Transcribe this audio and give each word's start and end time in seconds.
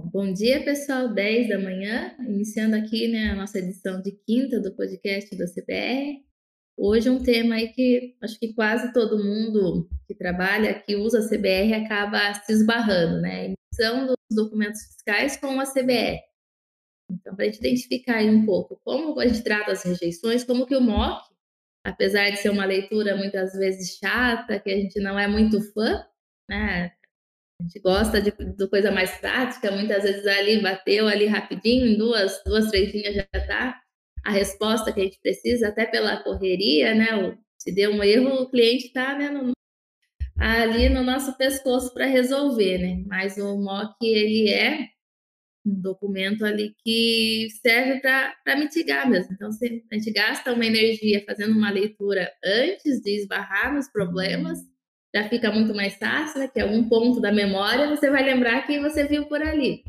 Bom, 0.00 0.08
bom 0.12 0.32
dia, 0.32 0.64
pessoal. 0.64 1.12
10 1.12 1.48
da 1.48 1.58
manhã, 1.58 2.14
iniciando 2.20 2.74
aqui 2.76 3.08
né, 3.08 3.30
a 3.30 3.34
nossa 3.34 3.58
edição 3.58 4.00
de 4.00 4.12
quinta 4.12 4.58
do 4.60 4.74
podcast 4.74 5.36
da 5.36 5.46
CBR. 5.46 6.24
Hoje 6.76 7.10
um 7.10 7.22
tema 7.22 7.56
aí 7.56 7.68
que 7.68 8.16
acho 8.22 8.38
que 8.38 8.54
quase 8.54 8.92
todo 8.92 9.22
mundo 9.22 9.88
que 10.06 10.14
trabalha, 10.14 10.80
que 10.80 10.96
usa 10.96 11.18
a 11.18 11.28
CBR, 11.28 11.74
acaba 11.74 12.32
se 12.34 12.52
esbarrando, 12.52 13.20
né? 13.20 13.54
Emissão 13.72 14.06
dos 14.06 14.16
documentos 14.30 14.80
fiscais 14.82 15.36
com 15.36 15.60
a 15.60 15.66
CBR. 15.66 16.20
Então, 17.10 17.34
para 17.36 17.44
a 17.44 17.48
gente 17.48 17.58
identificar 17.58 18.16
aí 18.16 18.30
um 18.30 18.46
pouco 18.46 18.80
como 18.82 19.18
a 19.20 19.26
gente 19.26 19.42
trata 19.42 19.72
as 19.72 19.82
rejeições, 19.82 20.44
como 20.44 20.66
que 20.66 20.76
o 20.76 20.80
MOC, 20.80 21.22
apesar 21.84 22.30
de 22.30 22.38
ser 22.38 22.50
uma 22.50 22.64
leitura 22.64 23.16
muitas 23.16 23.52
vezes 23.52 23.98
chata, 23.98 24.58
que 24.60 24.70
a 24.70 24.76
gente 24.76 24.98
não 25.00 25.18
é 25.18 25.26
muito 25.26 25.60
fã, 25.72 26.06
né? 26.48 26.92
A 27.60 27.62
gente 27.62 27.80
gosta 27.80 28.22
de, 28.22 28.30
de 28.30 28.68
coisa 28.68 28.90
mais 28.90 29.10
prática, 29.18 29.70
muitas 29.70 30.02
vezes 30.02 30.26
ali 30.26 30.62
bateu 30.62 31.06
ali 31.06 31.26
rapidinho, 31.26 31.86
em 31.86 31.98
duas, 31.98 32.42
duas, 32.44 32.70
três 32.70 32.92
linhas 32.94 33.14
já 33.14 33.28
está 33.34 33.78
a 34.24 34.30
resposta 34.30 34.92
que 34.92 35.00
a 35.00 35.04
gente 35.04 35.20
precisa, 35.20 35.68
até 35.68 35.84
pela 35.84 36.22
correria, 36.22 36.94
né? 36.94 37.36
Se 37.58 37.72
deu 37.74 37.92
um 37.92 38.02
erro, 38.02 38.42
o 38.42 38.50
cliente 38.50 38.86
está 38.86 39.16
né, 39.18 39.28
no, 39.30 39.52
ali 40.38 40.88
no 40.88 41.02
nosso 41.02 41.36
pescoço 41.36 41.92
para 41.92 42.06
resolver, 42.06 42.78
né? 42.78 43.04
Mas 43.06 43.36
o 43.36 43.58
MOC, 43.58 43.96
ele 44.02 44.50
é 44.50 44.88
um 45.66 45.80
documento 45.80 46.44
ali 46.44 46.74
que 46.82 47.48
serve 47.60 48.00
para 48.00 48.56
mitigar 48.56 49.08
mesmo. 49.08 49.34
Então, 49.34 49.50
a 49.50 49.94
gente 49.94 50.10
gasta 50.12 50.52
uma 50.52 50.64
energia 50.64 51.22
fazendo 51.26 51.52
uma 51.52 51.70
leitura 51.70 52.32
antes 52.42 53.02
de 53.02 53.16
esbarrar 53.16 53.74
nos 53.74 53.88
problemas, 53.90 54.58
já 55.14 55.28
fica 55.28 55.50
muito 55.50 55.74
mais 55.74 55.96
fácil, 55.96 56.40
né? 56.40 56.48
Que 56.48 56.60
é 56.60 56.64
um 56.64 56.88
ponto 56.88 57.20
da 57.20 57.32
memória, 57.32 57.88
você 57.88 58.10
vai 58.10 58.22
lembrar 58.22 58.66
que 58.66 58.78
você 58.80 59.04
viu 59.04 59.26
por 59.26 59.42
ali. 59.42 59.82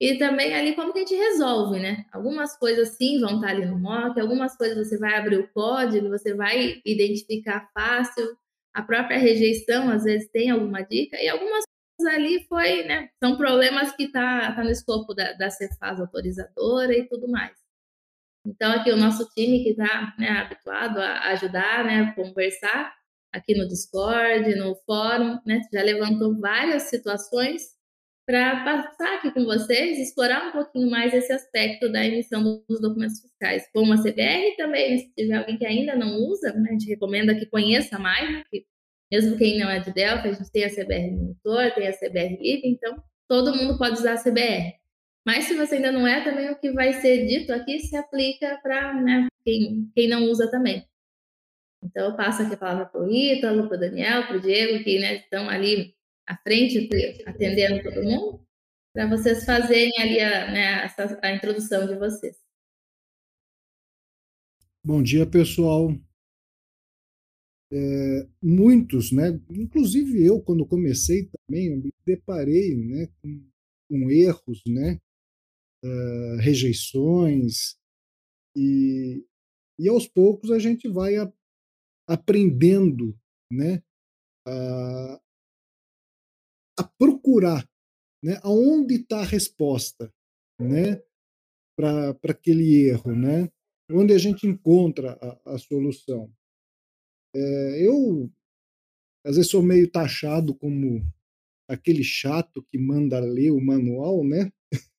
E 0.00 0.16
também 0.16 0.54
ali 0.54 0.74
como 0.74 0.92
que 0.94 1.00
a 1.00 1.02
gente 1.02 1.14
resolve, 1.14 1.78
né? 1.78 2.06
Algumas 2.10 2.56
coisas 2.56 2.96
sim 2.96 3.20
vão 3.20 3.34
estar 3.34 3.48
ali 3.48 3.66
no 3.66 3.78
mock, 3.78 4.18
algumas 4.18 4.56
coisas 4.56 4.88
você 4.88 4.96
vai 4.96 5.14
abrir 5.14 5.38
o 5.38 5.48
código, 5.52 6.08
você 6.08 6.32
vai 6.34 6.80
identificar 6.86 7.68
fácil. 7.74 8.34
A 8.72 8.82
própria 8.82 9.18
rejeição, 9.18 9.90
às 9.90 10.04
vezes, 10.04 10.30
tem 10.30 10.48
alguma 10.48 10.80
dica, 10.82 11.20
e 11.20 11.28
algumas 11.28 11.64
coisas 11.98 12.14
ali 12.14 12.44
foi, 12.48 12.84
né? 12.84 13.10
São 13.22 13.36
problemas 13.36 13.94
que 13.94 14.08
tá, 14.10 14.52
tá 14.52 14.64
no 14.64 14.70
escopo 14.70 15.12
da, 15.12 15.34
da 15.34 15.50
Cefaz 15.50 16.00
autorizadora 16.00 16.96
e 16.96 17.06
tudo 17.06 17.28
mais. 17.28 17.52
Então, 18.46 18.72
aqui 18.72 18.90
o 18.90 18.96
nosso 18.96 19.28
time 19.34 19.62
que 19.62 19.70
está 19.70 20.14
né, 20.18 20.30
habituado 20.30 20.98
a 20.98 21.28
ajudar, 21.32 21.84
né, 21.84 22.12
conversar, 22.12 22.94
aqui 23.32 23.56
no 23.56 23.66
Discord, 23.68 24.54
no 24.56 24.74
fórum, 24.86 25.38
né? 25.46 25.60
Já 25.72 25.82
levantou 25.82 26.38
várias 26.38 26.84
situações 26.84 27.62
para 28.26 28.64
passar 28.64 29.16
aqui 29.16 29.32
com 29.32 29.44
vocês, 29.44 29.98
explorar 29.98 30.48
um 30.48 30.52
pouquinho 30.52 30.88
mais 30.88 31.12
esse 31.12 31.32
aspecto 31.32 31.90
da 31.90 32.04
emissão 32.06 32.62
dos 32.68 32.80
documentos 32.80 33.20
fiscais, 33.20 33.68
como 33.72 33.92
a 33.92 33.96
CBR 33.96 34.56
também, 34.56 34.98
se 34.98 35.12
tiver 35.14 35.34
alguém 35.34 35.58
que 35.58 35.66
ainda 35.66 35.96
não 35.96 36.16
usa, 36.16 36.52
né, 36.52 36.68
a 36.68 36.72
gente 36.72 36.88
recomenda 36.88 37.34
que 37.34 37.46
conheça 37.46 37.98
mais, 37.98 38.30
né, 38.30 38.44
que 38.48 38.64
mesmo 39.10 39.36
quem 39.36 39.58
não 39.58 39.68
é 39.68 39.80
de 39.80 39.92
Delphi, 39.92 40.28
a 40.28 40.32
gente 40.32 40.52
tem 40.52 40.64
a 40.64 40.70
CBR 40.70 41.10
Monitor, 41.10 41.74
tem 41.74 41.88
a 41.88 41.92
CBR 41.92 42.36
Livre, 42.40 42.68
então 42.68 43.02
todo 43.28 43.56
mundo 43.56 43.76
pode 43.76 43.98
usar 43.98 44.12
a 44.12 44.22
CBR. 44.22 44.74
Mas 45.26 45.44
se 45.46 45.54
você 45.54 45.76
ainda 45.76 45.90
não 45.90 46.06
é, 46.06 46.22
também 46.22 46.50
o 46.50 46.58
que 46.58 46.70
vai 46.70 46.92
ser 46.92 47.26
dito 47.26 47.52
aqui 47.52 47.80
se 47.80 47.96
aplica 47.96 48.60
para 48.62 48.94
né, 48.94 49.26
quem, 49.44 49.90
quem 49.94 50.08
não 50.08 50.22
usa 50.24 50.48
também. 50.48 50.84
Então, 51.82 52.10
eu 52.10 52.16
passo 52.16 52.42
aqui 52.42 52.54
a 52.54 52.58
palavra 52.58 52.86
para 52.86 53.02
o 53.02 53.10
Ítalo, 53.10 53.66
para 53.66 53.76
o 53.76 53.80
Daniel, 53.80 54.26
para 54.26 54.36
o 54.36 54.40
Diego, 54.40 54.84
que 54.84 54.98
né, 54.98 55.16
estão 55.16 55.48
ali 55.48 55.94
à 56.26 56.36
frente, 56.36 56.88
atendendo 57.26 57.82
todo 57.82 58.02
mundo, 58.02 58.46
para 58.92 59.08
vocês 59.08 59.44
fazerem 59.44 59.92
ali 59.98 60.20
a, 60.20 60.50
né, 60.50 60.94
a, 61.22 61.34
introdução 61.34 61.86
de 61.86 61.98
vocês. 61.98 62.36
Bom 64.84 65.02
dia, 65.02 65.26
pessoal. 65.26 65.90
É, 67.72 68.26
muitos, 68.42 69.12
né, 69.12 69.40
inclusive 69.48 70.24
eu, 70.24 70.42
quando 70.42 70.66
comecei 70.66 71.30
também, 71.30 71.76
me 71.76 71.92
deparei 72.04 72.76
né, 72.76 73.08
com, 73.22 73.48
com 73.88 74.10
erros, 74.10 74.60
né, 74.66 74.98
uh, 75.84 76.36
rejeições, 76.40 77.76
e, 78.56 79.24
e 79.78 79.88
aos 79.88 80.08
poucos 80.08 80.50
a 80.50 80.58
gente 80.58 80.88
vai 80.88 81.14
aprendendo 82.10 83.16
né, 83.52 83.80
a, 84.44 85.20
a 86.80 86.84
procurar 86.98 87.64
né, 88.22 88.40
aonde 88.42 88.96
está 88.96 89.20
a 89.20 89.24
resposta 89.24 90.12
né, 90.60 91.00
para 91.78 92.10
aquele 92.28 92.88
erro, 92.88 93.14
né, 93.14 93.48
onde 93.92 94.12
a 94.12 94.18
gente 94.18 94.44
encontra 94.44 95.12
a, 95.22 95.54
a 95.54 95.58
solução. 95.58 96.32
É, 97.34 97.86
eu, 97.86 98.28
às 99.24 99.36
vezes, 99.36 99.50
sou 99.50 99.62
meio 99.62 99.88
taxado 99.88 100.52
como 100.52 101.00
aquele 101.68 102.02
chato 102.02 102.60
que 102.64 102.76
manda 102.76 103.20
ler 103.20 103.52
o 103.52 103.60
manual, 103.60 104.24
né? 104.24 104.52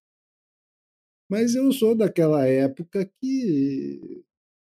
Mas 1.29 1.55
eu 1.55 1.73
sou 1.73 1.93
daquela 1.93 2.47
época 2.47 3.05
que 3.19 4.23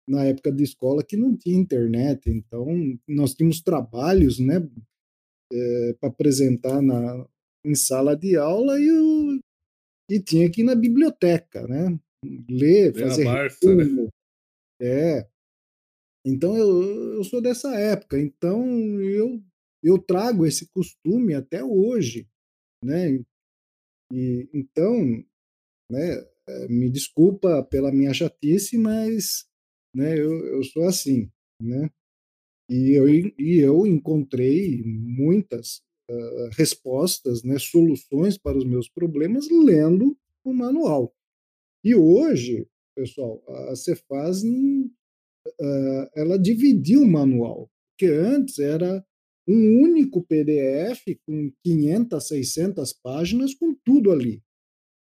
na 0.08 0.24
época 0.24 0.50
de 0.50 0.64
escola 0.64 1.04
que 1.04 1.16
não 1.16 1.36
tinha 1.36 1.58
internet, 1.58 2.28
então 2.28 2.66
nós 3.08 3.34
tínhamos 3.34 3.60
trabalhos, 3.60 4.38
né, 4.38 4.56
é, 5.52 5.90
eh, 5.90 5.94
para 5.94 6.08
apresentar 6.08 6.82
na 6.82 7.26
em 7.64 7.76
sala 7.76 8.16
de 8.16 8.36
aula 8.36 8.76
e, 8.80 8.88
eu, 8.88 9.40
e 10.10 10.20
tinha 10.20 10.50
que 10.50 10.62
ir 10.62 10.64
na 10.64 10.74
biblioteca, 10.74 11.66
né, 11.68 11.96
ler, 12.50 12.92
fazer 12.98 13.24
Barça, 13.24 13.74
né? 13.74 14.08
é. 14.80 15.28
Então 16.26 16.56
eu, 16.56 17.14
eu 17.14 17.24
sou 17.24 17.40
dessa 17.40 17.74
época, 17.76 18.19
então 18.19 18.64
eu 19.00 19.42
eu 19.82 19.98
trago 19.98 20.46
esse 20.46 20.69
costume 20.69 21.34
até 21.34 21.62
hoje, 21.64 22.28
né? 22.84 23.19
E 24.12 24.48
então, 24.54 25.24
né, 25.90 26.24
eh, 26.48 26.69
me 26.69 26.88
desculpa 26.88 27.64
pela 27.64 27.90
minha 27.90 28.14
chatice, 28.14 28.78
mas 28.78 29.44
né? 29.94 30.19
Eu, 30.19 30.44
eu 30.47 30.64
sou 30.64 30.84
assim, 30.84 31.30
né? 31.60 31.91
E 32.69 32.92
eu, 32.92 33.08
e 33.08 33.58
eu 33.58 33.86
encontrei 33.86 34.82
muitas 34.84 35.82
uh, 36.10 36.48
respostas, 36.56 37.42
né, 37.42 37.58
soluções 37.58 38.38
para 38.38 38.56
os 38.56 38.64
meus 38.64 38.88
problemas 38.88 39.48
lendo 39.50 40.16
o 40.44 40.54
manual. 40.54 41.14
E 41.84 41.94
hoje, 41.94 42.66
pessoal, 42.97 43.42
a 43.70 43.76
Cefaz 43.76 44.42
uh, 44.42 46.10
ela 46.14 46.38
dividiu 46.38 47.02
o 47.02 47.10
manual, 47.10 47.70
que 47.98 48.06
antes 48.06 48.58
era 48.58 49.04
um 49.47 49.82
único 49.82 50.22
PDF 50.22 51.04
com 51.26 51.52
500, 51.64 52.28
600 52.28 52.92
páginas 53.02 53.54
com 53.54 53.75
tudo 53.84 54.12
ali, 54.12 54.41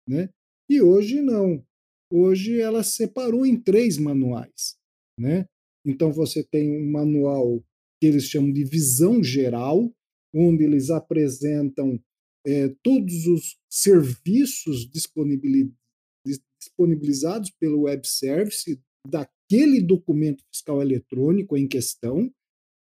né? 0.08 0.30
E 0.68 0.80
hoje 0.80 1.20
não 1.20 1.64
hoje 2.10 2.60
ela 2.60 2.82
separou 2.82 3.46
em 3.46 3.60
três 3.60 3.98
manuais. 3.98 4.76
Né? 5.18 5.46
Então 5.86 6.12
você 6.12 6.42
tem 6.42 6.70
um 6.70 6.90
manual 6.90 7.62
que 8.00 8.06
eles 8.06 8.24
chamam 8.24 8.52
de 8.52 8.64
visão 8.64 9.22
geral, 9.22 9.92
onde 10.34 10.64
eles 10.64 10.90
apresentam 10.90 12.00
é, 12.46 12.68
todos 12.82 13.26
os 13.26 13.58
serviços 13.70 14.90
disponibilizados 14.90 17.50
pelo 17.58 17.82
web 17.82 18.06
service 18.06 18.80
daquele 19.06 19.82
documento 19.82 20.42
fiscal 20.52 20.80
eletrônico 20.80 21.56
em 21.56 21.68
questão, 21.68 22.32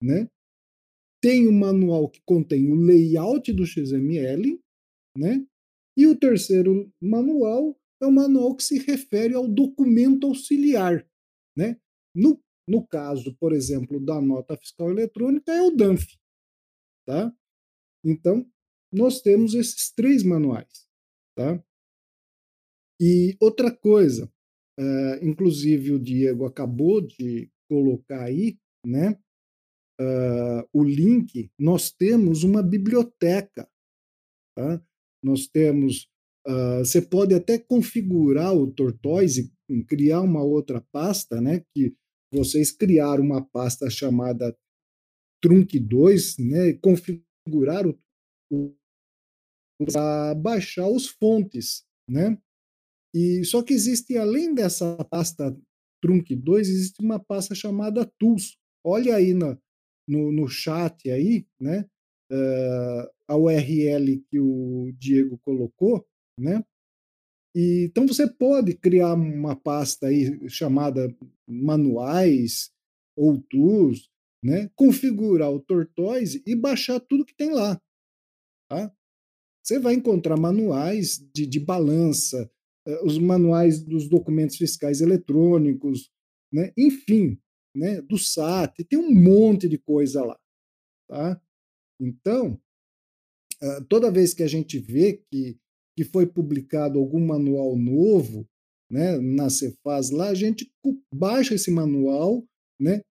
né? 0.01 0.27
Tem 1.21 1.47
um 1.47 1.57
manual 1.57 2.09
que 2.09 2.21
contém 2.25 2.71
o 2.71 2.75
layout 2.75 3.51
do 3.53 3.65
XML, 3.65 4.59
né? 5.17 5.45
E 5.97 6.07
o 6.07 6.17
terceiro 6.17 6.91
manual 7.01 7.77
é 8.01 8.07
um 8.07 8.11
manual 8.11 8.55
que 8.55 8.63
se 8.63 8.79
refere 8.79 9.33
ao 9.35 9.47
documento 9.47 10.27
auxiliar. 10.27 11.07
Né? 11.55 11.79
No, 12.15 12.41
no 12.67 12.85
caso, 12.85 13.35
por 13.39 13.53
exemplo, 13.53 14.03
da 14.03 14.19
nota 14.21 14.57
fiscal 14.57 14.89
eletrônica, 14.89 15.51
é 15.51 15.61
o 15.61 15.71
DANF. 15.71 16.17
Tá? 17.05 17.33
Então, 18.03 18.49
nós 18.91 19.21
temos 19.21 19.53
esses 19.53 19.91
três 19.91 20.23
manuais. 20.23 20.87
Tá? 21.35 21.63
E 22.99 23.35
outra 23.39 23.75
coisa, 23.75 24.31
uh, 24.79 25.25
inclusive 25.25 25.91
o 25.91 25.99
Diego 25.99 26.45
acabou 26.45 27.01
de 27.01 27.51
colocar 27.69 28.25
aí, 28.25 28.59
né? 28.85 29.17
Uh, 29.99 30.67
o 30.73 30.83
link, 30.83 31.51
nós 31.57 31.91
temos 31.91 32.43
uma 32.43 32.61
biblioteca. 32.61 33.69
Tá? 34.55 34.83
Nós 35.23 35.47
temos 35.47 36.10
Uh, 36.47 36.79
você 36.79 37.01
pode 37.01 37.33
até 37.33 37.59
configurar 37.59 38.55
o 38.55 38.71
Tortoise, 38.71 39.53
criar 39.87 40.21
uma 40.21 40.43
outra 40.43 40.81
pasta, 40.91 41.39
né? 41.39 41.63
Que 41.73 41.95
vocês 42.33 42.71
criaram 42.71 43.23
uma 43.23 43.43
pasta 43.43 43.89
chamada 43.89 44.55
Trunk2, 45.43 46.39
né? 46.39 46.73
Configurar 46.81 47.85
o, 47.87 47.99
o, 48.51 48.75
para 49.85 50.33
baixar 50.35 50.87
os 50.87 51.07
fontes, 51.07 51.83
né? 52.09 52.37
E 53.13 53.43
só 53.43 53.61
que 53.61 53.73
existe 53.73 54.17
além 54.17 54.53
dessa 54.55 54.97
pasta 55.05 55.55
Trunk 56.01 56.35
2, 56.35 56.69
existe 56.69 57.01
uma 57.01 57.19
pasta 57.19 57.53
chamada 57.53 58.09
Tools. 58.17 58.57
Olha 58.83 59.15
aí 59.15 59.33
no, 59.33 59.57
no, 60.07 60.31
no 60.31 60.47
chat 60.47 61.09
aí, 61.09 61.45
né? 61.59 61.85
Uh, 62.31 63.11
a 63.27 63.35
URL 63.35 64.23
que 64.29 64.39
o 64.39 64.91
Diego 64.97 65.37
colocou, 65.39 66.05
né? 66.39 66.63
E, 67.55 67.85
então 67.89 68.07
você 68.07 68.27
pode 68.27 68.75
criar 68.75 69.13
uma 69.13 69.55
pasta 69.55 70.07
aí 70.07 70.49
chamada 70.49 71.15
manuais 71.47 72.71
ou 73.15 73.41
tools, 73.41 74.09
né? 74.43 74.69
configurar 74.75 75.51
o 75.51 75.59
Tortoise 75.59 76.41
e 76.45 76.55
baixar 76.55 76.99
tudo 76.99 77.25
que 77.25 77.35
tem 77.35 77.51
lá. 77.51 77.79
Tá? 78.69 78.93
Você 79.63 79.79
vai 79.79 79.93
encontrar 79.93 80.37
manuais 80.37 81.19
de, 81.33 81.45
de 81.45 81.59
balança, 81.59 82.49
uh, 82.87 83.05
os 83.05 83.17
manuais 83.17 83.83
dos 83.83 84.07
documentos 84.07 84.55
fiscais 84.55 85.01
eletrônicos, 85.01 86.09
né? 86.51 86.71
enfim, 86.77 87.39
né? 87.75 88.01
do 88.01 88.17
SAT, 88.17 88.83
tem 88.85 88.97
um 88.97 89.13
monte 89.13 89.67
de 89.67 89.77
coisa 89.77 90.23
lá. 90.23 90.39
Tá? 91.09 91.41
Então, 91.99 92.59
uh, 93.61 93.85
toda 93.89 94.11
vez 94.11 94.33
que 94.33 94.41
a 94.41 94.47
gente 94.47 94.79
vê 94.79 95.21
que 95.29 95.59
que 95.95 96.03
foi 96.03 96.25
publicado 96.25 96.99
algum 96.99 97.25
manual 97.25 97.77
novo, 97.77 98.47
né, 98.89 99.17
na 99.17 99.49
Cefaz 99.49 100.09
lá, 100.09 100.29
a 100.29 100.33
gente 100.33 100.69
baixa 101.13 101.55
esse 101.55 101.71
manual, 101.71 102.45
né, 102.79 103.01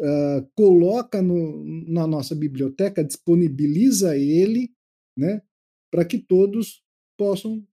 uh, 0.00 0.46
coloca 0.56 1.22
no, 1.22 1.64
na 1.88 2.06
nossa 2.06 2.34
biblioteca, 2.34 3.04
disponibiliza 3.04 4.16
ele, 4.16 4.70
né, 5.16 5.40
para 5.90 6.04
que 6.04 6.18
todos 6.18 6.82
possam 7.18 7.66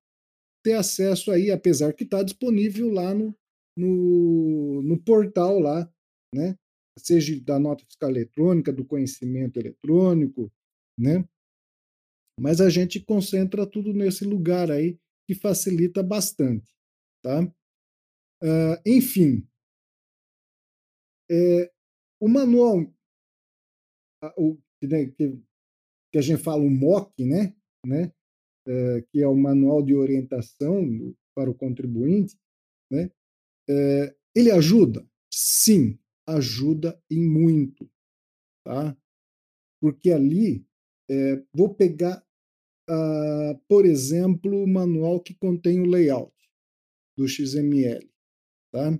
ter 0.63 0.73
acesso 0.73 1.31
aí, 1.31 1.51
apesar 1.51 1.93
que 1.93 2.03
está 2.03 2.21
disponível 2.23 2.91
lá 2.91 3.13
no, 3.13 3.35
no, 3.77 4.81
no 4.83 5.01
portal 5.03 5.59
lá, 5.59 5.91
né, 6.33 6.55
seja 6.97 7.39
da 7.41 7.59
nota 7.59 7.83
fiscal 7.85 8.09
eletrônica, 8.09 8.71
do 8.71 8.85
conhecimento 8.85 9.57
eletrônico, 9.57 10.51
né, 10.97 11.27
mas 12.39 12.61
a 12.61 12.69
gente 12.69 12.99
concentra 12.99 13.65
tudo 13.65 13.93
nesse 13.93 14.25
lugar 14.25 14.71
aí 14.71 14.97
que 15.27 15.35
facilita 15.35 16.01
bastante, 16.01 16.73
tá? 17.23 17.43
Uh, 18.43 18.81
enfim, 18.85 19.47
é, 21.29 21.71
o 22.19 22.27
manual, 22.27 22.93
o, 24.37 24.57
que, 24.81 25.37
que 26.11 26.17
a 26.17 26.21
gente 26.21 26.43
fala 26.43 26.61
o 26.61 26.69
MOC, 26.69 27.23
né? 27.23 27.55
né? 27.85 28.11
É, 28.67 29.01
que 29.09 29.21
é 29.21 29.27
o 29.27 29.35
Manual 29.35 29.81
de 29.81 29.95
Orientação 29.95 30.83
para 31.33 31.49
o 31.49 31.55
Contribuinte, 31.55 32.37
né? 32.91 33.09
É, 33.69 34.15
ele 34.35 34.51
ajuda? 34.51 35.07
Sim, 35.33 35.97
ajuda 36.27 37.01
e 37.09 37.17
muito, 37.17 37.89
tá? 38.63 38.95
Porque 39.81 40.11
ali, 40.11 40.65
é, 41.11 41.43
vou 41.53 41.73
pegar 41.75 42.25
uh, 42.89 43.57
por 43.67 43.85
exemplo, 43.85 44.63
o 44.63 44.67
manual 44.67 45.19
que 45.19 45.33
contém 45.33 45.81
o 45.81 45.85
layout 45.85 46.33
do 47.17 47.27
XML. 47.27 48.09
Tá? 48.71 48.97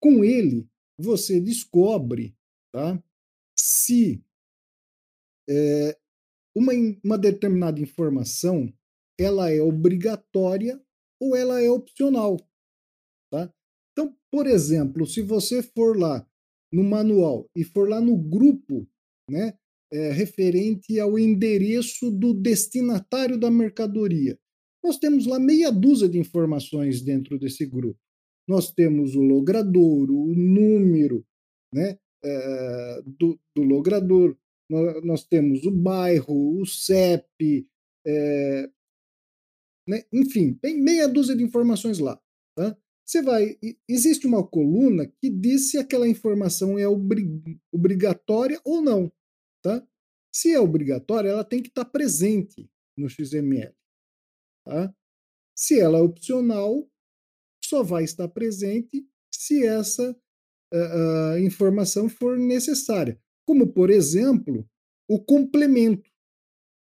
Com 0.00 0.22
ele, 0.22 0.68
você 0.98 1.40
descobre 1.40 2.36
tá, 2.72 3.02
se 3.58 4.22
é, 5.48 5.98
uma, 6.54 6.72
uma 7.04 7.18
determinada 7.18 7.80
informação 7.80 8.72
ela 9.18 9.50
é 9.50 9.60
obrigatória 9.60 10.80
ou 11.20 11.34
ela 11.34 11.60
é 11.60 11.70
opcional. 11.70 12.36
Tá? 13.32 13.52
Então, 13.92 14.16
por 14.30 14.46
exemplo, 14.46 15.06
se 15.06 15.22
você 15.22 15.62
for 15.62 15.98
lá 15.98 16.26
no 16.72 16.84
manual 16.84 17.50
e 17.56 17.64
for 17.64 17.88
lá 17.88 18.00
no 18.00 18.16
grupo 18.16 18.86
né, 19.28 19.58
é, 19.92 20.12
referente 20.12 20.98
ao 21.00 21.18
endereço 21.18 22.10
do 22.10 22.34
destinatário 22.34 23.38
da 23.38 23.50
mercadoria. 23.50 24.38
Nós 24.82 24.98
temos 24.98 25.26
lá 25.26 25.38
meia 25.38 25.70
dúzia 25.70 26.08
de 26.08 26.18
informações 26.18 27.02
dentro 27.02 27.38
desse 27.38 27.66
grupo. 27.66 27.98
Nós 28.46 28.72
temos 28.72 29.14
o 29.14 29.20
logradouro, 29.20 30.14
o 30.14 30.34
número 30.34 31.24
né, 31.72 31.98
é, 32.24 33.02
do, 33.04 33.38
do 33.54 33.62
logrador, 33.62 34.36
nós, 34.70 35.04
nós, 35.04 35.24
temos 35.24 35.64
o 35.64 35.70
bairro, 35.70 36.60
o 36.60 36.66
CEP, 36.66 37.66
é, 38.06 38.70
né, 39.88 40.02
enfim, 40.12 40.54
tem 40.54 40.80
meia 40.80 41.08
dúzia 41.08 41.34
de 41.34 41.42
informações 41.42 41.98
lá. 41.98 42.20
Tá? 42.56 42.76
Você 43.06 43.22
vai. 43.22 43.56
Existe 43.88 44.26
uma 44.26 44.46
coluna 44.46 45.06
que 45.06 45.30
diz 45.30 45.70
se 45.70 45.78
aquela 45.78 46.06
informação 46.06 46.78
é 46.78 46.86
obrig, 46.86 47.58
obrigatória 47.72 48.60
ou 48.62 48.82
não. 48.82 49.10
Tá? 49.62 49.86
Se 50.32 50.52
é 50.52 50.60
obrigatória, 50.60 51.30
ela 51.30 51.44
tem 51.44 51.62
que 51.62 51.68
estar 51.68 51.84
presente 51.84 52.70
no 52.96 53.08
XML. 53.08 53.74
Tá? 54.64 54.94
Se 55.56 55.80
ela 55.80 55.98
é 55.98 56.02
opcional, 56.02 56.88
só 57.64 57.82
vai 57.82 58.04
estar 58.04 58.28
presente 58.28 59.06
se 59.32 59.66
essa 59.66 60.10
uh, 60.12 61.34
uh, 61.34 61.38
informação 61.38 62.08
for 62.08 62.38
necessária. 62.38 63.20
Como, 63.46 63.72
por 63.72 63.90
exemplo, 63.90 64.68
o 65.08 65.22
complemento 65.22 66.08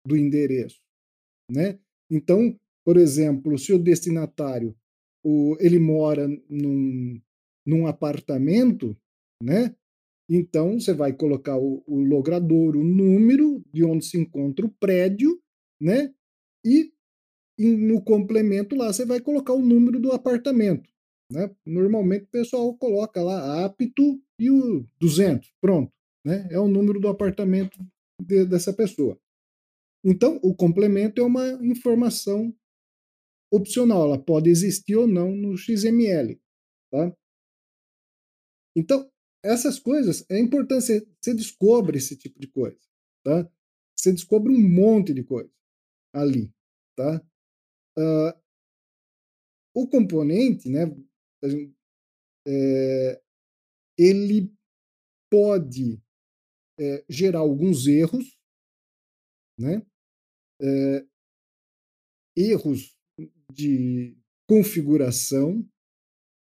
do 0.06 0.18
endereço. 0.18 0.82
Né? 1.52 1.80
Então, 2.10 2.60
por 2.86 2.98
exemplo, 2.98 3.58
se 3.58 3.72
o 3.72 3.80
destinatário 3.80 4.76
o, 5.24 5.56
ele 5.60 5.80
mora 5.80 6.28
num, 6.50 7.22
num 7.66 7.88
apartamento, 7.88 8.98
né? 9.44 9.76
Então, 10.30 10.80
você 10.80 10.94
vai 10.94 11.12
colocar 11.12 11.58
o, 11.58 11.84
o 11.88 12.04
logrador, 12.04 12.76
o 12.76 12.84
número 12.84 13.64
de 13.74 13.84
onde 13.84 14.06
se 14.06 14.18
encontra 14.18 14.66
o 14.66 14.74
prédio, 14.80 15.42
né? 15.82 16.14
E, 16.64 16.94
no 17.58 18.02
complemento 18.04 18.76
lá 18.76 18.94
você 18.94 19.06
vai 19.06 19.20
colocar 19.20 19.54
o 19.54 19.62
número 19.62 20.00
do 20.00 20.12
apartamento. 20.12 20.88
Né? 21.32 21.54
Normalmente 21.66 22.24
o 22.24 22.30
pessoal 22.30 22.74
coloca 22.78 23.22
lá 23.22 23.66
apto 23.66 24.22
e 24.40 24.50
o 24.50 24.86
200, 25.00 25.52
pronto. 25.60 25.92
Né? 26.26 26.48
É 26.52 26.60
o 26.60 26.68
número 26.68 27.00
do 27.00 27.08
apartamento 27.08 27.78
de, 28.22 28.46
dessa 28.46 28.72
pessoa. 28.72 29.20
Então, 30.04 30.40
o 30.42 30.56
complemento 30.56 31.20
é 31.20 31.24
uma 31.24 31.50
informação 31.64 32.56
opcional, 33.52 34.06
ela 34.06 34.24
pode 34.24 34.50
existir 34.50 34.96
ou 34.96 35.08
não 35.08 35.36
no 35.36 35.58
XML. 35.58 36.40
Tá? 36.92 37.14
Então, 38.76 39.10
essas 39.44 39.80
coisas, 39.80 40.26
é 40.30 40.40
importante, 40.40 40.86
você, 40.86 41.08
você 41.22 41.34
descobre 41.34 41.98
esse 41.98 42.18
tipo 42.18 42.40
de 42.40 42.48
coisa, 42.48 42.80
tá? 43.24 43.50
Você 43.98 44.12
descobre 44.12 44.52
um 44.52 44.70
monte 44.70 45.14
de 45.14 45.24
coisa 45.24 45.52
ali, 46.14 46.52
tá? 46.96 47.22
Uh, 47.98 48.40
o 49.74 49.88
componente, 49.88 50.70
né, 50.70 50.84
é, 52.48 53.22
ele 53.98 54.54
pode 55.30 56.02
é, 56.80 57.06
gerar 57.10 57.40
alguns 57.40 57.88
erros, 57.88 58.38
né? 59.58 59.86
É, 60.62 61.06
erros 62.36 62.98
de 63.54 64.18
configuração, 64.48 65.68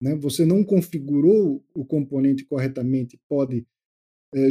né, 0.00 0.14
você 0.14 0.46
não 0.46 0.64
configurou 0.64 1.64
o 1.74 1.84
componente 1.84 2.44
corretamente, 2.44 3.20
pode, 3.28 3.66
é, 4.34 4.48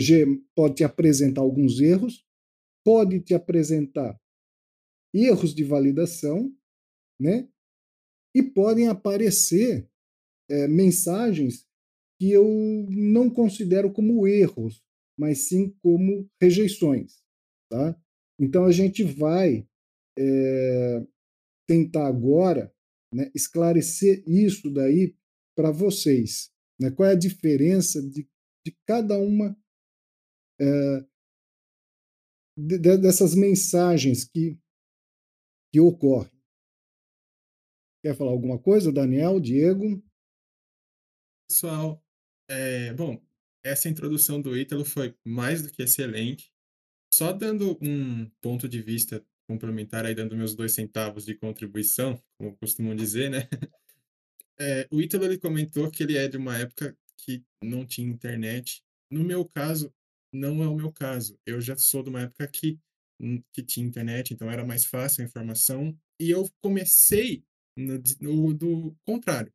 pode 0.55 0.75
te 0.75 0.83
apresentar 0.83 1.41
alguns 1.41 1.79
erros, 1.79 2.25
pode 2.85 3.19
te 3.19 3.33
apresentar 3.33 4.19
erros 5.13 5.53
de 5.55 5.63
validação, 5.63 6.53
né? 7.19 7.49
E 8.35 8.43
podem 8.43 8.87
aparecer 8.87 9.89
é, 10.49 10.67
mensagens 10.67 11.67
que 12.19 12.31
eu 12.31 12.45
não 12.89 13.29
considero 13.29 13.91
como 13.91 14.27
erros, 14.27 14.83
mas 15.17 15.47
sim 15.47 15.75
como 15.81 16.29
rejeições, 16.39 17.23
tá? 17.71 17.99
Então 18.39 18.65
a 18.65 18.71
gente 18.71 19.03
vai 19.03 19.67
é, 20.17 21.05
tentar 21.67 22.07
agora 22.07 22.73
né, 23.13 23.31
esclarecer 23.33 24.23
isso 24.27 24.71
daí 24.71 25.15
para 25.59 25.71
vocês. 25.71 26.49
Né? 26.79 26.89
Qual 26.89 27.09
é 27.09 27.11
a 27.11 27.19
diferença 27.19 28.01
de, 28.01 28.25
de 28.65 28.77
cada 28.87 29.17
uma 29.17 29.53
é, 30.57 31.05
de, 32.57 32.97
dessas 32.97 33.35
mensagens 33.35 34.23
que, 34.23 34.57
que 35.69 35.81
ocorrem? 35.81 36.31
Quer 38.01 38.15
falar 38.15 38.31
alguma 38.31 38.57
coisa, 38.57 38.89
Daniel, 38.89 39.37
Diego? 39.41 40.01
Pessoal, 41.49 42.01
é, 42.49 42.93
bom, 42.93 43.21
essa 43.61 43.89
introdução 43.89 44.41
do 44.41 44.57
Ítalo 44.57 44.85
foi 44.85 45.13
mais 45.27 45.61
do 45.61 45.69
que 45.69 45.83
excelente. 45.83 46.53
Só 47.13 47.33
dando 47.33 47.77
um 47.81 48.29
ponto 48.41 48.69
de 48.69 48.81
vista 48.81 49.21
complementar 49.45 50.05
aí 50.05 50.15
dando 50.15 50.37
meus 50.37 50.55
dois 50.55 50.71
centavos 50.71 51.25
de 51.25 51.35
contribuição, 51.35 52.17
como 52.37 52.55
costumam 52.55 52.95
dizer, 52.95 53.29
né? 53.29 53.49
É, 54.59 54.87
o 54.91 55.01
Ítalo 55.01 55.25
ele 55.25 55.37
comentou 55.37 55.89
que 55.89 56.03
ele 56.03 56.17
é 56.17 56.27
de 56.27 56.37
uma 56.37 56.57
época 56.57 56.95
que 57.17 57.43
não 57.63 57.85
tinha 57.85 58.07
internet. 58.07 58.81
No 59.11 59.23
meu 59.23 59.45
caso, 59.45 59.93
não 60.33 60.63
é 60.63 60.67
o 60.67 60.75
meu 60.75 60.91
caso. 60.91 61.39
Eu 61.45 61.61
já 61.61 61.75
sou 61.77 62.03
de 62.03 62.09
uma 62.09 62.21
época 62.21 62.47
que, 62.47 62.79
hum, 63.19 63.41
que 63.53 63.63
tinha 63.63 63.85
internet, 63.85 64.33
então 64.33 64.49
era 64.49 64.65
mais 64.65 64.85
fácil 64.85 65.23
a 65.23 65.25
informação. 65.25 65.97
E 66.19 66.29
eu 66.29 66.49
comecei 66.61 67.43
no, 67.77 68.01
no, 68.19 68.53
do 68.53 68.95
contrário. 69.05 69.51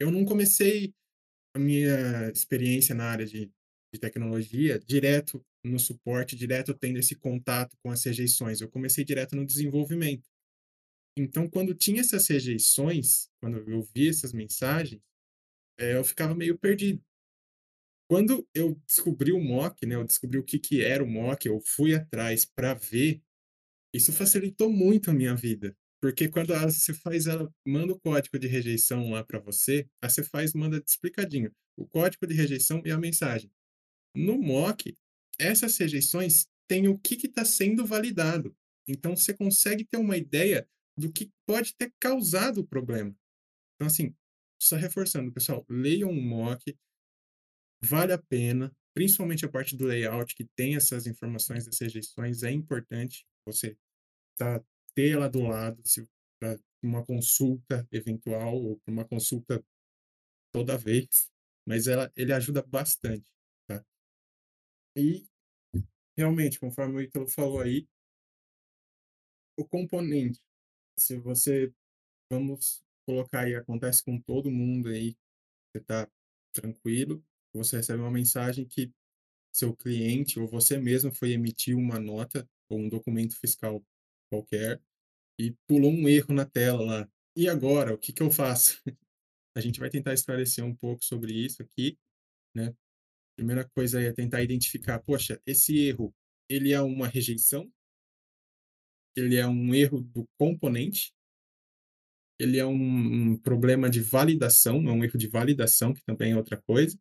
Eu 0.00 0.10
não 0.10 0.24
comecei 0.24 0.94
a 1.54 1.58
minha 1.58 2.30
experiência 2.30 2.94
na 2.94 3.04
área 3.04 3.26
de, 3.26 3.50
de 3.92 4.00
tecnologia 4.00 4.78
direto 4.78 5.44
no 5.64 5.78
suporte, 5.78 6.36
direto 6.36 6.74
tendo 6.74 6.98
esse 6.98 7.14
contato 7.16 7.76
com 7.82 7.90
as 7.90 8.04
rejeições. 8.04 8.60
Eu 8.60 8.68
comecei 8.68 9.04
direto 9.04 9.34
no 9.34 9.44
desenvolvimento. 9.44 10.28
Então, 11.16 11.48
quando 11.48 11.74
tinha 11.74 12.00
essas 12.00 12.28
rejeições, 12.28 13.28
quando 13.40 13.58
eu 13.68 13.82
vi 13.82 14.08
essas 14.08 14.32
mensagens, 14.32 15.00
é, 15.78 15.96
eu 15.96 16.04
ficava 16.04 16.34
meio 16.34 16.58
perdido. 16.58 17.02
Quando 18.08 18.46
eu 18.54 18.74
descobri 18.86 19.32
o 19.32 19.40
mock, 19.40 19.84
né, 19.84 19.96
eu 19.96 20.04
descobri 20.04 20.38
o 20.38 20.44
que, 20.44 20.58
que 20.58 20.84
era 20.84 21.02
o 21.02 21.08
mock, 21.08 21.46
eu 21.46 21.60
fui 21.60 21.94
atrás 21.94 22.44
para 22.44 22.74
ver, 22.74 23.22
isso 23.92 24.12
facilitou 24.12 24.70
muito 24.70 25.10
a 25.10 25.14
minha 25.14 25.34
vida. 25.34 25.76
Porque 26.00 26.28
quando 26.28 26.52
a 26.52 26.68
faz 27.02 27.26
ela 27.26 27.52
manda 27.66 27.92
o 27.92 27.98
código 27.98 28.38
de 28.38 28.46
rejeição 28.46 29.10
lá 29.10 29.24
para 29.24 29.40
você, 29.40 29.88
a 30.00 30.08
faz 30.08 30.52
manda 30.52 30.82
explicadinho 30.86 31.50
o 31.76 31.86
código 31.86 32.26
de 32.26 32.34
rejeição 32.34 32.80
e 32.84 32.90
a 32.90 32.98
mensagem. 32.98 33.50
No 34.14 34.38
mock, 34.38 34.96
essas 35.38 35.76
rejeições 35.76 36.46
têm 36.68 36.88
o 36.88 36.98
que 36.98 37.26
está 37.26 37.44
sendo 37.44 37.84
validado. 37.84 38.56
Então, 38.88 39.16
você 39.16 39.34
consegue 39.34 39.84
ter 39.84 39.98
uma 39.98 40.16
ideia 40.16 40.66
do 40.96 41.12
que 41.12 41.30
pode 41.46 41.74
ter 41.76 41.92
causado 42.00 42.60
o 42.60 42.66
problema. 42.66 43.14
Então, 43.74 43.86
assim, 43.86 44.14
só 44.60 44.76
reforçando, 44.76 45.32
pessoal, 45.32 45.64
leiam 45.68 46.10
um 46.10 46.22
mock, 46.22 46.76
vale 47.82 48.12
a 48.12 48.18
pena, 48.18 48.74
principalmente 48.94 49.44
a 49.44 49.48
parte 49.50 49.76
do 49.76 49.86
layout, 49.86 50.34
que 50.34 50.46
tem 50.56 50.76
essas 50.76 51.06
informações 51.06 51.66
das 51.66 51.78
rejeições, 51.78 52.42
é 52.42 52.50
importante 52.50 53.26
você 53.46 53.76
tá, 54.36 54.62
ter 54.94 55.12
ela 55.12 55.28
do 55.28 55.42
lado, 55.42 55.82
para 56.40 56.58
uma 56.82 57.04
consulta 57.04 57.86
eventual, 57.92 58.56
ou 58.56 58.78
para 58.80 58.92
uma 58.92 59.06
consulta 59.06 59.62
toda 60.52 60.78
vez, 60.78 61.30
mas 61.66 61.86
ela, 61.86 62.10
ele 62.16 62.32
ajuda 62.32 62.62
bastante, 62.62 63.28
tá? 63.68 63.84
E, 64.96 65.26
realmente, 66.16 66.58
conforme 66.58 66.96
o 66.96 67.00
Ítalo 67.02 67.28
falou 67.28 67.60
aí, 67.60 67.86
o 69.58 69.66
componente, 69.66 70.40
se 70.98 71.16
você, 71.18 71.72
vamos 72.30 72.82
colocar 73.06 73.42
aí, 73.42 73.54
acontece 73.54 74.04
com 74.04 74.20
todo 74.20 74.50
mundo 74.50 74.88
aí, 74.88 75.16
você 75.72 75.78
está 75.82 76.08
tranquilo, 76.54 77.24
você 77.54 77.78
recebe 77.78 78.00
uma 78.02 78.10
mensagem 78.10 78.66
que 78.66 78.92
seu 79.54 79.74
cliente 79.74 80.38
ou 80.38 80.48
você 80.48 80.78
mesmo 80.78 81.14
foi 81.14 81.32
emitir 81.32 81.76
uma 81.76 81.98
nota 81.98 82.48
ou 82.70 82.80
um 82.80 82.88
documento 82.88 83.38
fiscal 83.38 83.84
qualquer 84.30 84.80
e 85.38 85.54
pulou 85.68 85.92
um 85.92 86.08
erro 86.08 86.34
na 86.34 86.46
tela 86.46 86.84
lá. 86.84 87.08
E 87.36 87.48
agora, 87.48 87.94
o 87.94 87.98
que, 87.98 88.12
que 88.12 88.22
eu 88.22 88.30
faço? 88.30 88.82
A 89.56 89.60
gente 89.60 89.80
vai 89.80 89.90
tentar 89.90 90.14
esclarecer 90.14 90.64
um 90.64 90.74
pouco 90.74 91.04
sobre 91.04 91.32
isso 91.32 91.62
aqui, 91.62 91.98
né? 92.54 92.74
Primeira 93.36 93.68
coisa 93.70 94.00
é 94.02 94.12
tentar 94.12 94.42
identificar, 94.42 95.00
poxa, 95.00 95.40
esse 95.46 95.78
erro, 95.78 96.14
ele 96.48 96.72
é 96.72 96.80
uma 96.80 97.08
rejeição? 97.08 97.70
Ele 99.16 99.36
é 99.36 99.46
um 99.46 99.74
erro 99.74 100.00
do 100.00 100.24
componente? 100.38 101.12
Ele 102.38 102.58
é 102.58 102.66
um, 102.66 103.32
um 103.32 103.36
problema 103.38 103.88
de 103.88 104.00
validação, 104.00 104.76
é 104.88 104.92
um 104.92 105.02
erro 105.02 105.18
de 105.18 105.26
validação, 105.26 105.94
que 105.94 106.04
também 106.04 106.32
é 106.32 106.36
outra 106.36 106.60
coisa. 106.60 106.98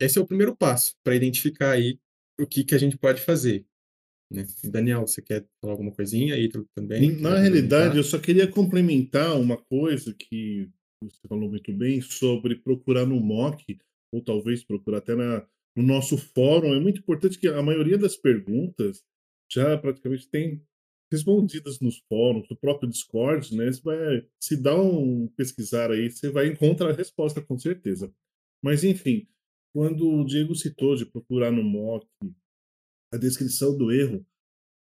Esse 0.00 0.18
é 0.18 0.20
o 0.20 0.26
primeiro 0.26 0.56
passo 0.56 0.94
para 1.02 1.16
identificar 1.16 1.72
aí 1.72 1.98
o 2.38 2.46
que, 2.46 2.64
que 2.64 2.74
a 2.74 2.78
gente 2.78 2.98
pode 2.98 3.20
fazer. 3.20 3.66
Né? 4.30 4.46
Daniel, 4.64 5.06
você 5.06 5.20
quer 5.20 5.46
falar 5.60 5.74
alguma 5.74 5.92
coisinha 5.92 6.34
aí 6.34 6.48
também? 6.74 7.20
Na 7.20 7.38
realidade, 7.38 7.96
eu 7.96 8.04
só 8.04 8.18
queria 8.18 8.46
complementar 8.46 9.38
uma 9.38 9.56
coisa 9.56 10.14
que 10.14 10.70
você 11.02 11.18
falou 11.26 11.48
muito 11.48 11.72
bem 11.72 12.00
sobre 12.00 12.56
procurar 12.56 13.06
no 13.06 13.18
MOC, 13.18 13.78
ou 14.12 14.22
talvez 14.22 14.62
procurar 14.62 14.98
até 14.98 15.14
na, 15.14 15.46
no 15.76 15.82
nosso 15.82 16.16
fórum. 16.16 16.74
É 16.74 16.80
muito 16.80 17.00
importante 17.00 17.38
que 17.38 17.48
a 17.48 17.62
maioria 17.62 17.98
das 17.98 18.16
perguntas 18.16 19.02
já 19.50 19.76
praticamente 19.78 20.28
tem 20.28 20.62
respondidas 21.10 21.80
nos 21.80 21.98
fóruns, 22.08 22.48
no 22.48 22.56
próprio 22.56 22.88
Discord, 22.88 23.56
né? 23.56 23.72
Você 23.72 23.82
vai 23.82 24.28
se 24.40 24.56
dá 24.56 24.80
um 24.80 25.28
pesquisar 25.36 25.90
aí, 25.90 26.10
você 26.10 26.30
vai 26.30 26.48
encontrar 26.48 26.90
a 26.90 26.96
resposta 26.96 27.40
com 27.42 27.58
certeza. 27.58 28.12
Mas 28.62 28.84
enfim, 28.84 29.26
quando 29.74 30.08
o 30.08 30.24
Diego 30.24 30.54
citou 30.54 30.96
de 30.96 31.06
procurar 31.06 31.50
no 31.50 31.62
mock 31.62 32.06
a 33.12 33.16
descrição 33.16 33.76
do 33.76 33.90
erro, 33.92 34.24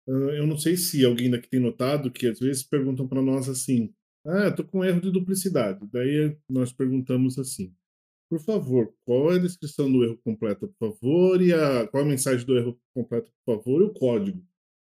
eu 0.09 0.47
não 0.47 0.57
sei 0.59 0.77
se 0.77 1.05
alguém 1.05 1.31
daqui 1.31 1.49
tem 1.49 1.61
notado 1.61 2.11
que 2.11 2.27
às 2.29 2.39
vezes 2.39 2.63
perguntam 2.63 3.09
para 3.09 3.23
nós 3.23 3.49
assim: 3.49 3.93
"Ah, 4.25 4.49
estou 4.49 4.65
com 4.67 4.85
erro 4.85 5.01
de 5.01 5.11
duplicidade". 5.11 5.87
Daí 5.93 6.37
nós 6.49 6.73
perguntamos 6.73 7.39
assim: 7.39 7.75
"Por 8.31 8.41
favor, 8.41 8.95
qual 9.05 9.33
é 9.33 9.37
a 9.37 9.41
descrição 9.41 9.91
do 9.93 10.05
erro 10.05 10.19
completa, 10.25 10.69
por 10.69 10.77
favor, 10.79 11.43
e 11.43 11.53
a 11.53 11.87
qual 11.89 12.05
é 12.05 12.07
a 12.07 12.11
mensagem 12.11 12.47
do 12.47 12.57
erro 12.57 12.81
completo, 12.95 13.33
por 13.45 13.57
favor, 13.57 13.83
e 13.83 13.85
o 13.87 13.93
código?" 13.95 14.45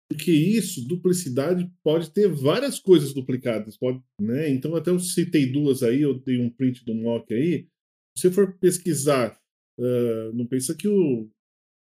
Porque 0.09 0.31
isso, 0.31 0.87
duplicidade, 0.87 1.69
pode 1.83 2.11
ter 2.11 2.29
várias 2.29 2.79
coisas 2.79 3.13
duplicadas, 3.13 3.77
pode, 3.77 4.01
né? 4.21 4.49
Então 4.49 4.75
até 4.75 4.89
eu 4.89 4.99
citei 4.99 5.51
duas 5.51 5.83
aí, 5.83 6.01
eu 6.01 6.17
dei 6.17 6.39
um 6.39 6.49
print 6.49 6.85
do 6.85 6.95
mock 6.95 7.33
aí. 7.33 7.67
Se 8.17 8.29
você 8.29 8.31
for 8.31 8.57
pesquisar 8.57 9.37
Uh, 9.79 10.33
não 10.33 10.47
pensa 10.47 10.73
que 10.75 10.87
o, 10.87 11.29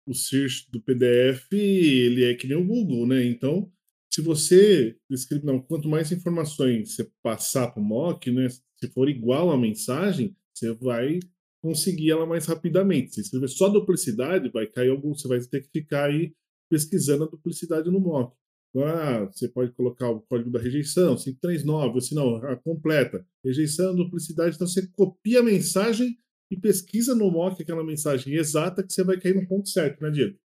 o 0.06 0.14
search 0.14 0.70
do 0.70 0.80
PDF 0.80 1.52
ele 1.52 2.24
é 2.24 2.34
que 2.34 2.46
nem 2.46 2.56
o 2.56 2.66
Google, 2.66 3.06
né? 3.06 3.24
Então, 3.24 3.70
se 4.12 4.22
você 4.22 4.96
escreve, 5.10 5.44
não, 5.44 5.60
quanto 5.60 5.88
mais 5.88 6.10
informações 6.10 6.94
você 6.94 7.10
passar 7.22 7.70
para 7.70 7.82
o 7.82 7.84
mock, 7.84 8.30
né? 8.30 8.48
Se 8.48 8.88
for 8.88 9.08
igual 9.08 9.50
a 9.50 9.58
mensagem, 9.58 10.34
você 10.54 10.72
vai 10.72 11.20
conseguir 11.62 12.10
ela 12.10 12.26
mais 12.26 12.46
rapidamente. 12.46 13.14
Se 13.14 13.20
escrever 13.20 13.48
só 13.48 13.68
duplicidade, 13.68 14.50
vai 14.50 14.66
cair 14.66 14.90
algum, 14.90 15.14
você 15.14 15.28
vai 15.28 15.40
ter 15.40 15.62
que 15.62 15.70
ficar 15.70 16.06
aí 16.06 16.34
pesquisando 16.72 17.24
a 17.24 17.26
duplicidade 17.26 17.90
no 17.90 18.00
mock. 18.00 18.34
Ah, 18.78 19.26
você 19.26 19.46
pode 19.46 19.72
colocar 19.72 20.08
o 20.08 20.22
código 20.22 20.50
da 20.50 20.58
rejeição, 20.58 21.14
539, 21.14 21.94
ou 21.96 22.00
se 22.00 22.14
não, 22.14 22.36
a 22.36 22.56
completa. 22.56 23.26
Rejeição, 23.44 23.94
duplicidade, 23.94 24.54
então 24.54 24.66
você 24.66 24.86
copia 24.88 25.40
a 25.40 25.42
mensagem 25.42 26.16
e 26.50 26.58
pesquisa 26.58 27.14
no 27.14 27.30
mock 27.30 27.62
aquela 27.62 27.84
mensagem 27.84 28.34
exata 28.34 28.82
que 28.82 28.90
você 28.90 29.04
vai 29.04 29.20
cair 29.20 29.34
no 29.34 29.46
ponto 29.46 29.68
certo, 29.68 30.02
né, 30.02 30.10
Diego? 30.10 30.38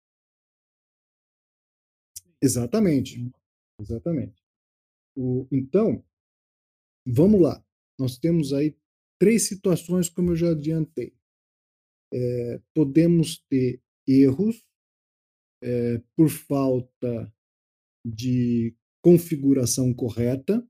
Exatamente. 2.42 3.32
Exatamente. 3.80 4.44
O, 5.16 5.48
então, 5.50 6.04
vamos 7.06 7.40
lá. 7.40 7.66
Nós 7.98 8.18
temos 8.18 8.52
aí 8.52 8.76
três 9.18 9.48
situações, 9.48 10.10
como 10.10 10.32
eu 10.32 10.36
já 10.36 10.52
adiantei. 10.52 11.16
É, 12.14 12.62
podemos 12.74 13.42
ter 13.50 13.82
erros 14.06 14.67
é, 15.64 16.02
por 16.16 16.30
falta 16.30 17.34
de 18.06 18.76
configuração 19.04 19.94
correta. 19.94 20.66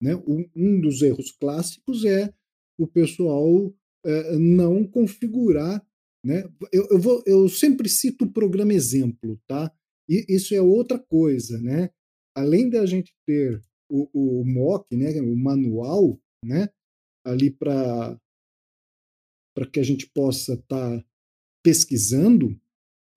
Né? 0.00 0.16
Um, 0.26 0.80
dos 0.80 1.00
erros 1.02 1.30
clássicos 1.32 2.04
é 2.04 2.32
o 2.78 2.86
pessoal 2.86 3.72
eh, 4.04 4.36
não 4.36 4.84
configurar. 4.86 5.84
Né? 6.24 6.42
Eu, 6.72 6.88
eu, 6.90 7.00
vou, 7.00 7.22
eu 7.26 7.48
sempre 7.48 7.88
cito 7.88 8.24
o 8.24 8.32
programa 8.32 8.72
exemplo, 8.72 9.40
tá? 9.46 9.72
E 10.08 10.24
isso 10.28 10.54
é 10.54 10.60
outra 10.60 10.98
coisa, 10.98 11.60
né? 11.60 11.90
Além 12.36 12.68
da 12.68 12.84
gente 12.86 13.14
ter 13.26 13.62
o, 13.90 14.40
o 14.40 14.44
mock, 14.44 14.94
né, 14.96 15.20
o 15.20 15.36
manual, 15.36 16.18
né, 16.44 16.68
ali 17.24 17.50
para 17.50 18.18
para 19.54 19.66
que 19.66 19.78
a 19.78 19.82
gente 19.82 20.10
possa 20.14 20.54
estar 20.54 20.98
tá 20.98 21.04
pesquisando, 21.62 22.58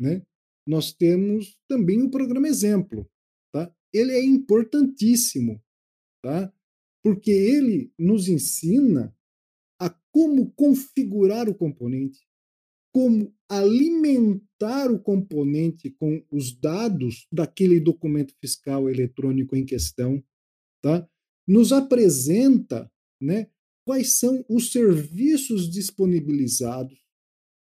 né? 0.01 0.21
Nós 0.67 0.91
temos 0.91 1.59
também 1.67 2.01
o 2.01 2.09
programa 2.09 2.47
exemplo, 2.47 3.09
tá? 3.53 3.73
Ele 3.93 4.11
é 4.11 4.23
importantíssimo, 4.23 5.61
tá? 6.23 6.51
Porque 7.03 7.31
ele 7.31 7.91
nos 7.99 8.27
ensina 8.27 9.15
a 9.79 9.89
como 10.11 10.51
configurar 10.51 11.47
o 11.47 11.55
componente, 11.55 12.27
como 12.91 13.33
alimentar 13.47 14.91
o 14.91 14.99
componente 14.99 15.91
com 15.91 16.25
os 16.31 16.57
dados 16.57 17.27
daquele 17.31 17.79
documento 17.79 18.33
fiscal 18.41 18.89
eletrônico 18.89 19.55
em 19.55 19.65
questão, 19.65 20.23
tá? 20.81 21.07
Nos 21.47 21.71
apresenta, 21.71 22.91
né, 23.21 23.47
quais 23.85 24.13
são 24.13 24.43
os 24.49 24.71
serviços 24.71 25.69
disponibilizados. 25.69 26.99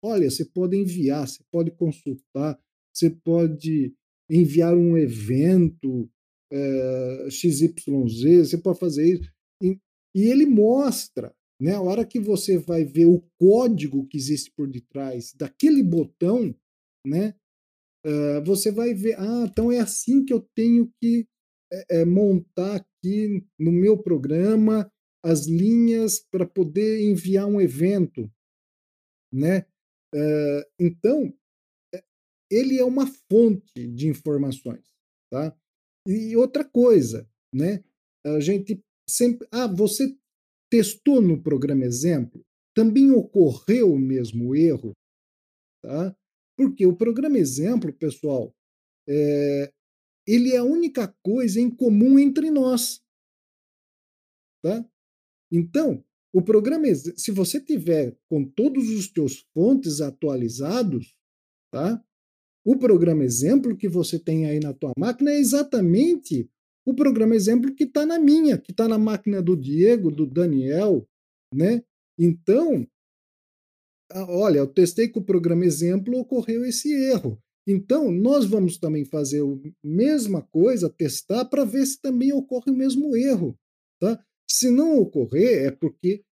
Olha, 0.02 0.30
você 0.30 0.46
pode 0.46 0.78
enviar, 0.78 1.28
você 1.28 1.44
pode 1.52 1.72
consultar, 1.72 2.58
você 2.96 3.10
pode 3.10 3.94
enviar 4.30 4.74
um 4.74 4.98
evento, 4.98 6.10
é, 6.52 7.28
XYZ, 7.30 8.50
você 8.50 8.58
pode 8.58 8.80
fazer 8.80 9.14
isso. 9.14 9.32
E, 9.62 9.78
e 10.16 10.24
ele 10.24 10.46
mostra, 10.46 11.36
né? 11.60 11.74
A 11.74 11.82
hora 11.82 12.06
que 12.06 12.20
você 12.20 12.58
vai 12.58 12.86
ver 12.86 13.06
o 13.06 13.22
código 13.40 14.08
que 14.08 14.18
existe 14.18 14.52
por 14.56 14.68
detrás 14.68 15.34
daquele 15.34 15.84
botão, 15.84 16.56
né? 17.06 17.36
Uh, 18.06 18.44
você 18.46 18.72
vai 18.72 18.94
ver, 18.94 19.20
ah, 19.20 19.48
então 19.50 19.72
é 19.72 19.80
assim 19.80 20.24
que 20.24 20.32
eu 20.32 20.48
tenho 20.56 20.92
que 21.02 21.28
é, 21.74 22.02
é, 22.02 22.06
montar 22.06 22.75
aqui 22.75 23.44
no 23.60 23.72
meu 23.72 23.98
programa 23.98 24.92
as 25.24 25.48
linhas 25.48 26.20
para 26.32 26.46
poder 26.46 27.02
enviar 27.02 27.48
um 27.48 27.60
evento, 27.60 28.32
né? 29.34 29.66
Então, 30.80 31.34
ele 32.56 32.80
é 32.80 32.86
uma 32.86 33.06
fonte 33.06 33.88
de 33.88 34.08
informações, 34.08 34.86
tá? 35.30 35.54
E 36.08 36.38
outra 36.38 36.64
coisa, 36.64 37.30
né? 37.54 37.84
A 38.26 38.40
gente 38.40 38.82
sempre, 39.08 39.46
ah, 39.52 39.68
você 39.68 40.16
testou 40.72 41.22
no 41.22 41.42
programa 41.42 41.84
exemplo, 41.84 42.42
também 42.74 43.12
ocorreu 43.12 43.94
o 43.94 44.00
mesmo 44.00 44.56
erro, 44.56 44.94
tá? 45.84 46.16
Porque 46.58 46.86
o 46.86 46.96
programa 46.96 47.38
exemplo, 47.38 47.92
pessoal, 47.92 48.56
é, 49.08 49.72
ele 50.26 50.54
é 50.54 50.58
a 50.58 50.64
única 50.64 51.14
coisa 51.22 51.60
em 51.60 51.70
comum 51.70 52.18
entre 52.18 52.50
nós, 52.50 53.02
tá? 54.64 54.90
Então, 55.52 56.04
o 56.34 56.42
programa, 56.42 56.88
se 56.96 57.32
você 57.32 57.60
tiver 57.60 58.18
com 58.30 58.46
todos 58.46 58.90
os 58.90 59.10
teus 59.10 59.46
fontes 59.54 60.02
atualizados, 60.02 61.18
tá? 61.72 62.04
O 62.65 62.75
programa 62.77 63.24
exemplo 63.24 63.77
que 63.77 63.88
você 63.88 64.17
tem 64.17 64.48
aí 64.48 64.60
na 64.60 64.74
tua 64.74 64.91
máquina 64.98 65.31
é 65.31 65.38
exatamente 65.38 66.50
o 66.84 66.95
programa 66.95 67.36
exemplo 67.36 67.74
que 67.74 67.84
está 67.84 68.05
na 68.05 68.17
minha, 68.17 68.57
que 68.57 68.72
está 68.72 68.88
na 68.88 68.98
máquina 68.98 69.41
do 69.41 69.55
Diego, 69.55 70.10
do 70.10 70.25
Daniel, 70.25 71.07
né? 71.53 71.84
Então, 72.17 72.88
olha, 74.13 74.60
eu 74.60 74.67
testei 74.67 75.07
com 75.07 75.19
o 75.19 75.25
programa 75.25 75.63
exemplo, 75.63 76.17
ocorreu 76.17 76.65
esse 76.65 76.91
erro. 76.91 77.39
Então, 77.67 78.12
nós 78.12 78.45
vamos 78.45 78.77
também 78.77 79.05
fazer 79.05 79.41
a 79.41 79.57
mesma 79.84 80.41
coisa, 80.41 80.89
testar, 80.89 81.45
para 81.45 81.65
ver 81.65 81.86
se 81.86 82.00
também 82.00 82.31
ocorre 82.31 82.72
o 82.72 82.75
mesmo 82.75 83.15
erro. 83.15 83.57
Tá? 84.00 84.24
Se 84.50 84.69
não 84.69 85.00
ocorrer, 85.00 85.67
é 85.67 85.72
porque 85.72 86.24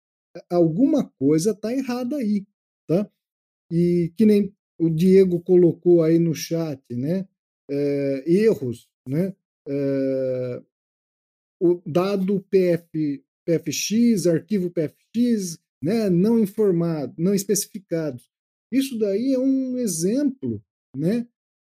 alguma 0.50 1.12
coisa 1.20 1.52
está 1.52 1.74
errada 1.74 2.18
aí. 2.18 2.46
Tá? 2.88 3.10
E 3.72 4.14
que 4.16 4.26
nem 4.26 4.54
o 4.80 4.90
Diego 4.90 5.42
colocou 5.42 6.02
aí 6.02 6.20
no 6.20 6.34
chat, 6.34 6.82
né? 6.96 7.28
É, 7.70 8.24
erros, 8.26 8.90
né? 9.08 9.36
É, 9.68 10.64
o 11.62 11.82
dado 11.86 12.42
PF, 12.50 13.24
PFX, 13.46 14.28
arquivo 14.28 14.72
PFX, 14.72 15.60
né? 15.82 16.10
Não 16.10 16.40
informado, 16.40 17.14
não 17.18 17.34
especificado. 17.34 18.22
Isso 18.72 18.98
daí 18.98 19.34
é 19.34 19.40
um 19.40 19.78
exemplo, 19.78 20.64
né? 20.96 21.28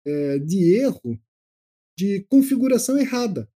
É, 0.05 0.39
de 0.39 0.75
erro 0.75 1.19
de 1.97 2.23
configuração 2.29 2.97
errada. 2.97 3.51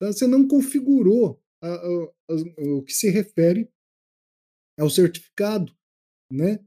Tá? 0.00 0.08
Você 0.08 0.26
não 0.26 0.48
configurou 0.48 1.40
a, 1.62 1.68
a, 1.68 2.12
a, 2.30 2.34
o 2.76 2.82
que 2.82 2.92
se 2.92 3.08
refere 3.08 3.70
ao 4.76 4.90
certificado, 4.90 5.72
né? 6.32 6.58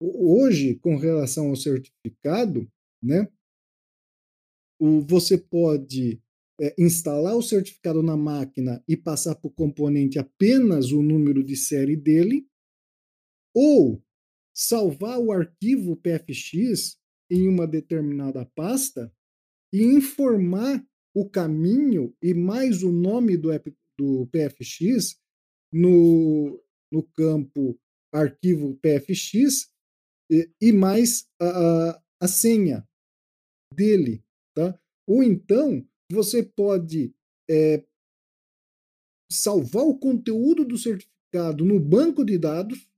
Hoje, 0.00 0.76
com 0.76 0.96
relação 0.96 1.48
ao 1.48 1.56
certificado, 1.56 2.66
né, 3.02 3.30
o, 4.80 5.02
você 5.02 5.36
pode 5.36 6.22
é, 6.58 6.74
instalar 6.78 7.36
o 7.36 7.42
certificado 7.42 8.02
na 8.02 8.16
máquina 8.16 8.82
e 8.88 8.96
passar 8.96 9.34
para 9.34 9.48
o 9.48 9.52
componente 9.52 10.18
apenas 10.18 10.90
o 10.90 11.02
número 11.02 11.44
de 11.44 11.54
série 11.54 11.96
dele, 11.96 12.48
ou 13.54 14.02
salvar 14.54 15.18
o 15.18 15.32
arquivo 15.32 15.96
PFX 15.96 16.98
em 17.30 17.48
uma 17.48 17.66
determinada 17.66 18.44
pasta 18.54 19.12
e 19.72 19.82
informar 19.82 20.84
o 21.14 21.28
caminho 21.28 22.14
e 22.22 22.32
mais 22.32 22.82
o 22.82 22.90
nome 22.90 23.36
do, 23.36 23.50
do 23.98 24.26
PFX 24.28 25.18
no, 25.72 26.62
no 26.90 27.02
campo 27.02 27.78
arquivo 28.12 28.76
PFX 28.76 29.70
e, 30.60 30.72
mais 30.72 31.28
a, 31.40 32.02
a 32.20 32.28
senha 32.28 32.88
dele, 33.74 34.24
tá? 34.54 34.78
Ou 35.06 35.22
então 35.22 35.86
você 36.10 36.42
pode 36.42 37.12
é, 37.50 37.84
salvar 39.30 39.84
o 39.84 39.98
conteúdo 39.98 40.64
do 40.64 40.78
certificado 40.78 41.64
no 41.64 41.80
banco 41.80 42.24
de 42.24 42.38
dados, 42.38 42.88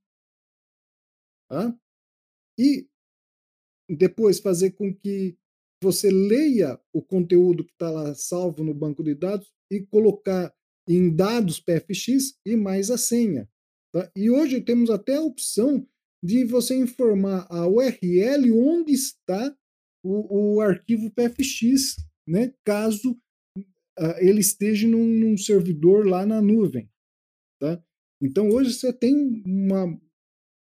tá? 1.48 1.74
E 2.58 2.86
depois 3.88 4.38
fazer 4.38 4.72
com 4.72 4.94
que 4.94 5.36
você 5.82 6.10
leia 6.10 6.80
o 6.92 7.02
conteúdo 7.02 7.64
que 7.64 7.72
está 7.72 7.90
lá 7.90 8.14
salvo 8.14 8.62
no 8.62 8.72
banco 8.72 9.02
de 9.02 9.14
dados 9.14 9.52
e 9.70 9.80
colocar 9.80 10.54
em 10.88 11.14
dados 11.14 11.60
PFX 11.60 12.38
e 12.44 12.56
mais 12.56 12.90
a 12.90 12.98
senha. 12.98 13.50
Tá? 13.92 14.10
E 14.14 14.30
hoje 14.30 14.60
temos 14.60 14.90
até 14.90 15.16
a 15.16 15.22
opção 15.22 15.86
de 16.22 16.44
você 16.44 16.76
informar 16.76 17.46
a 17.50 17.66
URL 17.66 18.52
onde 18.52 18.92
está 18.92 19.56
o, 20.04 20.56
o 20.56 20.60
arquivo 20.60 21.10
PFX, 21.10 21.96
né, 22.26 22.54
caso 22.64 23.12
uh, 23.98 24.18
ele 24.18 24.40
esteja 24.40 24.86
num, 24.86 25.06
num, 25.06 25.36
servidor 25.36 26.06
lá 26.06 26.24
na 26.24 26.40
nuvem. 26.40 26.88
Tá? 27.60 27.82
Então, 28.20 28.48
hoje 28.50 28.72
você 28.72 28.92
tem 28.92 29.42
uma, 29.44 29.86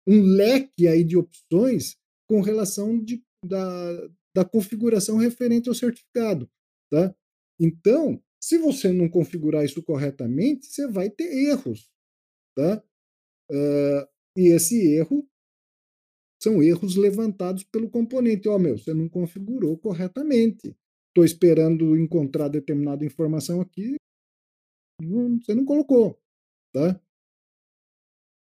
um 0.07 0.23
leque 0.23 0.87
aí 0.87 1.03
de 1.03 1.17
opções 1.17 1.97
com 2.29 2.41
relação 2.41 3.03
de, 3.03 3.23
da, 3.45 4.09
da 4.37 4.45
configuração 4.45 5.17
referente 5.17 5.69
ao 5.69 5.75
certificado. 5.75 6.49
Tá? 6.91 7.15
Então, 7.61 8.23
se 8.41 8.59
você 8.59 8.93
não 8.93 9.09
configurar 9.09 9.65
isso 9.65 9.83
corretamente, 9.83 10.67
você 10.67 10.87
vai 10.87 11.11
ter 11.11 11.49
erros. 11.49 11.91
Tá? 12.57 12.83
Uh, 13.51 14.09
e 14.37 14.49
esse 14.55 14.95
erro 14.95 15.29
são 16.41 16.63
erros 16.63 16.97
levantados 16.97 17.65
pelo 17.65 17.91
componente. 17.91 18.49
Ó, 18.49 18.57
oh, 18.57 18.59
meu, 18.59 18.79
você 18.79 18.95
não 18.95 19.09
configurou 19.09 19.77
corretamente. 19.79 20.77
Estou 21.09 21.25
esperando 21.25 21.97
encontrar 21.97 22.49
determinada 22.49 23.05
informação 23.05 23.61
aqui, 23.61 23.97
não, 25.01 25.41
você 25.41 25.55
não 25.55 25.65
colocou, 25.65 26.21
tá? 26.73 27.01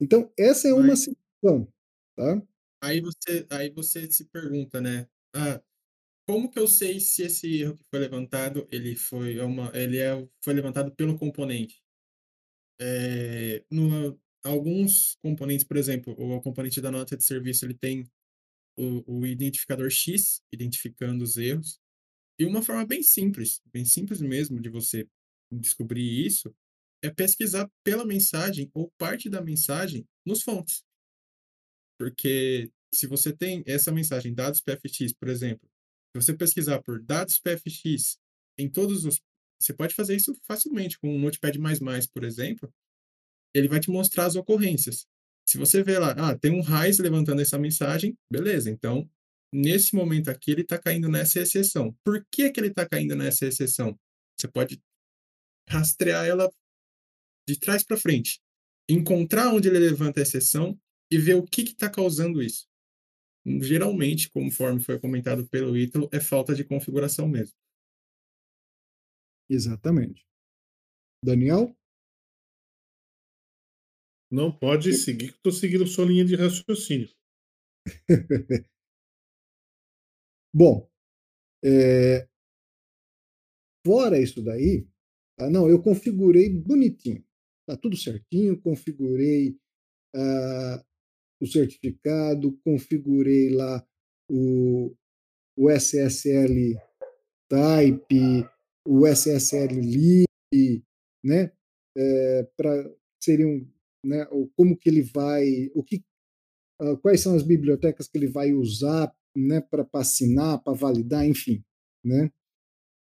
Então, 0.01 0.33
essa 0.39 0.69
é 0.69 0.73
uma 0.73 0.89
Mas, 0.89 1.01
situação, 1.01 1.73
tá? 2.17 2.43
Aí 2.83 3.01
você, 3.01 3.47
aí 3.51 3.71
você 3.71 4.11
se 4.11 4.25
pergunta, 4.27 4.81
né? 4.81 5.09
Ah, 5.35 5.61
como 6.29 6.51
que 6.51 6.59
eu 6.59 6.69
sei 6.69 7.01
se 7.01 7.23
esse 7.23 7.63
erro 7.63 7.77
que 7.77 7.85
foi 7.91 8.01
levantado, 8.01 8.69
ele 8.71 8.95
foi 8.95 9.41
uma, 9.41 9.73
ele 9.75 9.99
é, 9.99 10.29
foi 10.43 10.55
levantado 10.55 10.95
pelo 10.95 11.19
componente? 11.19 11.83
É, 12.81 13.65
no, 13.71 14.19
alguns 14.44 15.16
componentes, 15.22 15.64
por 15.64 15.77
exemplo, 15.77 16.14
o 16.18 16.40
componente 16.40 16.81
da 16.81 16.90
nota 16.90 17.16
de 17.16 17.24
serviço 17.24 17.64
ele 17.64 17.74
tem 17.74 18.09
o, 18.77 19.18
o, 19.18 19.27
identificador 19.27 19.90
X, 19.90 20.42
identificando 20.53 21.24
os 21.24 21.37
erros. 21.37 21.81
E 22.38 22.44
uma 22.44 22.62
forma 22.62 22.87
bem 22.87 23.03
simples, 23.03 23.61
bem 23.72 23.85
simples 23.85 24.20
mesmo 24.20 24.61
de 24.61 24.68
você 24.68 25.09
descobrir 25.51 26.24
isso, 26.27 26.55
é 27.03 27.11
pesquisar 27.11 27.68
pela 27.83 28.07
mensagem 28.07 28.70
ou 28.72 28.92
parte 28.96 29.29
da 29.29 29.42
mensagem 29.42 30.07
nos 30.24 30.42
fontes. 30.42 30.85
Porque 31.98 32.70
se 32.94 33.07
você 33.07 33.33
tem 33.33 33.62
essa 33.66 33.90
mensagem, 33.90 34.35
dados 34.35 34.61
PFX, 34.61 35.12
por 35.12 35.29
exemplo, 35.29 35.68
se 36.12 36.22
você 36.22 36.35
pesquisar 36.35 36.81
por 36.83 37.03
dados 37.03 37.38
PFX 37.38 38.18
em 38.57 38.68
todos 38.68 39.05
os. 39.05 39.20
Você 39.61 39.74
pode 39.74 39.94
fazer 39.94 40.14
isso 40.14 40.33
facilmente 40.44 40.98
com 41.01 41.14
o 41.14 41.18
Notepad, 41.18 41.59
por 42.12 42.22
exemplo, 42.22 42.72
ele 43.55 43.69
vai 43.69 43.81
te 43.81 43.91
mostrar 43.91 44.27
as 44.27 44.37
ocorrências. 44.37 45.07
Se 45.47 45.57
você 45.57 45.83
vê 45.83 45.99
lá, 45.99 46.13
ah, 46.13 46.39
tem 46.39 46.53
um 46.53 46.61
RAIS 46.61 46.99
levantando 46.99 47.41
essa 47.41 47.59
mensagem, 47.59 48.17
beleza, 48.31 48.71
então, 48.71 49.09
nesse 49.53 49.95
momento 49.95 50.29
aqui, 50.29 50.51
ele 50.51 50.63
está 50.63 50.79
caindo 50.79 51.09
nessa 51.09 51.41
exceção. 51.41 51.97
Por 52.05 52.25
que, 52.31 52.51
que 52.51 52.61
ele 52.61 52.69
está 52.69 52.87
caindo 52.87 53.17
nessa 53.17 53.47
exceção? 53.47 53.99
Você 54.39 54.47
pode 54.47 54.81
rastrear 55.69 56.27
ela 56.27 56.51
de 57.49 57.59
trás 57.59 57.83
para 57.83 57.97
frente, 57.97 58.41
encontrar 58.89 59.53
onde 59.55 59.69
ele 59.69 59.79
levanta 59.79 60.21
a 60.21 60.23
exceção 60.23 60.79
e 61.11 61.17
ver 61.17 61.35
o 61.35 61.45
que 61.45 61.63
está 61.63 61.89
causando 61.89 62.43
isso. 62.43 62.67
Geralmente, 63.63 64.29
conforme 64.31 64.81
foi 64.81 65.01
comentado 65.01 65.49
pelo 65.49 65.77
Ítalo, 65.77 66.09
é 66.13 66.21
falta 66.21 66.55
de 66.55 66.65
configuração 66.65 67.27
mesmo. 67.27 67.55
Exatamente. 69.49 70.27
Daniel? 71.25 71.75
Não 74.31 74.53
pode 74.53 74.93
seguir, 74.95 75.29
que 75.33 75.37
estou 75.37 75.53
seguindo 75.53 75.87
sua 75.87 76.05
linha 76.05 76.25
de 76.25 76.35
raciocínio. 76.37 77.09
Bom, 80.53 80.88
é, 81.64 82.29
Fora 83.88 84.21
isso 84.21 84.43
daí, 84.43 84.87
ah, 85.38 85.49
não, 85.49 85.67
eu 85.67 85.81
configurei 85.81 86.51
bonitinho. 86.51 87.25
Tá 87.67 87.75
tudo 87.75 87.97
certinho, 87.97 88.61
configurei 88.61 89.57
ah, 90.14 90.85
o 91.41 91.47
certificado, 91.47 92.59
configurei 92.62 93.49
lá 93.55 93.83
o, 94.31 94.95
o 95.57 95.71
SSL 95.71 96.79
Type, 97.49 98.47
o 98.87 99.07
SSL 99.07 99.81
Lib, 99.81 100.85
né? 101.25 101.51
É, 101.97 102.43
para 102.55 102.95
seriam, 103.23 103.67
né? 104.05 104.27
Como 104.57 104.77
que 104.77 104.89
ele 104.89 105.03
vai, 105.03 105.71
o 105.75 105.83
que, 105.83 106.05
uh, 106.81 106.97
quais 106.99 107.21
são 107.21 107.35
as 107.35 107.43
bibliotecas 107.43 108.09
que 108.09 108.19
ele 108.19 108.29
vai 108.29 108.53
usar, 108.53 109.15
né? 109.37 109.61
Para 109.61 109.87
assinar, 109.95 110.63
para 110.63 110.73
validar, 110.73 111.27
enfim, 111.27 111.65
né? 112.05 112.31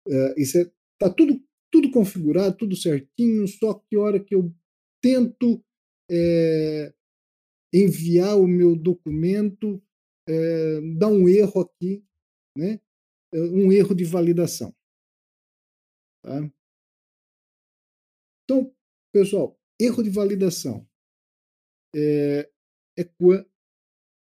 Uh, 0.07 0.41
isso 0.41 0.59
é, 0.59 0.71
tá 0.99 1.11
tudo 1.11 1.43
tudo 1.75 1.91
configurado, 1.91 2.57
tudo 2.57 2.77
certinho, 2.77 3.49
só 3.49 3.75
que 3.75 3.97
hora 3.97 4.23
que 4.23 4.33
eu 4.33 4.55
tento 5.03 5.61
é, 6.09 6.95
enviar 7.75 8.39
o 8.39 8.47
meu 8.47 8.77
documento, 8.77 9.83
é, 10.29 10.81
dá 10.97 11.09
um 11.09 11.29
erro 11.29 11.63
aqui, 11.63 12.07
né? 12.57 12.81
um 13.35 13.73
erro 13.73 13.93
de 13.93 14.05
validação. 14.05 14.73
Tá? 16.23 16.49
Então, 18.45 18.73
pessoal, 19.13 19.59
erro 19.81 20.03
de 20.03 20.11
validação 20.11 20.87
é, 21.95 22.51
é 22.99 23.05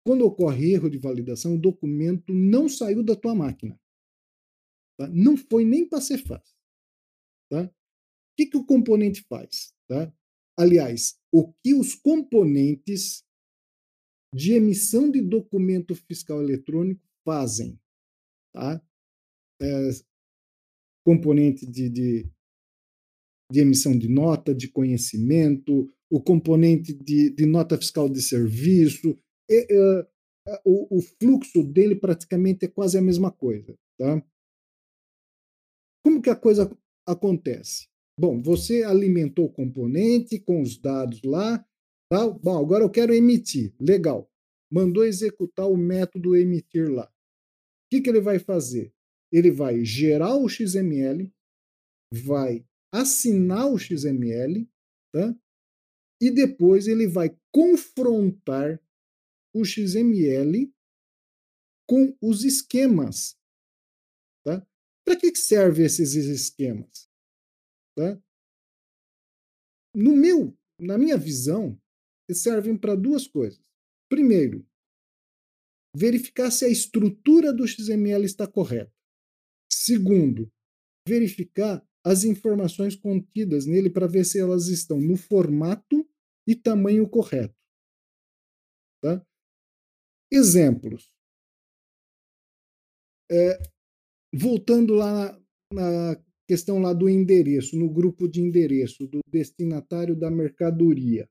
quando 0.04 0.24
ocorre 0.24 0.72
erro 0.72 0.88
de 0.88 0.96
validação, 0.96 1.54
o 1.54 1.60
documento 1.60 2.32
não 2.32 2.68
saiu 2.68 3.02
da 3.02 3.14
tua 3.14 3.34
máquina. 3.34 3.78
Tá? 4.98 5.06
Não 5.08 5.36
foi 5.36 5.64
nem 5.64 5.86
para 5.86 6.00
ser 6.00 6.18
fácil. 6.18 6.56
Tá? 7.50 7.64
O 7.64 7.72
que, 8.36 8.46
que 8.46 8.56
o 8.56 8.64
componente 8.64 9.22
faz? 9.22 9.74
Tá? 9.86 10.12
Aliás, 10.58 11.20
o 11.30 11.52
que 11.62 11.74
os 11.74 11.94
componentes 11.94 13.22
de 14.34 14.54
emissão 14.54 15.10
de 15.10 15.20
documento 15.20 15.94
fiscal 15.94 16.40
eletrônico 16.40 17.06
fazem? 17.24 17.78
Tá? 18.54 18.82
É, 19.60 19.90
componente 21.04 21.66
de, 21.66 21.88
de, 21.88 22.30
de, 23.50 23.60
emissão 23.60 23.96
de 23.96 24.08
nota, 24.08 24.54
de 24.54 24.68
conhecimento, 24.68 25.90
o 26.10 26.20
componente 26.20 26.92
de, 26.92 27.30
de 27.30 27.46
nota 27.46 27.76
fiscal 27.76 28.08
de 28.08 28.22
serviço, 28.22 29.18
é, 29.50 29.74
é, 29.74 30.08
o, 30.64 30.98
o, 30.98 31.00
fluxo 31.00 31.62
dele 31.62 31.94
praticamente 31.94 32.64
é 32.64 32.68
quase 32.68 32.96
a 32.96 33.02
mesma 33.02 33.30
coisa. 33.30 33.76
Tá? 33.98 34.22
Como 36.04 36.22
que 36.22 36.30
a 36.30 36.36
coisa 36.36 36.70
acontece? 37.06 37.88
Bom, 38.18 38.40
você 38.40 38.82
alimentou 38.82 39.46
o 39.46 39.52
componente 39.52 40.38
com 40.40 40.60
os 40.60 40.76
dados 40.76 41.22
lá, 41.22 41.64
tá? 42.10 42.28
Bom, 42.28 42.58
agora 42.58 42.82
eu 42.82 42.90
quero 42.90 43.14
emitir. 43.14 43.72
Legal. 43.78 44.28
Mandou 44.70 45.04
executar 45.04 45.70
o 45.70 45.76
método 45.76 46.36
emitir 46.36 46.90
lá. 46.90 47.04
O 47.06 47.90
que, 47.90 48.00
que 48.00 48.10
ele 48.10 48.20
vai 48.20 48.38
fazer? 48.38 48.92
Ele 49.32 49.50
vai 49.50 49.84
gerar 49.84 50.34
o 50.36 50.48
XML, 50.48 51.32
vai 52.12 52.66
assinar 52.92 53.66
o 53.70 53.78
XML, 53.78 54.68
tá? 55.12 55.34
E 56.20 56.30
depois 56.30 56.88
ele 56.88 57.06
vai 57.06 57.36
confrontar 57.52 58.82
o 59.54 59.64
XML 59.64 60.72
com 61.88 62.16
os 62.20 62.44
esquemas, 62.44 63.38
tá? 64.44 64.66
Para 65.04 65.16
que 65.16 65.34
servem 65.36 65.86
esses 65.86 66.14
esquemas? 66.14 67.08
Tá? 67.96 68.20
No 69.94 70.14
meu, 70.14 70.56
na 70.78 70.98
minha 70.98 71.16
visão, 71.16 71.80
eles 72.28 72.42
servem 72.42 72.76
para 72.76 72.94
duas 72.94 73.26
coisas. 73.26 73.60
Primeiro, 74.08 74.66
verificar 75.96 76.50
se 76.50 76.64
a 76.64 76.68
estrutura 76.68 77.52
do 77.52 77.66
XML 77.66 78.24
está 78.24 78.46
correta. 78.46 78.92
Segundo, 79.70 80.52
verificar 81.08 81.84
as 82.08 82.24
informações 82.24 82.96
contidas 82.96 83.66
nele 83.66 83.90
para 83.90 84.06
ver 84.06 84.24
se 84.24 84.40
elas 84.40 84.68
estão 84.68 84.98
no 84.98 85.14
formato 85.14 86.08
e 86.46 86.56
tamanho 86.56 87.06
correto. 87.06 87.54
Tá? 89.02 89.22
Exemplos. 90.32 91.12
É, 93.30 93.58
voltando 94.34 94.94
lá 94.94 95.38
na, 95.70 96.14
na 96.14 96.24
questão 96.48 96.78
lá 96.78 96.94
do 96.94 97.10
endereço, 97.10 97.78
no 97.78 97.92
grupo 97.92 98.26
de 98.26 98.40
endereço 98.40 99.06
do 99.06 99.20
destinatário 99.30 100.18
da 100.18 100.30
mercadoria. 100.30 101.28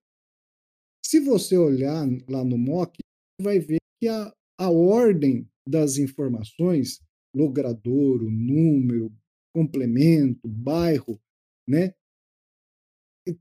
Se 1.04 1.20
você 1.20 1.58
olhar 1.58 2.06
lá 2.30 2.44
no 2.44 2.56
MOC, 2.56 3.00
vai 3.42 3.58
ver 3.60 3.80
que 4.00 4.08
a, 4.08 4.32
a 4.60 4.70
ordem 4.70 5.50
das 5.68 5.98
informações, 5.98 7.00
logradouro, 7.36 8.30
número, 8.30 9.12
complemento, 9.58 10.48
bairro, 10.48 11.20
né? 11.67 11.96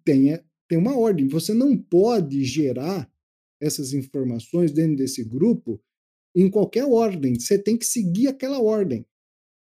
Tem, 0.02 0.42
tem 0.66 0.78
uma 0.78 0.96
ordem. 0.96 1.28
Você 1.28 1.52
não 1.52 1.76
pode 1.76 2.42
gerar 2.42 3.12
essas 3.60 3.92
informações 3.92 4.72
dentro 4.72 4.96
desse 4.96 5.22
grupo 5.22 5.78
em 6.34 6.50
qualquer 6.50 6.86
ordem. 6.86 7.38
Você 7.38 7.62
tem 7.62 7.76
que 7.76 7.84
seguir 7.84 8.28
aquela 8.28 8.60
ordem. 8.62 9.06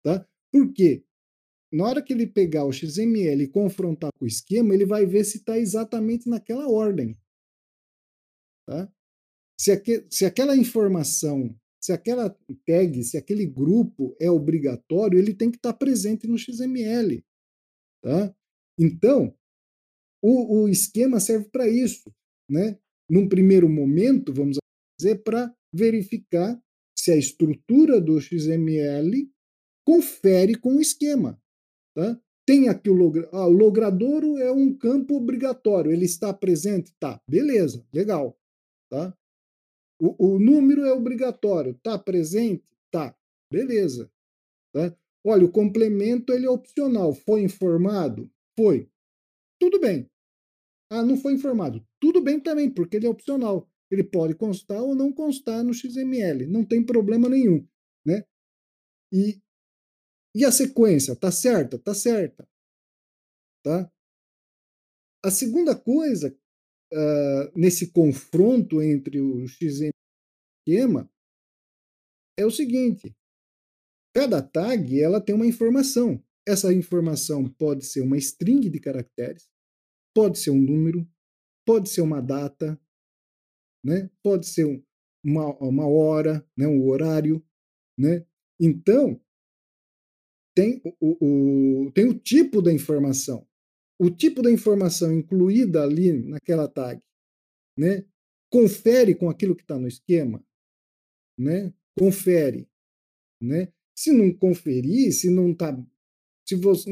Tá? 0.05 0.29
Por 0.53 0.75
quê? 0.75 1.03
Na 1.72 1.85
hora 1.85 2.03
que 2.03 2.12
ele 2.12 2.27
pegar 2.27 2.66
o 2.66 2.72
XML 2.72 3.42
e 3.42 3.49
confrontar 3.49 4.11
com 4.18 4.27
o 4.27 4.29
esquema, 4.29 4.75
ele 4.75 4.85
vai 4.85 5.07
ver 5.07 5.25
se 5.25 5.38
está 5.38 5.59
exatamente 5.59 6.29
naquela 6.29 6.68
ordem. 6.68 7.18
Tá? 8.66 8.92
Se, 9.59 9.72
aqu 9.72 10.07
se 10.11 10.27
aquela 10.27 10.55
informação, 10.55 11.59
se 11.87 11.92
aquela 11.92 12.29
tag, 12.66 13.05
se 13.05 13.16
aquele 13.16 13.46
grupo 13.46 14.16
é 14.20 14.29
obrigatório, 14.29 15.20
ele 15.20 15.33
tem 15.33 15.53
que 15.53 15.57
estar 15.57 15.72
tá 15.72 15.79
presente 15.79 16.27
no 16.27 16.37
XML. 16.37 17.25
Tá? 18.03 18.35
Então, 18.77 19.33
o, 20.20 20.62
o 20.62 20.68
esquema 20.68 21.20
serve 21.20 21.49
para 21.49 21.68
isso. 21.68 22.12
Né? 22.51 22.77
Num 23.09 23.29
primeiro 23.29 23.68
momento, 23.68 24.35
vamos 24.35 24.59
dizer, 24.99 25.22
para 25.22 25.55
verificar 25.72 26.61
se 26.99 27.12
a 27.12 27.16
estrutura 27.16 28.01
do 28.01 28.20
XML 28.20 29.31
confere 29.87 30.57
com 30.57 30.79
o 30.79 30.81
esquema. 30.81 31.40
Tá? 31.94 32.20
Tem 32.44 32.68
aqui 32.68 32.90
o, 32.90 32.94
logra... 32.94 33.29
ah, 33.33 33.46
o 33.46 33.53
logradouro 33.53 34.38
é 34.38 34.51
um 34.51 34.77
campo 34.77 35.14
obrigatório, 35.14 35.92
ele 35.92 36.05
está 36.05 36.35
presente? 36.35 36.92
Tá, 36.99 37.20
beleza, 37.31 37.87
legal. 37.94 38.37
Tá? 38.90 39.16
O, 40.00 40.35
o 40.35 40.38
número 40.38 40.85
é 40.85 40.92
obrigatório, 40.92 41.74
tá 41.82 41.98
presente? 41.98 42.76
Tá, 42.90 43.16
beleza. 43.50 44.11
Tá? 44.72 44.94
Olha, 45.24 45.44
o 45.44 45.50
complemento 45.50 46.32
ele 46.32 46.46
é 46.46 46.50
opcional. 46.50 47.14
Foi 47.14 47.42
informado? 47.42 48.30
Foi. 48.56 48.88
Tudo 49.59 49.80
bem. 49.80 50.09
Ah, 50.90 51.02
não 51.02 51.16
foi 51.16 51.32
informado. 51.32 51.85
Tudo 52.00 52.20
bem 52.20 52.38
também, 52.38 52.70
porque 52.70 52.96
ele 52.96 53.06
é 53.06 53.11
opcional. 53.11 53.68
Ele 53.90 54.04
pode 54.04 54.35
constar 54.35 54.82
ou 54.82 54.94
não 54.94 55.12
constar 55.12 55.64
no 55.64 55.74
XML. 55.74 56.46
Não 56.46 56.64
tem 56.64 56.85
problema 56.85 57.28
nenhum. 57.28 57.66
Né? 58.04 58.24
E 59.12 59.40
e 60.37 60.44
a 60.44 60.52
sequência, 60.52 61.16
tá 61.16 61.32
certa? 61.32 61.78
Tá 61.78 61.94
certa. 61.94 62.46
Tá? 63.64 63.90
A 65.24 65.30
segunda 65.30 65.74
coisa, 65.74 66.38
uh, 66.92 67.59
nesse 67.59 67.92
confronto 67.92 68.83
entre 68.83 69.20
o 69.20 69.46
XML 69.46 69.90
e 70.66 70.70
o 70.70 70.75
esquema, 70.75 71.11
é 72.38 72.44
o 72.44 72.51
seguinte: 72.51 73.14
cada 74.14 74.42
tag 74.42 75.01
ela 75.01 75.20
tem 75.20 75.35
uma 75.35 75.46
informação. 75.46 76.22
Essa 76.46 76.72
informação 76.72 77.49
pode 77.49 77.85
ser 77.85 78.03
uma 78.03 78.16
string 78.16 78.70
de 78.70 78.79
caracteres, 78.79 79.49
pode 80.14 80.38
ser 80.38 80.51
um 80.51 80.61
número, 80.61 81.09
pode 81.66 81.88
ser 81.88 82.03
uma 82.03 82.20
data, 82.20 82.81
né? 83.85 84.09
pode 84.22 84.46
ser 84.46 84.64
um, 84.64 84.83
uma, 85.25 85.57
uma 85.59 85.88
hora, 85.88 86.46
né? 86.57 86.66
um 86.68 86.87
horário. 86.87 87.44
Né? 87.99 88.25
Então, 88.61 89.20
tem 90.55 90.81
o, 91.01 91.87
o, 91.87 91.92
tem 91.92 92.07
o 92.09 92.18
tipo 92.18 92.62
da 92.62 92.72
informação. 92.72 93.46
O 93.98 94.11
tipo 94.11 94.42
da 94.42 94.50
informação 94.50 95.12
incluída 95.12 95.82
ali 95.82 96.12
naquela 96.12 96.68
tag, 96.68 97.00
né? 97.78 98.04
Confere 98.50 99.14
com 99.14 99.30
aquilo 99.30 99.56
que 99.56 99.62
está 99.62 99.78
no 99.78 99.88
esquema, 99.88 100.44
né? 101.38 101.72
Confere, 101.98 102.68
né? 103.40 103.72
Se 103.96 104.12
não 104.12 104.32
conferir, 104.32 105.12
se 105.12 105.30
não 105.30 105.52
está, 105.52 105.74
se 106.46 106.54
você, 106.56 106.90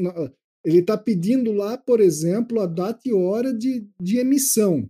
ele 0.65 0.79
está 0.79 0.97
pedindo 0.97 1.51
lá, 1.51 1.77
por 1.77 1.99
exemplo, 1.99 2.59
a 2.59 2.65
data 2.65 3.01
e 3.05 3.13
hora 3.13 3.53
de, 3.53 3.87
de 4.01 4.17
emissão, 4.17 4.89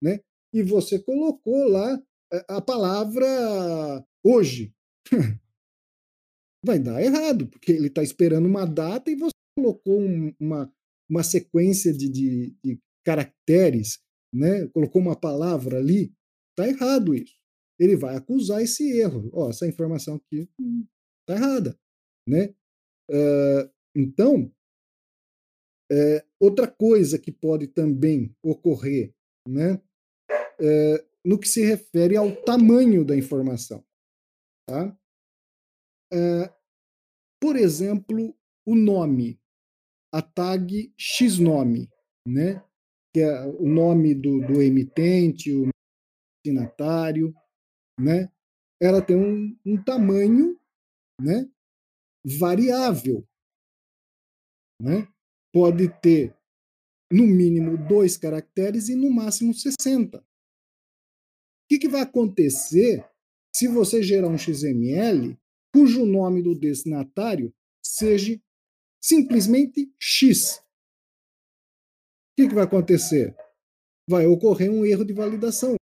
né? 0.00 0.20
E 0.54 0.62
você 0.62 0.98
colocou 0.98 1.68
lá 1.68 2.00
eh, 2.32 2.44
a 2.48 2.60
palavra 2.60 4.06
hoje. 4.24 4.72
vai 6.66 6.80
dar 6.80 7.00
errado, 7.00 7.46
porque 7.46 7.70
ele 7.70 7.86
está 7.86 8.02
esperando 8.02 8.46
uma 8.46 8.66
data 8.66 9.08
e 9.10 9.14
você 9.14 9.30
colocou 9.56 10.00
um, 10.00 10.34
uma, 10.38 10.72
uma 11.08 11.22
sequência 11.22 11.92
de, 11.92 12.08
de, 12.08 12.56
de 12.62 12.80
caracteres, 13.04 13.98
né? 14.32 14.66
colocou 14.68 15.00
uma 15.00 15.18
palavra 15.18 15.78
ali, 15.78 16.14
está 16.50 16.68
errado 16.68 17.14
isso. 17.14 17.34
Ele 17.78 17.96
vai 17.96 18.16
acusar 18.16 18.62
esse 18.62 18.98
erro. 18.98 19.30
Ó, 19.32 19.50
essa 19.50 19.66
informação 19.66 20.16
aqui 20.16 20.48
está 21.20 21.34
errada. 21.34 21.78
Né? 22.28 22.54
Uh, 23.10 23.70
então, 23.94 24.52
é, 25.90 26.24
outra 26.40 26.66
coisa 26.66 27.18
que 27.18 27.30
pode 27.30 27.68
também 27.68 28.34
ocorrer, 28.42 29.14
né, 29.48 29.80
é, 30.60 31.06
no 31.24 31.38
que 31.38 31.48
se 31.48 31.64
refere 31.64 32.16
ao 32.16 32.34
tamanho 32.44 33.04
da 33.04 33.16
informação. 33.16 33.84
Tá? 34.68 34.96
É, 36.12 36.52
por 37.40 37.56
exemplo, 37.56 38.36
o 38.66 38.74
nome, 38.74 39.40
a 40.12 40.22
tag 40.22 40.92
xnome, 40.98 41.88
né, 42.26 42.64
que 43.14 43.20
é 43.20 43.44
o 43.44 43.66
nome 43.66 44.14
do, 44.14 44.40
do 44.46 44.62
emitente, 44.62 45.52
o 45.52 45.68
destinatário, 46.44 47.34
né, 47.98 48.30
ela 48.80 49.00
tem 49.00 49.16
um, 49.16 49.58
um 49.64 49.82
tamanho 49.82 50.58
né, 51.20 51.48
variável. 52.24 53.26
Né? 54.80 55.08
pode 55.56 55.88
ter 56.02 56.36
no 57.10 57.26
mínimo 57.26 57.78
dois 57.88 58.18
caracteres 58.18 58.90
e 58.90 58.94
no 58.94 59.10
máximo 59.10 59.54
60. 59.54 60.18
O 60.18 60.22
que, 61.66 61.78
que 61.78 61.88
vai 61.88 62.02
acontecer 62.02 63.02
se 63.54 63.66
você 63.66 64.02
gerar 64.02 64.28
um 64.28 64.36
XML 64.36 65.34
cujo 65.72 66.04
nome 66.04 66.42
do 66.42 66.54
destinatário 66.54 67.54
seja 67.82 68.38
simplesmente 69.06 69.94
X? 70.00 70.56
O 70.56 70.62
que, 72.36 72.48
que 72.48 72.54
vai 72.54 72.64
acontecer? 72.64 73.36
Vai 74.10 74.26
ocorrer 74.26 74.70
um 74.70 74.84
erro 74.84 75.04
de 75.04 75.12
validação. 75.12 75.76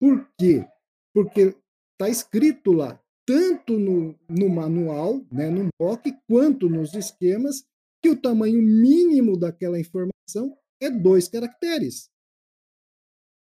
Por 0.00 0.26
quê? 0.38 0.66
Porque 1.14 1.54
está 1.92 2.08
escrito 2.08 2.72
lá, 2.72 2.98
tanto 3.26 3.78
no, 3.78 4.18
no 4.28 4.48
manual, 4.48 5.20
né, 5.30 5.50
no 5.50 5.68
mock, 5.78 6.10
quanto 6.26 6.68
nos 6.68 6.94
esquemas, 6.94 7.64
que 8.02 8.08
o 8.08 8.20
tamanho 8.20 8.62
mínimo 8.62 9.38
daquela 9.38 9.78
informação 9.78 10.56
é 10.80 10.90
dois 10.90 11.28
caracteres. 11.28 12.08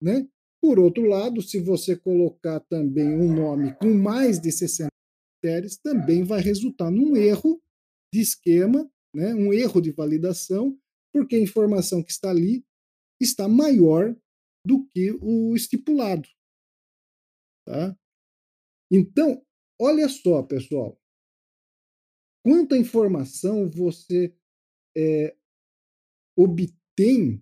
Né? 0.01 0.25
Por 0.61 0.79
outro 0.79 1.03
lado, 1.03 1.41
se 1.41 1.59
você 1.59 1.95
colocar 1.95 2.61
também 2.61 3.09
um 3.09 3.33
nome 3.33 3.75
com 3.75 3.93
mais 3.93 4.39
de 4.39 4.51
60 4.51 4.89
caracteres, 5.43 5.77
também 5.77 6.23
vai 6.23 6.39
resultar 6.41 6.89
num 6.89 7.17
erro 7.17 7.61
de 8.13 8.21
esquema, 8.21 8.89
né? 9.15 9.33
um 9.33 9.53
erro 9.53 9.81
de 9.81 9.91
validação, 9.91 10.77
porque 11.13 11.35
a 11.35 11.41
informação 11.41 12.03
que 12.03 12.11
está 12.11 12.29
ali 12.29 12.65
está 13.19 13.47
maior 13.47 14.15
do 14.65 14.85
que 14.87 15.11
o 15.21 15.55
estipulado. 15.55 16.27
Tá? 17.65 17.97
Então, 18.91 19.43
olha 19.79 20.09
só, 20.09 20.43
pessoal. 20.43 20.99
Quanta 22.43 22.77
informação 22.77 23.69
você 23.69 24.35
é, 24.95 25.35
obtém 26.37 27.41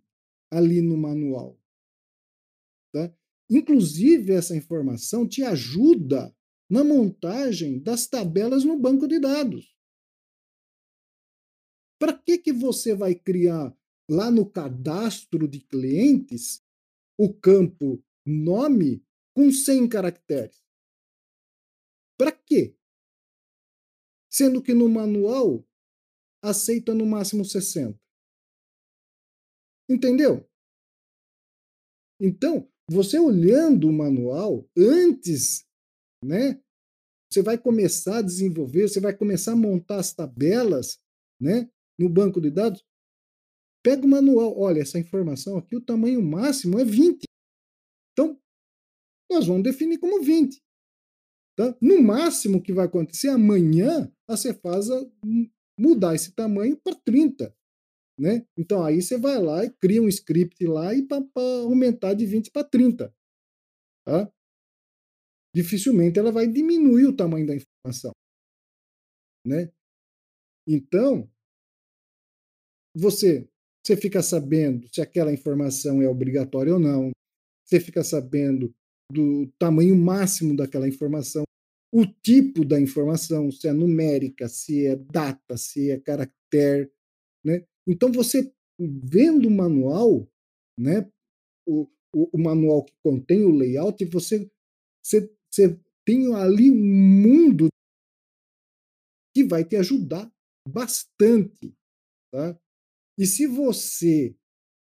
ali 0.52 0.82
no 0.82 0.96
manual. 0.96 1.60
Tá? 2.94 3.14
Inclusive, 3.50 4.32
essa 4.32 4.56
informação 4.56 5.28
te 5.28 5.44
ajuda 5.44 6.34
na 6.70 6.84
montagem 6.84 7.82
das 7.82 8.08
tabelas 8.08 8.64
no 8.64 8.80
banco 8.80 9.08
de 9.08 9.20
dados. 9.20 9.73
Para 12.04 12.20
que, 12.20 12.38
que 12.38 12.52
você 12.52 12.94
vai 12.94 13.16
criar 13.16 13.74
lá 14.12 14.30
no 14.30 14.46
cadastro 14.46 15.48
de 15.48 15.62
clientes 15.62 16.62
o 17.18 17.34
campo 17.34 18.04
nome 18.28 19.02
com 19.34 19.50
100 19.50 19.88
caracteres? 19.88 20.62
Para 22.20 22.34
quê? 22.34 22.76
Sendo 24.30 24.62
que 24.62 24.74
no 24.74 24.90
manual 24.90 25.66
aceita 26.44 26.94
no 26.94 27.06
máximo 27.06 27.46
60. 27.46 27.98
Entendeu? 29.90 30.46
Então, 32.20 32.70
você 32.92 33.18
olhando 33.18 33.88
o 33.88 33.94
manual 33.94 34.70
antes, 34.78 35.66
né? 36.22 36.62
Você 37.32 37.42
vai 37.42 37.58
começar 37.58 38.18
a 38.18 38.22
desenvolver, 38.22 38.90
você 38.90 39.00
vai 39.00 39.16
começar 39.16 39.54
a 39.54 39.56
montar 39.56 40.02
as 40.02 40.14
tabelas, 40.14 41.02
né, 41.40 41.72
no 42.04 42.10
banco 42.10 42.42
de 42.42 42.52
dados. 42.52 42.84
Pega 43.84 44.06
o 44.06 44.10
manual, 44.10 44.58
olha, 44.58 44.82
essa 44.82 45.00
informação 45.00 45.58
aqui, 45.58 45.76
o 45.76 45.84
tamanho 45.84 46.22
máximo 46.22 46.80
é 46.80 46.86
20. 46.86 47.24
Então, 48.12 48.40
nós 49.32 49.48
vamos 49.48 49.64
definir 49.64 49.98
como 49.98 50.24
20. 50.24 50.62
Tá? 51.56 51.76
No 51.82 52.02
máximo 52.02 52.62
que 52.62 52.74
vai 52.74 52.86
acontecer 52.86 53.30
amanhã, 53.30 54.12
a 54.28 54.36
Cefasa 54.36 55.10
mudar 55.80 56.16
esse 56.16 56.34
tamanho 56.34 56.78
para 56.78 56.96
30. 56.96 57.56
Né? 58.20 58.46
Então 58.58 58.84
aí 58.84 59.02
você 59.02 59.18
vai 59.18 59.42
lá 59.42 59.66
e 59.66 59.72
cria 59.72 60.02
um 60.02 60.08
script 60.08 60.64
lá 60.66 60.94
e 60.94 61.06
para 61.06 61.24
aumentar 61.64 62.14
de 62.14 62.26
20 62.26 62.52
para 62.52 62.68
30. 62.68 63.14
Tá? 64.06 64.32
Dificilmente 65.56 66.20
ela 66.20 66.32
vai 66.32 66.48
diminuir 66.48 67.08
o 67.08 67.16
tamanho 67.16 67.46
da 67.46 67.56
informação. 67.56 68.12
Né? 69.46 69.72
Então, 70.68 71.30
você, 72.96 73.48
você 73.84 73.98
fica 73.98 74.22
sabendo 74.22 74.88
se 74.94 75.02
aquela 75.02 75.34
informação 75.34 76.02
é 76.02 76.08
obrigatória 76.08 76.74
ou 76.74 76.80
não, 76.80 77.12
você 77.66 77.80
fica 77.80 78.04
sabendo 78.04 78.74
do 79.12 79.48
tamanho 79.60 79.96
máximo 79.96 80.56
daquela 80.56 80.88
informação, 80.88 81.44
o 81.94 82.06
tipo 82.06 82.66
da 82.66 82.80
informação, 82.80 83.52
se 83.52 83.68
é 83.68 83.74
numérica, 83.74 84.48
se 84.48 84.86
é 84.88 84.96
data, 84.96 85.58
se 85.58 85.92
é 85.92 86.00
caractere, 86.00 86.92
né? 87.44 87.66
Então 87.88 88.12
você 88.12 88.52
vendo 88.80 89.48
o 89.48 89.52
manual, 89.52 90.28
né, 90.78 91.08
o, 91.68 91.88
o, 92.14 92.30
o 92.34 92.42
manual 92.42 92.84
que 92.84 92.94
contém 93.04 93.46
o 93.46 93.56
layout, 93.56 94.04
você, 94.06 94.50
você, 95.04 95.32
você 95.52 95.80
tem 96.06 96.34
ali 96.34 96.72
um 96.72 96.76
mundo 96.76 97.68
que 99.36 99.44
vai 99.44 99.64
te 99.64 99.76
ajudar 99.76 100.32
bastante, 100.68 101.74
tá? 102.32 102.58
E 103.18 103.26
se 103.26 103.46
você, 103.46 104.36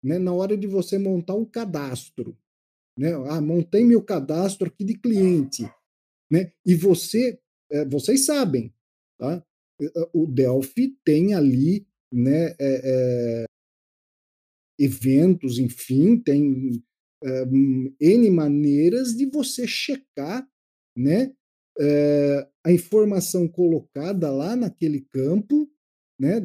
né, 0.02 0.18
na 0.18 0.32
hora 0.32 0.56
de 0.56 0.66
você 0.66 0.98
montar 0.98 1.34
um 1.34 1.44
cadastro, 1.44 2.36
né, 2.98 3.12
ah, 3.28 3.40
montei 3.40 3.84
meu 3.84 4.02
cadastro 4.02 4.68
aqui 4.68 4.84
de 4.84 4.98
cliente, 4.98 5.62
né? 6.30 6.52
E 6.64 6.74
você, 6.74 7.38
é, 7.70 7.84
vocês 7.84 8.24
sabem, 8.24 8.72
tá? 9.18 9.44
o 10.12 10.26
Delphi 10.26 10.96
tem 11.04 11.34
ali 11.34 11.86
né, 12.12 12.54
é, 12.58 12.58
é, 12.58 13.44
eventos, 14.78 15.58
enfim, 15.58 16.18
tem 16.18 16.82
é, 17.22 17.44
N 18.00 18.30
maneiras 18.30 19.14
de 19.14 19.26
você 19.26 19.66
checar 19.66 20.48
né, 20.96 21.34
a 22.64 22.72
informação 22.72 23.46
colocada 23.46 24.30
lá 24.30 24.56
naquele 24.56 25.02
campo, 25.12 25.70
né, 26.18 26.40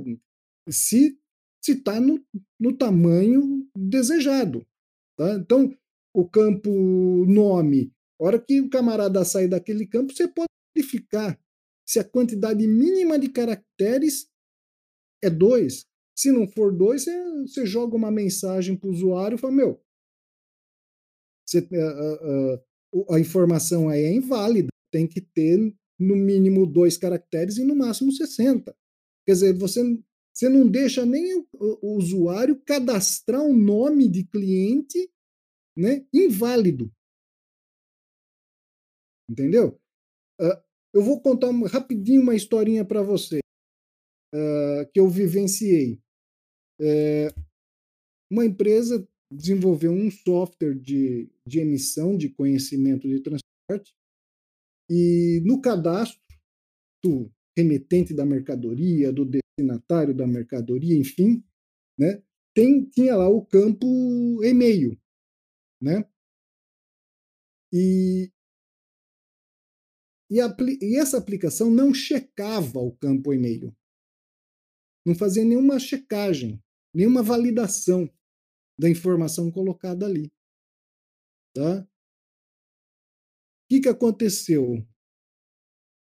se 0.69 1.17
está 1.69 1.99
no, 1.99 2.23
no 2.59 2.75
tamanho 2.75 3.67
desejado. 3.75 4.65
Tá? 5.17 5.35
Então, 5.35 5.71
o 6.13 6.27
campo 6.27 6.69
nome 7.27 7.93
a 8.21 8.23
hora 8.23 8.39
que 8.39 8.61
o 8.61 8.69
camarada 8.69 9.25
sair 9.25 9.47
daquele 9.47 9.87
campo, 9.87 10.13
você 10.13 10.27
pode 10.27 10.47
verificar 10.75 11.41
se 11.87 11.99
a 11.99 12.03
quantidade 12.03 12.67
mínima 12.67 13.17
de 13.17 13.27
caracteres 13.27 14.29
é 15.23 15.29
dois. 15.29 15.87
Se 16.15 16.31
não 16.31 16.47
for 16.47 16.71
dois, 16.71 17.03
você, 17.03 17.41
você 17.41 17.65
joga 17.65 17.95
uma 17.95 18.11
mensagem 18.11 18.77
para 18.77 18.87
o 18.87 18.93
usuário 18.93 19.35
e 19.35 19.39
fala: 19.39 19.53
Meu, 19.53 19.83
você, 21.43 21.67
a, 21.73 23.13
a, 23.13 23.15
a 23.15 23.19
informação 23.19 23.89
aí 23.89 24.03
é 24.03 24.13
inválida, 24.13 24.69
tem 24.93 25.07
que 25.07 25.19
ter 25.19 25.57
no 25.99 26.15
mínimo 26.15 26.67
dois 26.67 26.97
caracteres 26.97 27.57
e 27.57 27.63
no 27.63 27.75
máximo 27.75 28.11
60. 28.11 28.75
Quer 29.25 29.31
dizer, 29.31 29.57
você, 29.57 29.81
você 30.41 30.49
não 30.49 30.67
deixa 30.67 31.05
nem 31.05 31.35
o, 31.35 31.47
o 31.53 31.97
usuário 31.97 32.59
cadastrar 32.63 33.43
um 33.43 33.55
nome 33.55 34.09
de 34.09 34.25
cliente 34.25 35.07
né, 35.77 36.03
inválido. 36.11 36.91
Entendeu? 39.29 39.79
Uh, 40.39 40.59
eu 40.95 41.03
vou 41.03 41.21
contar 41.21 41.49
um, 41.49 41.63
rapidinho 41.65 42.23
uma 42.23 42.33
historinha 42.33 42.83
para 42.83 43.03
você 43.03 43.37
uh, 44.33 44.91
que 44.91 44.99
eu 44.99 45.07
vivenciei. 45.07 46.01
É, 46.81 47.27
uma 48.31 48.43
empresa 48.43 49.07
desenvolveu 49.31 49.91
um 49.91 50.09
software 50.09 50.73
de, 50.73 51.31
de 51.45 51.59
emissão 51.59 52.17
de 52.17 52.29
conhecimento 52.29 53.07
de 53.07 53.21
transporte 53.21 53.93
e 54.89 55.39
no 55.45 55.61
cadastro 55.61 56.19
remetente 57.55 58.13
da 58.13 58.25
mercadoria, 58.25 59.11
do 59.11 59.25
destinatário 59.25 60.13
da 60.13 60.25
mercadoria, 60.25 60.97
enfim, 60.97 61.43
né? 61.97 62.21
Tem, 62.53 62.85
tinha 62.89 63.15
lá 63.15 63.29
o 63.29 63.45
campo 63.45 63.85
e-mail, 64.43 64.99
né? 65.81 66.05
E, 67.73 68.31
e, 70.29 70.37
e 70.81 70.97
essa 70.97 71.17
aplicação 71.17 71.69
não 71.69 71.93
checava 71.93 72.79
o 72.79 72.95
campo 72.97 73.33
e-mail, 73.33 73.75
não 75.05 75.15
fazia 75.15 75.43
nenhuma 75.43 75.79
checagem, 75.79 76.61
nenhuma 76.93 77.23
validação 77.23 78.09
da 78.77 78.89
informação 78.89 79.51
colocada 79.51 80.05
ali, 80.05 80.31
tá? 81.53 81.81
O 81.81 81.87
que, 83.69 83.79
que 83.81 83.89
aconteceu? 83.89 84.85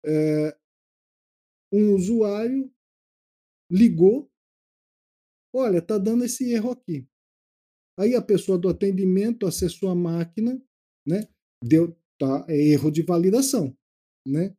É, 0.04 0.58
um 1.74 1.94
usuário 1.94 2.70
ligou, 3.70 4.30
olha, 5.52 5.78
está 5.78 5.98
dando 5.98 6.24
esse 6.24 6.52
erro 6.52 6.70
aqui. 6.70 7.08
Aí 7.98 8.14
a 8.14 8.22
pessoa 8.22 8.58
do 8.58 8.68
atendimento 8.68 9.46
acessou 9.46 9.88
a 9.88 9.94
máquina, 9.94 10.60
né? 11.06 11.28
Deu 11.62 11.96
tá, 12.18 12.44
é 12.48 12.56
erro 12.56 12.90
de 12.90 13.02
validação, 13.02 13.76
né? 14.26 14.54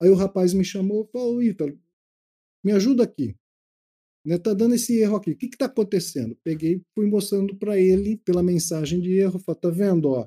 Aí 0.00 0.10
o 0.10 0.14
rapaz 0.14 0.52
me 0.52 0.64
chamou 0.64 1.08
falou, 1.10 1.42
Ítalo, 1.42 1.78
me 2.64 2.72
ajuda 2.72 3.04
aqui. 3.04 3.34
Né, 4.24 4.36
tá 4.36 4.52
dando 4.52 4.74
esse 4.74 4.98
erro 4.98 5.16
aqui. 5.16 5.30
O 5.30 5.38
que 5.38 5.46
está 5.46 5.66
acontecendo? 5.66 6.36
Peguei, 6.44 6.82
fui 6.94 7.06
mostrando 7.06 7.56
para 7.56 7.78
ele 7.78 8.18
pela 8.18 8.42
mensagem 8.42 9.00
de 9.00 9.12
erro. 9.18 9.38
Falei, 9.38 9.60
tá 9.60 9.70
vendo? 9.70 10.10
Ó, 10.10 10.26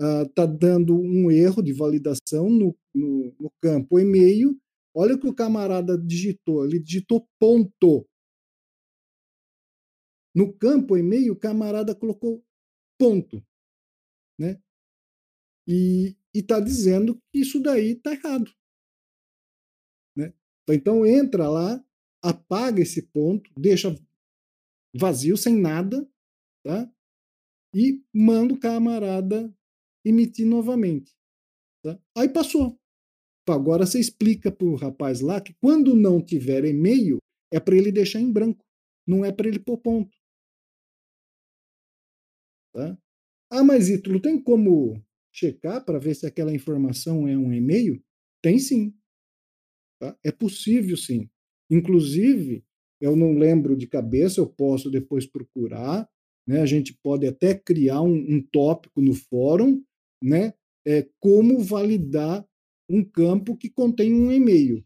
uh, 0.00 0.28
tá 0.34 0.44
dando 0.44 0.98
um 0.98 1.30
erro 1.30 1.62
de 1.62 1.72
validação 1.72 2.50
no, 2.50 2.76
no, 2.92 3.34
no 3.38 3.52
campo 3.62 3.98
e-mail 4.00 4.58
Olha 5.00 5.14
o 5.14 5.20
que 5.20 5.28
o 5.28 5.34
camarada 5.34 5.96
digitou. 5.96 6.64
Ele 6.64 6.80
digitou 6.80 7.28
ponto. 7.38 8.04
No 10.34 10.52
campo 10.58 10.96
e-mail, 10.96 11.34
o 11.34 11.38
camarada 11.38 11.94
colocou 11.94 12.44
ponto. 12.98 13.40
Né? 14.36 14.60
E 15.68 16.16
está 16.34 16.58
dizendo 16.58 17.14
que 17.30 17.38
isso 17.38 17.60
daí 17.60 17.92
está 17.92 18.10
errado. 18.10 18.52
Né? 20.16 20.34
Então 20.68 21.06
entra 21.06 21.48
lá, 21.48 21.80
apaga 22.20 22.82
esse 22.82 23.02
ponto, 23.02 23.52
deixa 23.56 23.94
vazio, 24.92 25.36
sem 25.36 25.60
nada, 25.60 26.10
tá? 26.64 26.92
e 27.72 28.02
manda 28.12 28.52
o 28.52 28.58
camarada 28.58 29.54
emitir 30.04 30.44
novamente. 30.44 31.16
Tá? 31.84 31.96
Aí 32.16 32.28
passou. 32.28 32.76
Agora 33.52 33.86
você 33.86 33.98
explica 33.98 34.50
para 34.50 34.66
o 34.66 34.74
rapaz 34.74 35.20
lá 35.20 35.40
que 35.40 35.54
quando 35.60 35.94
não 35.94 36.20
tiver 36.20 36.64
e-mail, 36.64 37.18
é 37.52 37.58
para 37.58 37.76
ele 37.76 37.90
deixar 37.90 38.20
em 38.20 38.30
branco, 38.30 38.64
não 39.06 39.24
é 39.24 39.32
para 39.32 39.48
ele 39.48 39.58
pôr 39.58 39.78
ponto. 39.78 40.16
Tá? 42.74 42.98
Ah, 43.50 43.64
mas 43.64 43.88
Ítalo, 43.88 44.20
tem 44.20 44.40
como 44.40 45.02
checar 45.32 45.84
para 45.84 45.98
ver 45.98 46.14
se 46.14 46.26
aquela 46.26 46.52
informação 46.52 47.26
é 47.26 47.36
um 47.36 47.52
e-mail? 47.52 48.02
Tem 48.42 48.58
sim. 48.58 48.94
Tá? 50.00 50.16
É 50.24 50.30
possível 50.30 50.96
sim. 50.96 51.28
Inclusive, 51.70 52.64
eu 53.00 53.16
não 53.16 53.32
lembro 53.32 53.76
de 53.76 53.86
cabeça, 53.86 54.40
eu 54.40 54.46
posso 54.46 54.90
depois 54.90 55.26
procurar. 55.26 56.08
Né? 56.46 56.60
A 56.60 56.66
gente 56.66 56.94
pode 57.02 57.26
até 57.26 57.54
criar 57.54 58.02
um, 58.02 58.14
um 58.14 58.42
tópico 58.42 59.00
no 59.00 59.14
fórum, 59.14 59.82
né? 60.22 60.54
É, 60.86 61.06
como 61.20 61.62
validar 61.62 62.47
um 62.88 63.04
campo 63.04 63.56
que 63.56 63.68
contém 63.68 64.14
um 64.14 64.32
e-mail. 64.32 64.84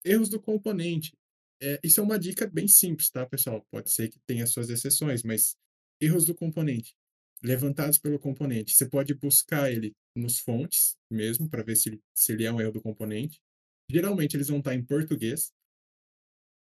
Erros 0.06 0.30
do 0.30 0.40
componente. 0.40 1.18
É, 1.60 1.80
isso 1.84 2.00
é 2.00 2.04
uma 2.04 2.20
dica 2.20 2.48
bem 2.48 2.68
simples, 2.68 3.10
tá, 3.10 3.26
pessoal? 3.26 3.66
Pode 3.72 3.90
ser 3.90 4.10
que 4.10 4.20
tenha 4.28 4.46
suas 4.46 4.70
exceções, 4.70 5.24
mas 5.24 5.56
erros 6.00 6.26
do 6.26 6.36
componente 6.36 6.96
levantados 7.44 7.98
pelo 7.98 8.20
componente. 8.20 8.74
Você 8.74 8.88
pode 8.88 9.14
buscar 9.14 9.72
ele 9.72 9.94
nos 10.16 10.40
fontes 10.40 10.98
mesmo, 11.10 11.50
para 11.50 11.64
ver 11.64 11.76
se 11.76 12.00
se 12.14 12.32
ele 12.32 12.46
é 12.46 12.52
um 12.52 12.62
erro 12.62 12.74
do 12.74 12.82
componente. 12.82 13.42
Geralmente 13.90 14.36
eles 14.36 14.48
vão 14.48 14.60
estar 14.60 14.76
em 14.76 14.84
português. 14.84 15.52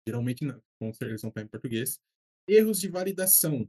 Geralmente 0.06 0.44
não, 0.44 0.62
eles 1.00 1.22
vão 1.22 1.28
estar 1.28 1.42
em 1.42 1.46
português. 1.46 2.00
Erros 2.48 2.80
de 2.80 2.88
validação. 2.88 3.68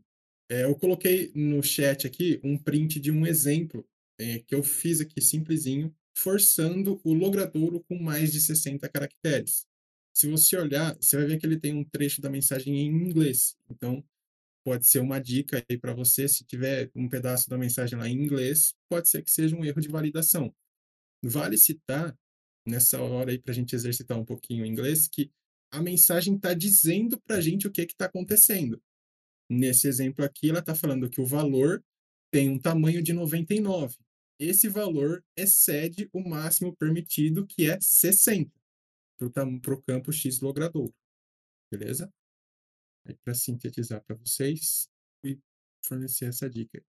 É, 0.49 0.63
eu 0.63 0.75
coloquei 0.75 1.31
no 1.35 1.63
chat 1.63 2.05
aqui 2.05 2.39
um 2.43 2.57
print 2.57 2.99
de 2.99 3.11
um 3.11 3.25
exemplo 3.25 3.87
é, 4.19 4.39
que 4.39 4.53
eu 4.53 4.63
fiz 4.63 5.01
aqui 5.01 5.21
simplesinho, 5.21 5.95
forçando 6.15 6.99
o 7.03 7.13
logradouro 7.13 7.83
com 7.83 7.97
mais 7.97 8.31
de 8.31 8.39
60 8.39 8.87
caracteres. 8.89 9.65
Se 10.13 10.27
você 10.27 10.55
olhar, 10.57 10.95
você 10.95 11.17
vai 11.17 11.25
ver 11.25 11.39
que 11.39 11.45
ele 11.45 11.59
tem 11.59 11.73
um 11.73 11.83
trecho 11.83 12.21
da 12.21 12.29
mensagem 12.29 12.77
em 12.77 12.85
inglês. 12.85 13.57
Então, 13.69 14.03
pode 14.63 14.87
ser 14.87 14.99
uma 14.99 15.19
dica 15.19 15.63
aí 15.69 15.77
para 15.77 15.93
você, 15.93 16.27
se 16.27 16.45
tiver 16.45 16.89
um 16.95 17.09
pedaço 17.09 17.49
da 17.49 17.57
mensagem 17.57 17.97
lá 17.97 18.07
em 18.07 18.13
inglês, 18.13 18.73
pode 18.89 19.09
ser 19.09 19.21
que 19.21 19.31
seja 19.31 19.55
um 19.55 19.65
erro 19.65 19.81
de 19.81 19.89
validação. 19.89 20.53
Vale 21.23 21.57
citar, 21.57 22.17
nessa 22.65 23.01
hora 23.01 23.31
aí, 23.31 23.39
para 23.39 23.51
a 23.51 23.55
gente 23.55 23.75
exercitar 23.75 24.17
um 24.17 24.25
pouquinho 24.25 24.63
o 24.63 24.67
inglês, 24.67 25.07
que 25.07 25.31
a 25.71 25.81
mensagem 25.81 26.35
está 26.35 26.53
dizendo 26.53 27.19
para 27.21 27.37
a 27.37 27.41
gente 27.41 27.67
o 27.67 27.71
que 27.71 27.81
está 27.81 28.05
acontecendo. 28.05 28.81
Nesse 29.49 29.87
exemplo 29.87 30.23
aqui, 30.23 30.49
ela 30.49 30.59
está 30.59 30.73
falando 30.73 31.09
que 31.09 31.19
o 31.19 31.25
valor 31.25 31.83
tem 32.31 32.49
um 32.49 32.59
tamanho 32.59 33.01
de 33.01 33.13
99. 33.13 33.97
Esse 34.39 34.67
valor 34.67 35.23
excede 35.37 36.09
o 36.11 36.27
máximo 36.27 36.75
permitido, 36.75 37.45
que 37.45 37.69
é 37.69 37.79
60, 37.79 38.51
para 39.61 39.73
o 39.73 39.81
campo 39.81 40.11
X 40.11 40.39
logradouro. 40.39 40.93
Beleza? 41.71 42.11
Para 43.23 43.33
sintetizar 43.33 44.03
para 44.03 44.15
vocês 44.15 44.89
e 45.23 45.39
fornecer 45.85 46.25
essa 46.25 46.49
dica. 46.49 46.83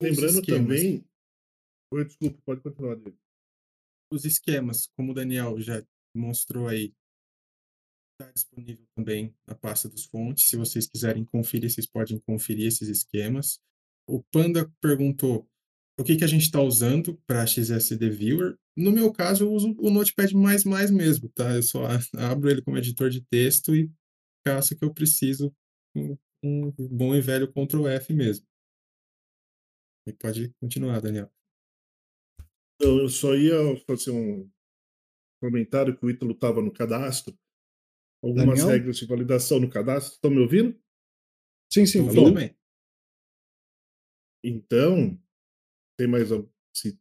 Lembrando 0.00 0.42
também. 0.42 1.04
Oi, 1.92 2.04
desculpa, 2.04 2.38
pode 2.44 2.60
continuar, 2.60 2.96
Diego. 2.96 3.18
Os 4.12 4.24
esquemas, 4.24 4.86
como 4.96 5.12
o 5.12 5.14
Daniel 5.14 5.60
já 5.60 5.82
mostrou 6.14 6.68
aí, 6.68 6.94
está 8.12 8.30
disponível 8.32 8.84
também 8.94 9.34
na 9.46 9.54
pasta 9.54 9.88
dos 9.88 10.04
fontes. 10.04 10.48
Se 10.48 10.56
vocês 10.56 10.86
quiserem 10.86 11.24
conferir, 11.24 11.70
vocês 11.70 11.86
podem 11.86 12.18
conferir 12.20 12.66
esses 12.66 12.88
esquemas. 12.88 13.60
O 14.06 14.22
Panda 14.24 14.70
perguntou 14.80 15.48
o 15.98 16.04
que, 16.04 16.16
que 16.16 16.24
a 16.24 16.28
gente 16.28 16.42
está 16.42 16.60
usando 16.60 17.20
para 17.26 17.46
XSD 17.46 18.10
Viewer. 18.10 18.56
No 18.76 18.92
meu 18.92 19.12
caso, 19.12 19.44
eu 19.44 19.52
uso 19.52 19.74
o 19.78 19.90
Notepad++ 19.90 20.32
mesmo, 20.92 21.28
tá? 21.30 21.54
Eu 21.54 21.62
só 21.62 21.80
abro 22.16 22.50
ele 22.50 22.62
como 22.62 22.78
editor 22.78 23.10
de 23.10 23.20
texto 23.22 23.74
e 23.74 23.90
caso 24.48 24.76
que 24.76 24.84
eu 24.84 24.92
preciso 24.92 25.54
um, 25.94 26.16
um 26.42 26.70
bom 26.90 27.14
e 27.14 27.20
velho 27.20 27.52
Ctrl 27.52 27.86
F 27.88 28.12
mesmo. 28.14 28.46
E 30.06 30.12
pode 30.12 30.54
continuar, 30.60 31.00
Daniel. 31.00 31.30
Eu 32.80 33.08
só 33.08 33.34
ia 33.34 33.56
fazer 33.86 34.10
um, 34.12 34.50
comentaram 35.42 35.94
que 35.94 36.04
o 36.04 36.10
Ítalo 36.10 36.32
estava 36.32 36.62
no 36.62 36.72
cadastro. 36.72 37.36
Algumas 38.22 38.60
Daniel? 38.60 38.78
regras 38.78 38.96
de 38.96 39.06
validação 39.06 39.60
no 39.60 39.68
cadastro. 39.68 40.14
Estão 40.14 40.30
me 40.30 40.38
ouvindo? 40.40 40.80
Sim, 41.70 41.84
sim. 41.84 41.98
Tô 42.04 42.10
Alô? 42.10 42.22
ouvindo 42.22 42.34
bem. 42.34 42.56
Então, 44.42 45.20
tem 45.98 46.08
mais. 46.08 46.32
al- 46.32 46.48
Se 46.74 46.98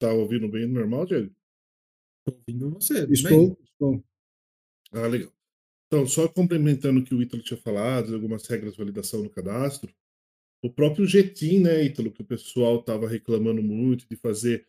tá 0.00 0.12
ouvindo 0.12 0.48
bem 0.48 0.66
normal, 0.66 1.06
Diego? 1.06 1.34
Tô 2.24 2.34
ouvindo 2.34 2.70
você. 2.70 3.06
tudo 3.06 3.22
bem? 3.22 3.44
Estou, 3.44 3.58
estou. 3.64 4.04
Ah, 4.92 5.06
legal. 5.08 5.32
Então, 5.94 6.08
só 6.08 6.26
complementando 6.26 6.98
o 6.98 7.04
que 7.04 7.14
o 7.14 7.22
Ítalo 7.22 7.40
tinha 7.40 7.56
falado, 7.56 8.16
algumas 8.16 8.44
regras 8.48 8.72
de 8.72 8.78
validação 8.78 9.22
no 9.22 9.30
cadastro, 9.30 9.94
o 10.60 10.68
próprio 10.68 11.06
Jetim, 11.06 11.60
né, 11.60 11.84
Ítalo, 11.84 12.10
que 12.10 12.20
o 12.20 12.24
pessoal 12.24 12.80
estava 12.80 13.06
reclamando 13.06 13.62
muito 13.62 14.04
de 14.10 14.16
fazer, 14.16 14.66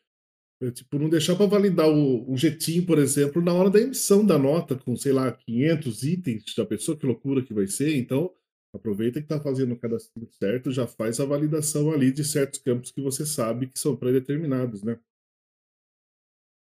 eh, 0.61 0.69
tipo, 0.69 0.99
não 0.99 1.09
deixar 1.09 1.35
para 1.35 1.47
validar 1.47 1.89
o, 1.89 2.31
o 2.31 2.37
Jetim, 2.37 2.85
por 2.85 2.99
exemplo, 2.99 3.41
na 3.41 3.51
hora 3.53 3.71
da 3.71 3.81
emissão 3.81 4.23
da 4.23 4.37
nota, 4.37 4.75
com, 4.75 4.95
sei 4.95 5.13
lá, 5.13 5.31
500 5.31 6.03
itens, 6.03 6.43
já 6.55 6.63
pensou 6.63 6.95
que 6.95 7.07
loucura 7.07 7.41
que 7.43 7.55
vai 7.55 7.65
ser? 7.65 7.95
Então, 7.97 8.31
aproveita 8.71 9.19
que 9.19 9.25
está 9.25 9.41
fazendo 9.41 9.73
o 9.73 9.79
cadastro 9.79 10.29
certo, 10.31 10.71
já 10.71 10.85
faz 10.85 11.19
a 11.19 11.25
validação 11.25 11.91
ali 11.91 12.11
de 12.11 12.23
certos 12.23 12.59
campos 12.59 12.91
que 12.91 13.01
você 13.01 13.25
sabe 13.25 13.65
que 13.65 13.79
são 13.79 13.95
pré-determinados, 13.97 14.83
né? 14.83 14.99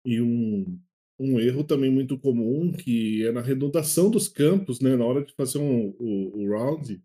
E 0.05 0.21
um, 0.21 0.79
um 1.21 1.39
erro 1.39 1.63
também 1.63 1.91
muito 1.91 2.17
comum, 2.19 2.71
que 2.73 3.25
é 3.25 3.31
na 3.31 3.41
arredondação 3.41 4.09
dos 4.09 4.27
campos, 4.27 4.79
né? 4.81 4.95
Na 4.95 5.05
hora 5.05 5.23
de 5.25 5.33
fazer 5.35 5.59
um, 5.59 5.89
o, 5.99 6.49
round, 6.49 7.01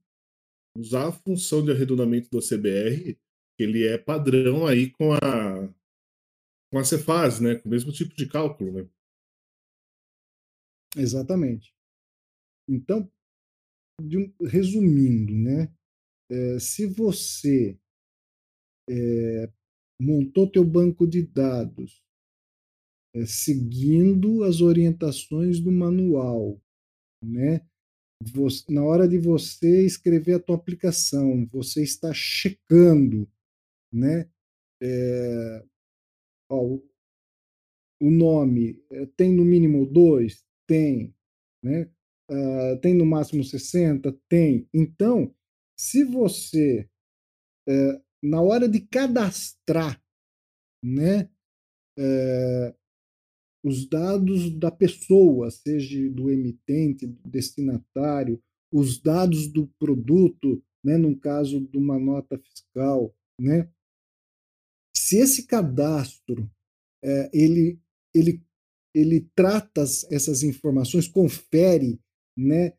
usar 0.78 1.08
a 1.08 1.12
função 1.12 1.64
de 1.64 1.72
arredondamento 1.72 2.30
do 2.30 2.42
CBR, 2.42 3.18
ele 3.58 3.86
é 3.86 3.98
padrão 3.98 4.66
aí 4.66 4.90
com 4.90 5.12
a 5.14 5.18
com 6.70 6.78
a 6.78 6.84
Cefaz, 6.84 7.40
né? 7.40 7.56
Com 7.56 7.68
o 7.68 7.72
mesmo 7.72 7.92
tipo 7.92 8.14
de 8.14 8.26
cálculo, 8.28 8.72
né? 8.72 8.88
Exatamente. 10.96 11.72
Então, 12.68 13.10
de 14.02 14.18
um- 14.18 14.34
resumindo, 14.46 15.34
né? 15.34 15.72
eh, 16.30 16.58
se 16.60 16.86
você 16.86 17.78
eh, 18.88 19.50
montou 20.00 20.50
teu 20.50 20.64
banco 20.64 21.06
de 21.06 21.22
dados 21.26 22.05
eh, 23.16 23.26
seguindo 23.26 24.44
as 24.44 24.62
orientações 24.62 25.60
do 25.60 25.72
manual, 25.72 26.60
né? 27.24 27.62
Você- 28.34 28.64
na 28.72 28.84
hora 28.84 29.08
de 29.08 29.18
você 29.18 29.84
escrever 29.86 30.34
a 30.34 30.40
tua 30.40 30.56
aplicação, 30.56 31.46
você 31.52 31.82
está 31.82 32.12
checando, 32.14 33.28
né? 33.92 34.28
Eh, 34.82 35.64
ó, 36.50 36.56
o- 36.64 36.84
nome 38.00 38.80
eh, 38.90 39.06
tem 39.16 39.32
no 39.34 39.44
mínimo 39.44 39.86
dois? 39.86 40.44
Tem. 40.66 41.14
Né? 41.62 41.88
Ah, 42.30 42.78
tem 42.82 42.94
no 42.94 43.06
máximo 43.06 43.42
60? 43.44 44.14
Tem. 44.28 44.68
Então, 44.74 45.32
se 45.78 46.04
você, 46.04 46.88
eh, 47.68 48.00
na 48.22 48.40
hora 48.42 48.68
de 48.68 48.80
cadastrar 48.80 50.00
né, 50.82 51.28
eh, 51.98 52.74
os 53.66 53.88
dados 53.88 54.50
da 54.58 54.70
pessoa, 54.70 55.50
seja 55.50 56.08
do 56.10 56.30
emitente, 56.30 57.06
do 57.06 57.28
destinatário, 57.28 58.40
os 58.72 59.00
dados 59.00 59.48
do 59.48 59.66
produto, 59.78 60.62
né, 60.84 60.96
no 60.96 61.16
caso 61.18 61.60
de 61.60 61.76
uma 61.76 61.98
nota 61.98 62.38
fiscal, 62.38 63.14
né, 63.40 63.68
se 64.96 65.16
esse 65.18 65.46
cadastro 65.46 66.50
eh, 67.04 67.30
ele, 67.32 67.78
ele, 68.14 68.42
ele 68.94 69.28
trata 69.34 69.82
as- 69.82 70.10
essas 70.10 70.42
informações, 70.42 71.06
confere 71.06 72.00
né, 72.36 72.72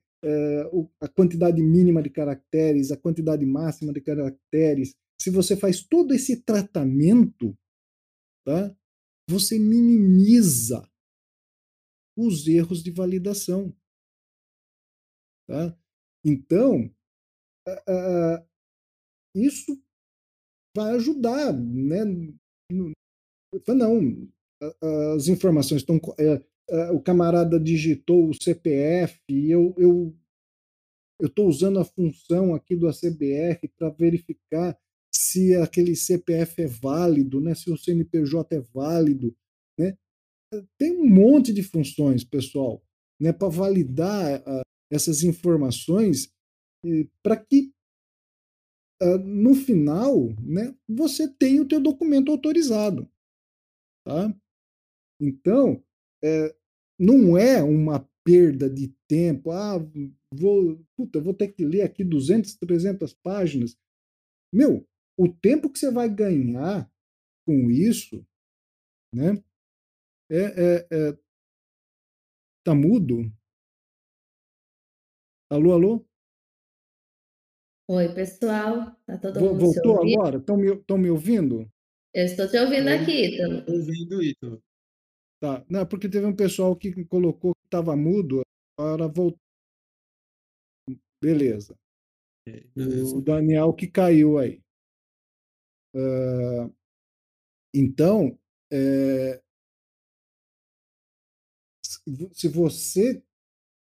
o- 0.73 0.89
a 0.99 1.07
quantidade 1.07 1.61
mínima 1.61 2.01
de 2.01 2.09
caracteres, 2.09 2.91
a 2.91 2.97
quantidade 2.97 3.45
máxima 3.45 3.93
de 3.93 4.01
caracteres, 4.01 4.93
se 5.21 5.29
você 5.29 5.55
faz 5.55 5.81
todo 5.83 6.13
esse 6.13 6.41
tratamento, 6.41 7.55
tá, 8.45 8.75
você 9.29 9.59
minimiza 9.59 10.89
os 12.17 12.47
erros 12.47 12.81
de 12.83 12.91
validação. 12.91 13.75
Tá? 15.47 15.77
Então, 16.25 16.93
ah, 17.67 17.83
ah, 17.87 18.47
isso 19.35 19.81
vai 20.75 20.95
ajudar, 20.95 21.53
né? 21.53 22.03
Não, 22.71 24.29
as 25.15 25.27
informações 25.27 25.81
estão. 25.81 25.99
co- 25.99 26.15
é, 26.19 26.41
é, 26.69 26.91
o 26.91 27.01
camarada 27.01 27.59
digitou 27.59 28.29
o 28.29 28.33
CPF 28.33 29.19
e 29.29 29.49
eu 29.51 29.73
eu 29.77 30.15
eu 31.19 31.27
estou 31.27 31.47
usando 31.47 31.79
a 31.79 31.85
função 31.85 32.53
aqui 32.53 32.75
do 32.75 32.87
ACBR 32.87 33.67
para 33.75 33.89
verificar 33.89 34.77
se 35.17 35.55
aquele 35.55 35.95
CPF 35.95 36.61
é 36.61 36.67
válido, 36.67 37.41
né? 37.41 37.55
Se 37.55 37.71
o 37.71 37.77
CNPJ 37.77 38.55
é 38.55 38.61
válido, 38.73 39.35
né? 39.77 39.97
Tem 40.77 40.91
um 40.91 41.09
monte 41.09 41.51
de 41.51 41.63
funções, 41.63 42.23
pessoal, 42.23 42.83
né? 43.19 43.33
Para 43.33 43.49
validar 43.49 44.43
ah, 44.45 44.61
essas 44.91 45.23
informações 45.23 46.31
para 47.23 47.35
que 47.35 47.73
ah, 49.01 49.17
no 49.17 49.55
final, 49.55 50.29
né? 50.39 50.75
Você 50.87 51.27
tenha 51.27 51.63
o 51.63 51.67
teu 51.67 51.81
documento 51.81 52.31
autorizado, 52.31 53.09
tá? 54.05 54.33
Então, 55.19 55.83
é, 56.23 56.55
não 56.99 57.35
é 57.35 57.63
uma 57.63 58.07
perda 58.23 58.69
de 58.69 58.93
tempo. 59.07 59.49
Ah, 59.49 59.79
vou, 60.31 60.79
puta, 60.95 61.19
vou 61.19 61.33
ter 61.33 61.47
que 61.47 61.65
ler 61.65 61.81
aqui 61.81 62.03
200, 62.03 62.55
300 62.55 63.13
páginas. 63.15 63.75
Meu, 64.53 64.87
o 65.17 65.27
tempo 65.27 65.69
que 65.69 65.79
você 65.79 65.91
vai 65.91 66.09
ganhar 66.09 66.89
com 67.45 67.71
isso, 67.71 68.25
né? 69.13 69.41
É, 70.29 70.37
é, 70.37 70.87
é, 70.91 71.17
tá 72.63 72.75
mudo? 72.75 73.31
Alô, 75.49 75.73
alô? 75.73 76.05
Oi, 77.89 78.13
pessoal. 78.13 78.95
Tá 79.05 79.17
todo 79.17 79.39
Vo- 79.39 79.47
mundo 79.47 79.59
Voltou 79.59 80.01
agora? 80.01 80.37
Estão 80.37 80.57
me, 80.57 80.75
tão 80.83 80.97
me 80.97 81.09
ouvindo? 81.09 81.69
Eu 82.13 82.25
estou 82.25 82.47
te 82.49 82.57
ouvindo 82.57 82.89
Eu- 82.89 83.01
aqui, 83.01 83.25
Ítalo. 83.35 83.65
Tô 83.65 83.73
ouvindo, 83.73 84.23
Ítalo. 84.23 84.61
Tá. 85.39 85.65
Não, 85.69 85.85
porque 85.85 86.09
teve 86.09 86.25
um 86.25 86.35
pessoal 86.35 86.75
que 86.75 87.05
colocou 87.05 87.53
que 87.53 87.67
estava 87.67 87.95
mudo, 87.95 88.41
agora 88.77 89.07
voltou. 89.07 89.39
Beleza. 91.21 91.75
O 93.15 93.21
Daniel 93.21 93.73
que 93.73 93.87
caiu 93.87 94.37
aí. 94.37 94.61
Então, 97.73 98.37
é, 98.71 99.41
se- 101.85 102.29
se 102.33 102.47
você 102.47 103.21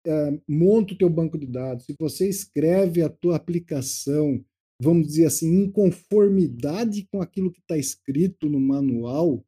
é, 0.06 0.40
monta 0.48 0.94
o 0.94 0.98
teu 0.98 1.10
banco 1.10 1.38
de 1.38 1.46
dados, 1.48 1.86
se 1.86 1.96
você 2.00 2.28
escreve 2.28 3.04
a 3.04 3.10
tua 3.10 3.36
aplicação, 3.36 4.44
vamos 4.82 5.08
dizer 5.08 5.28
assim, 5.28 5.48
em 5.48 5.72
conformidade 5.72 7.08
com 7.12 7.22
aquilo 7.22 7.52
que 7.52 7.60
está 7.60 7.78
escrito 7.78 8.50
no 8.50 8.60
manual, 8.60 9.46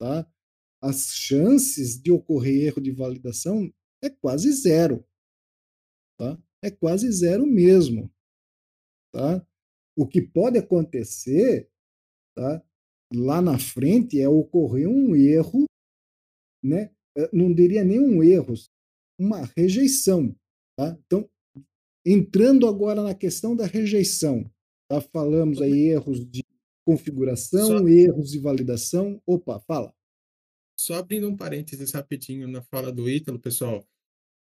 tá? 0.00 0.28
as 0.82 1.08
chances 1.14 2.00
de 2.00 2.10
ocorrer 2.10 2.66
erro 2.66 2.80
de 2.80 2.90
validação 2.90 3.72
é 4.02 4.10
quase 4.10 4.50
zero. 4.52 5.04
Tá? 6.18 6.36
É 6.62 6.70
quase 6.70 7.10
zero 7.12 7.46
mesmo. 7.46 8.12
Tá? 9.12 9.46
O 9.96 10.06
que 10.06 10.20
pode 10.20 10.58
acontecer 10.58 11.70
tá? 12.34 12.62
lá 13.14 13.42
na 13.42 13.58
frente 13.58 14.20
é 14.20 14.28
ocorrer 14.28 14.88
um 14.88 15.14
erro, 15.14 15.66
né? 16.62 16.90
Eh, 17.16 17.28
não 17.32 17.52
diria 17.52 17.84
nem 17.84 18.00
um 18.00 18.22
erro, 18.22 18.54
uma 19.18 19.44
rejeição. 19.56 20.34
Tá? 20.76 20.96
Então, 21.04 21.28
entrando 22.06 22.66
agora 22.66 23.02
na 23.02 23.14
questão 23.14 23.54
da 23.54 23.66
rejeição, 23.66 24.50
tá? 24.88 25.00
falamos 25.00 25.60
aí 25.60 25.88
erros 25.88 26.24
de 26.24 26.42
configuração, 26.86 27.78
Só- 27.78 27.88
erros 27.88 28.30
de 28.30 28.38
validação. 28.38 29.20
Opa, 29.26 29.60
fala. 29.60 29.94
Só 30.78 30.94
abrindo 30.94 31.28
um 31.28 31.36
parênteses 31.36 31.92
rapidinho 31.92 32.48
na 32.48 32.62
fala 32.62 32.90
do 32.90 33.08
Ítalo, 33.08 33.38
pessoal. 33.38 33.86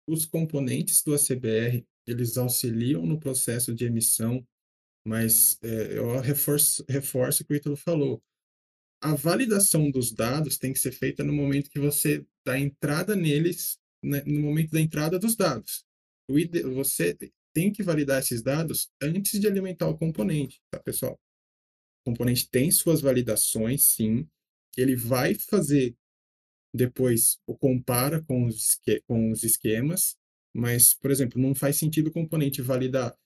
Os 0.09 0.25
componentes 0.25 1.03
do 1.03 1.13
ACBR, 1.13 1.86
eles 2.07 2.38
auxiliam 2.38 3.05
no 3.05 3.19
processo 3.19 3.73
de 3.73 3.86
emissão, 3.86 4.45
mas 5.08 5.58
é, 5.64 5.97
eu 5.97 6.20
reforço, 6.20 6.84
reforço 6.89 7.41
o 7.41 7.45
que 7.45 7.53
o 7.53 7.55
Ítalo 7.55 7.78
falou. 7.78 8.22
A 9.01 9.16
validação 9.16 9.89
dos 9.89 10.12
dados 10.12 10.58
tem 10.58 10.74
que 10.74 10.80
ser 10.80 10.91
feita 10.91 11.24
no 11.24 11.32
momento 11.32 11.70
que 11.70 11.80
você 11.80 12.26
dá 12.45 12.60
entrada 12.60 13.16
neles, 13.16 13.80
né, 14.03 14.22
no 14.26 14.41
momento 14.41 14.72
da 14.72 14.82
entrada 14.82 15.18
dos 15.18 15.34
dados. 15.34 15.86
Você 16.76 17.18
tem 17.53 17.72
que 17.72 17.82
validar 17.82 18.20
esses 18.20 18.41
dados 18.41 18.91
antes 19.01 19.39
de 19.39 19.47
alimentar 19.47 19.88
o 19.88 19.97
componente, 19.97 20.62
tá, 20.70 20.78
pessoal? 20.78 21.18
O 22.01 22.12
componente 22.12 22.49
tem 22.49 22.70
suas 22.70 22.99
validações, 22.99 23.84
sim. 23.84 24.28
Ele 24.76 24.95
vai 24.97 25.36
fazer 25.36 25.95
depois 26.74 27.39
o 27.47 27.58
compara 27.58 28.22
com 28.22 28.45
os, 28.45 28.78
com 29.08 29.32
os 29.32 29.43
esquemas, 29.43 30.18
mas, 30.53 30.93
por 30.95 31.12
exemplo, 31.12 31.41
não 31.41 31.55
faz 31.55 31.78
sentido 31.78 32.08
o 32.08 32.14
componente 32.14 32.62
validar 32.62 33.18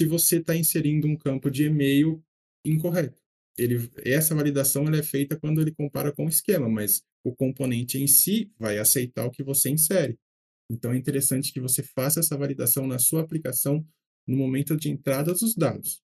se 0.00 0.06
você 0.06 0.38
está 0.38 0.56
inserindo 0.56 1.06
um 1.06 1.14
campo 1.14 1.50
de 1.50 1.64
e-mail 1.64 2.24
incorreto. 2.64 3.20
Ele, 3.58 3.90
essa 3.98 4.34
validação 4.34 4.86
ela 4.86 4.96
é 4.96 5.02
feita 5.02 5.38
quando 5.38 5.60
ele 5.60 5.72
compara 5.72 6.10
com 6.10 6.24
o 6.24 6.28
esquema, 6.28 6.70
mas 6.70 7.02
o 7.22 7.36
componente 7.36 7.98
em 7.98 8.06
si 8.06 8.50
vai 8.58 8.78
aceitar 8.78 9.26
o 9.26 9.30
que 9.30 9.42
você 9.42 9.68
insere. 9.68 10.18
Então 10.70 10.90
é 10.90 10.96
interessante 10.96 11.52
que 11.52 11.60
você 11.60 11.82
faça 11.82 12.20
essa 12.20 12.34
validação 12.34 12.86
na 12.86 12.98
sua 12.98 13.20
aplicação 13.20 13.86
no 14.26 14.38
momento 14.38 14.74
de 14.74 14.88
entrada 14.88 15.34
dos 15.34 15.54
dados. 15.54 16.02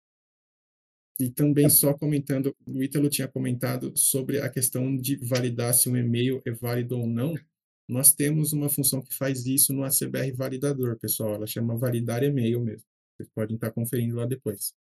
E 1.18 1.28
também 1.28 1.66
é. 1.66 1.68
só 1.68 1.92
comentando, 1.92 2.54
o 2.64 2.84
Ítalo 2.84 3.08
tinha 3.08 3.26
comentado 3.26 3.92
sobre 3.96 4.40
a 4.40 4.48
questão 4.48 4.96
de 4.96 5.16
validar 5.16 5.74
se 5.74 5.88
um 5.88 5.96
e-mail 5.96 6.40
é 6.46 6.52
válido 6.52 6.96
ou 6.96 7.08
não. 7.08 7.34
Nós 7.88 8.14
temos 8.14 8.52
uma 8.52 8.68
função 8.68 9.02
que 9.02 9.12
faz 9.12 9.46
isso 9.46 9.72
no 9.72 9.82
ACBR 9.82 10.32
Validador, 10.36 10.96
pessoal. 10.96 11.34
Ela 11.34 11.46
chama 11.48 11.76
validar 11.76 12.22
e-mail 12.22 12.60
mesmo. 12.60 12.89
Vocês 13.20 13.28
podem 13.34 13.56
estar 13.56 13.70
conferindo 13.70 14.16
lá 14.16 14.24
depois. 14.24 14.72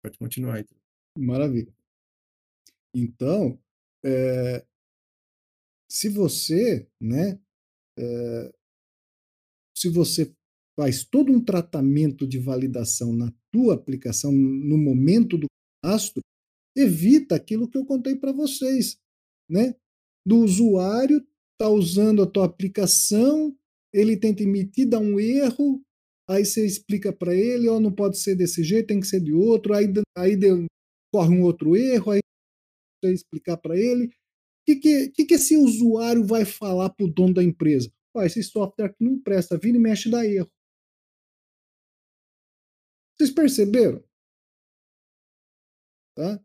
Pode 0.00 0.16
continuar, 0.18 0.60
Ítalo. 0.60 0.80
Maravilha. 1.18 1.74
Então, 2.94 3.60
é, 4.04 4.64
se 5.90 6.08
você, 6.08 6.88
né, 7.00 7.40
é, 7.98 8.54
se 9.76 9.88
você 9.88 10.32
faz 10.78 11.04
todo 11.04 11.32
um 11.32 11.44
tratamento 11.44 12.26
de 12.26 12.38
validação 12.38 13.12
na 13.12 13.32
tua 13.50 13.74
aplicação 13.74 14.30
no 14.30 14.78
momento 14.78 15.36
do 15.36 15.46
cadastro, 15.82 16.22
evita 16.76 17.34
aquilo 17.34 17.68
que 17.68 17.76
eu 17.76 17.84
contei 17.84 18.14
para 18.14 18.30
vocês, 18.30 19.00
né? 19.50 19.74
Do 20.24 20.38
usuário 20.38 21.26
tá 21.58 21.68
usando 21.68 22.22
a 22.22 22.30
tua 22.30 22.44
aplicação, 22.44 23.56
ele 23.92 24.16
tenta 24.16 24.42
emitir, 24.42 24.88
dá 24.88 24.98
um 24.98 25.18
erro, 25.18 25.82
aí 26.28 26.44
você 26.44 26.66
explica 26.66 27.12
para 27.12 27.34
ele, 27.34 27.68
ó, 27.68 27.78
não 27.78 27.92
pode 27.92 28.18
ser 28.18 28.34
desse 28.34 28.62
jeito, 28.64 28.88
tem 28.88 29.00
que 29.00 29.06
ser 29.06 29.20
de 29.20 29.32
outro, 29.32 29.74
aí, 29.74 29.86
aí 30.16 30.36
corre 31.12 31.34
um 31.34 31.42
outro 31.42 31.76
erro, 31.76 32.12
aí 32.12 32.20
você 33.02 33.12
explicar 33.12 33.56
para 33.56 33.76
ele. 33.76 34.06
O 34.06 34.10
que, 34.66 34.76
que, 34.76 35.10
que, 35.10 35.24
que 35.26 35.34
esse 35.34 35.56
usuário 35.56 36.26
vai 36.26 36.44
falar 36.44 36.90
para 36.90 37.06
o 37.06 37.12
dono 37.12 37.34
da 37.34 37.42
empresa? 37.42 37.92
Ó, 38.14 38.22
esse 38.22 38.42
software 38.42 38.86
aqui 38.86 39.04
não 39.04 39.20
presta, 39.20 39.58
vira 39.58 39.76
e 39.76 39.80
mexe 39.80 40.10
dá 40.10 40.26
erro. 40.26 40.50
Vocês 43.16 43.30
perceberam? 43.30 44.04
Tá? 46.16 46.42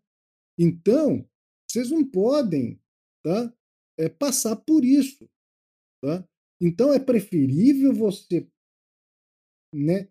Então, 0.58 1.28
vocês 1.68 1.90
não 1.90 2.06
podem 2.06 2.80
tá, 3.24 3.54
é, 3.98 4.10
passar 4.10 4.56
por 4.58 4.86
isso. 4.86 5.30
Tá? 6.02 6.28
Então, 6.62 6.94
é 6.94 7.00
preferível 7.00 7.94
você 7.94 8.48
né, 9.74 10.08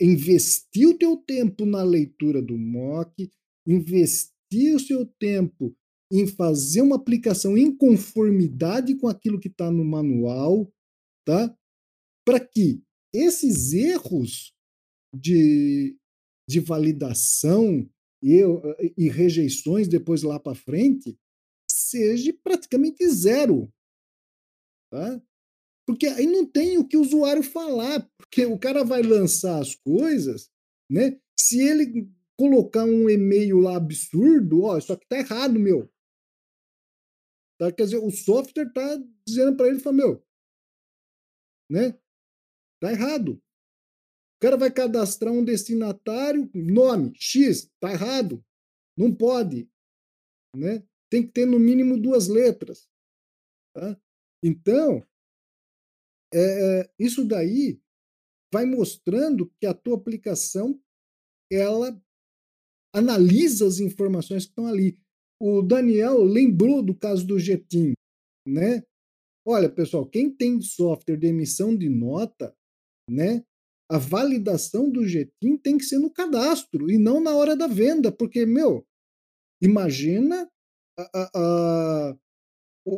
investir 0.00 0.88
o 0.88 0.96
teu 0.96 1.16
tempo 1.16 1.64
na 1.66 1.82
leitura 1.82 2.40
do 2.40 2.56
mock, 2.56 3.30
investir 3.66 4.74
o 4.74 4.80
seu 4.80 5.06
tempo 5.18 5.74
em 6.10 6.26
fazer 6.26 6.80
uma 6.80 6.96
aplicação 6.96 7.56
em 7.56 7.74
conformidade 7.74 8.96
com 8.96 9.08
aquilo 9.08 9.38
que 9.38 9.48
está 9.48 9.70
no 9.70 9.84
manual, 9.84 10.72
tá? 11.26 11.54
Para 12.24 12.40
que 12.40 12.82
esses 13.12 13.72
erros 13.72 14.54
de, 15.14 15.96
de 16.48 16.60
validação 16.60 17.88
e, 18.22 18.40
e 18.96 19.08
rejeições 19.08 19.88
depois 19.88 20.22
lá 20.22 20.38
para 20.40 20.54
frente 20.54 21.18
seja 21.70 22.32
praticamente 22.42 23.06
zero. 23.08 23.72
Tá? 24.90 25.22
Porque 25.88 26.06
aí 26.06 26.26
não 26.26 26.44
tem 26.44 26.76
o 26.76 26.86
que 26.86 26.98
o 26.98 27.00
usuário 27.00 27.42
falar, 27.42 28.06
porque 28.18 28.44
o 28.44 28.58
cara 28.58 28.84
vai 28.84 29.00
lançar 29.00 29.58
as 29.58 29.74
coisas, 29.74 30.52
né? 30.90 31.18
Se 31.34 31.66
ele 31.66 32.12
colocar 32.38 32.84
um 32.84 33.08
e-mail 33.08 33.58
lá 33.58 33.78
absurdo, 33.78 34.64
ó, 34.64 34.76
isso 34.76 34.92
aqui 34.92 35.06
tá 35.08 35.16
errado, 35.16 35.58
meu. 35.58 35.90
Tá? 37.58 37.72
Quer 37.72 37.84
dizer, 37.84 37.96
o 37.96 38.10
software 38.10 38.70
tá 38.70 39.02
dizendo 39.26 39.56
para 39.56 39.68
ele, 39.68 39.80
fala, 39.80 39.96
meu, 39.96 40.26
né? 41.70 41.98
Tá 42.82 42.92
errado. 42.92 43.42
O 44.36 44.40
cara 44.42 44.58
vai 44.58 44.70
cadastrar 44.70 45.32
um 45.32 45.42
destinatário, 45.42 46.50
nome 46.54 47.14
X, 47.14 47.72
tá 47.80 47.90
errado. 47.92 48.44
Não 48.94 49.14
pode, 49.14 49.70
né? 50.54 50.86
Tem 51.10 51.26
que 51.26 51.32
ter 51.32 51.46
no 51.46 51.58
mínimo 51.58 51.98
duas 51.98 52.28
letras, 52.28 52.86
tá? 53.74 53.98
Então, 54.44 55.02
é, 56.32 56.80
é 56.80 56.90
isso 56.98 57.24
daí 57.24 57.80
vai 58.52 58.64
mostrando 58.64 59.50
que 59.60 59.66
a 59.66 59.74
tua 59.74 59.96
aplicação 59.96 60.80
ela 61.50 62.00
analisa 62.94 63.66
as 63.66 63.78
informações 63.78 64.44
que 64.44 64.50
estão 64.50 64.66
ali. 64.66 64.98
O 65.40 65.62
Daniel 65.62 66.22
lembrou 66.22 66.82
do 66.82 66.94
caso 66.94 67.26
do 67.26 67.38
Jetim, 67.38 67.92
né? 68.46 68.82
Olha, 69.46 69.70
pessoal, 69.70 70.06
quem 70.06 70.30
tem 70.30 70.60
software 70.60 71.16
de 71.16 71.28
emissão 71.28 71.76
de 71.76 71.88
nota, 71.88 72.54
né? 73.08 73.44
A 73.90 73.96
validação 73.96 74.90
do 74.90 75.06
Jetim 75.06 75.56
tem 75.56 75.78
que 75.78 75.84
ser 75.84 75.98
no 75.98 76.10
cadastro 76.10 76.90
e 76.90 76.98
não 76.98 77.20
na 77.20 77.34
hora 77.34 77.56
da 77.56 77.66
venda, 77.66 78.12
porque, 78.12 78.44
meu, 78.44 78.86
imagina 79.62 80.50
a, 80.98 81.30
a, 81.34 82.18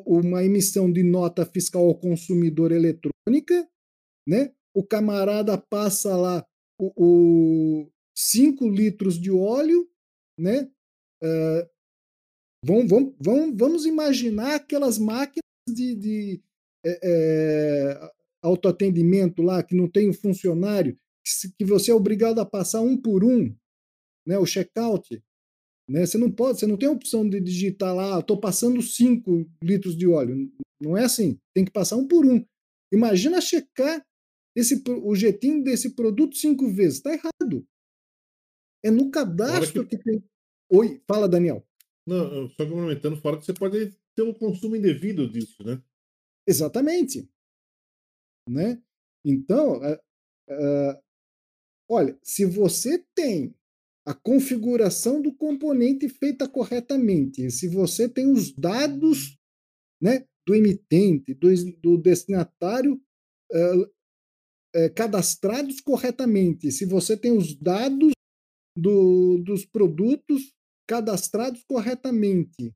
uma 0.06 0.44
emissão 0.44 0.90
de 0.90 1.02
nota 1.02 1.44
fiscal 1.44 1.86
ao 1.86 1.98
consumidor 1.98 2.72
eletrônica, 2.72 3.68
né? 4.26 4.52
O 4.74 4.84
camarada 4.84 5.58
passa 5.58 6.16
lá 6.16 6.46
o, 6.78 7.90
5 8.14 8.68
litros 8.68 9.20
de 9.20 9.30
óleo, 9.30 9.88
né? 10.38 10.70
Uh, 11.22 11.68
vamos, 12.64 12.88
vamos, 12.88 13.14
vamos, 13.20 13.56
vamos 13.56 13.86
imaginar 13.86 14.54
aquelas 14.56 14.98
máquinas 14.98 15.42
de, 15.68 15.94
de 15.94 16.42
é, 16.84 17.00
é, 17.02 18.10
autoatendimento 18.42 19.42
lá, 19.42 19.62
que 19.62 19.74
não 19.74 19.88
tem 19.88 20.08
um 20.08 20.14
funcionário, 20.14 20.98
que, 21.24 21.52
que 21.58 21.64
você 21.64 21.90
é 21.90 21.94
obrigado 21.94 22.40
a 22.40 22.46
passar 22.46 22.80
um 22.80 22.96
por 22.96 23.24
um, 23.24 23.54
né, 24.26 24.38
o 24.38 24.46
check-out. 24.46 25.22
Né? 25.90 26.06
Você 26.06 26.16
não 26.16 26.30
pode, 26.30 26.60
você 26.60 26.68
não 26.68 26.76
tem 26.76 26.88
a 26.88 26.92
opção 26.92 27.28
de 27.28 27.40
digitar 27.40 27.92
lá, 27.92 28.20
estou 28.20 28.38
passando 28.38 28.80
5 28.80 29.50
litros 29.60 29.96
de 29.96 30.06
óleo. 30.06 30.48
Não 30.80 30.96
é 30.96 31.04
assim, 31.04 31.36
tem 31.52 31.64
que 31.64 31.72
passar 31.72 31.96
um 31.96 32.06
por 32.06 32.24
um. 32.24 32.44
Imagina 32.92 33.40
checar 33.40 34.00
esse, 34.54 34.80
o 34.88 35.16
jetim 35.16 35.60
desse 35.62 35.90
produto 35.96 36.36
cinco 36.36 36.68
vezes. 36.72 36.98
Está 36.98 37.12
errado. 37.12 37.66
É 38.84 38.90
no 38.90 39.10
cadastro 39.10 39.84
que... 39.84 39.96
que 39.96 40.04
tem. 40.04 40.24
Oi, 40.70 41.02
fala, 41.08 41.28
Daniel. 41.28 41.66
Não, 42.06 42.48
só 42.50 42.64
complementando, 42.64 43.20
fora 43.20 43.36
que 43.38 43.44
você 43.44 43.52
pode 43.52 43.92
ter 44.14 44.22
um 44.22 44.32
consumo 44.32 44.76
indevido 44.76 45.28
disso, 45.28 45.62
né? 45.64 45.82
Exatamente. 46.46 47.28
Né? 48.48 48.80
Então, 49.24 49.78
uh, 49.78 49.94
uh, 49.94 51.02
olha, 51.88 52.16
se 52.22 52.44
você 52.44 53.04
tem 53.12 53.54
a 54.06 54.14
configuração 54.14 55.20
do 55.20 55.34
componente 55.34 56.08
feita 56.08 56.48
corretamente, 56.48 57.50
se 57.50 57.68
você 57.68 58.08
tem 58.08 58.32
os 58.32 58.54
dados 58.54 59.38
né, 60.00 60.26
do 60.46 60.54
emitente, 60.54 61.34
do, 61.34 61.48
do 61.80 61.98
destinatário 61.98 62.94
uh, 63.52 64.94
cadastrados 64.94 65.80
corretamente, 65.80 66.70
se 66.70 66.86
você 66.86 67.16
tem 67.16 67.36
os 67.36 67.54
dados 67.54 68.12
do, 68.76 69.38
dos 69.44 69.66
produtos 69.66 70.54
cadastrados 70.88 71.62
corretamente. 71.64 72.74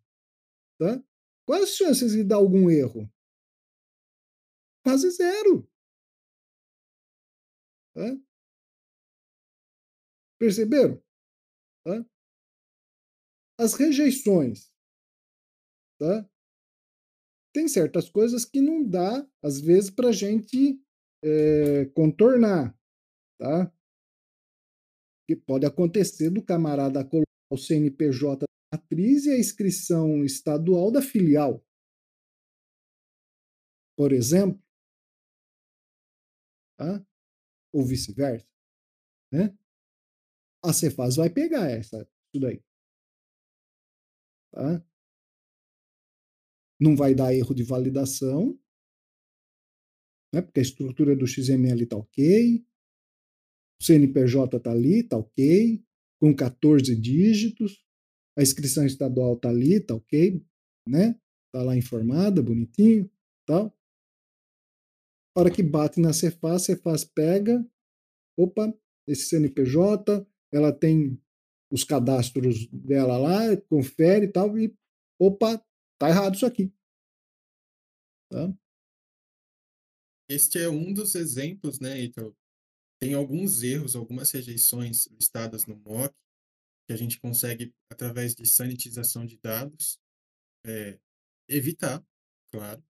Tá? 0.78 1.02
Quais 1.46 1.64
as 1.64 1.76
chances 1.76 2.12
de 2.12 2.24
dar 2.24 2.36
algum 2.36 2.68
erro? 2.70 3.10
Quase 4.84 5.10
zero. 5.10 5.68
Tá? 7.94 8.16
Perceberam? 10.38 11.03
Tá? 11.84 12.04
As 13.58 13.74
rejeições. 13.74 14.72
Tá? 15.98 16.28
Tem 17.52 17.68
certas 17.68 18.08
coisas 18.08 18.44
que 18.44 18.60
não 18.60 18.82
dá, 18.82 19.24
às 19.42 19.60
vezes, 19.60 19.90
para 19.90 20.08
a 20.08 20.12
gente 20.12 20.80
é, 21.22 21.86
contornar. 21.94 22.76
Tá? 23.38 23.72
que 25.26 25.34
pode 25.34 25.66
acontecer 25.66 26.30
do 26.30 26.42
camarada 26.42 27.04
colocar 27.04 27.24
o 27.50 27.56
CNPJ 27.56 28.40
da 28.40 28.78
matriz 28.78 29.26
e 29.26 29.30
a 29.30 29.38
inscrição 29.38 30.24
estadual 30.24 30.90
da 30.90 31.00
filial. 31.00 31.64
Por 33.96 34.12
exemplo. 34.12 34.62
Tá? 36.76 37.04
Ou 37.72 37.84
vice-versa. 37.84 38.46
Né? 39.32 39.56
A 40.64 40.72
Cefaz 40.72 41.16
vai 41.16 41.28
pegar 41.28 41.70
essa, 41.70 42.08
isso 42.32 42.40
daí. 42.40 42.62
Tá? 44.52 44.82
não 46.80 46.96
vai 46.96 47.14
dar 47.14 47.34
erro 47.34 47.54
de 47.54 47.62
validação, 47.62 48.58
né? 50.32 50.42
porque 50.42 50.60
a 50.60 50.62
estrutura 50.62 51.16
do 51.16 51.26
XML 51.26 51.82
está 51.82 51.96
ok, 51.96 52.64
o 53.80 53.84
CNPJ 53.84 54.56
está 54.56 54.70
ali, 54.70 55.00
está 55.00 55.16
ok, 55.16 55.84
com 56.20 56.34
14 56.34 56.94
dígitos, 56.94 57.84
a 58.36 58.42
inscrição 58.42 58.84
estadual 58.84 59.34
está 59.34 59.48
ali, 59.48 59.74
está 59.74 59.94
ok, 59.94 60.44
né? 60.88 61.18
Está 61.46 61.64
lá 61.64 61.76
informada, 61.76 62.42
bonitinho, 62.42 63.10
tal. 63.46 63.76
A 65.36 65.40
hora 65.40 65.50
que 65.50 65.62
bate 65.62 66.00
na 66.00 66.12
Cefaz, 66.12 66.62
Cefaz 66.62 67.04
pega, 67.04 67.64
opa, 68.36 68.76
esse 69.06 69.28
CNPJ, 69.28 70.26
ela 70.54 70.72
tem 70.72 71.20
os 71.70 71.84
cadastros 71.84 72.66
dela 72.68 73.18
lá, 73.18 73.56
confere 73.68 74.26
e 74.26 74.32
tal, 74.32 74.56
e 74.58 74.74
opa, 75.18 75.58
tá 75.98 76.08
errado 76.08 76.34
isso 76.34 76.46
aqui. 76.46 76.72
Tá? 78.30 78.54
Este 80.28 80.58
é 80.58 80.68
um 80.68 80.92
dos 80.92 81.14
exemplos, 81.14 81.80
né, 81.80 82.02
então 82.02 82.34
tem 83.00 83.14
alguns 83.14 83.62
erros, 83.62 83.94
algumas 83.96 84.30
rejeições 84.30 85.06
listadas 85.06 85.66
no 85.66 85.76
MOC 85.76 86.14
que 86.86 86.92
a 86.92 86.96
gente 86.96 87.18
consegue, 87.18 87.74
através 87.90 88.34
de 88.34 88.46
sanitização 88.46 89.24
de 89.24 89.38
dados, 89.38 89.98
é, 90.64 90.98
evitar, 91.48 92.04
claro. 92.50 92.82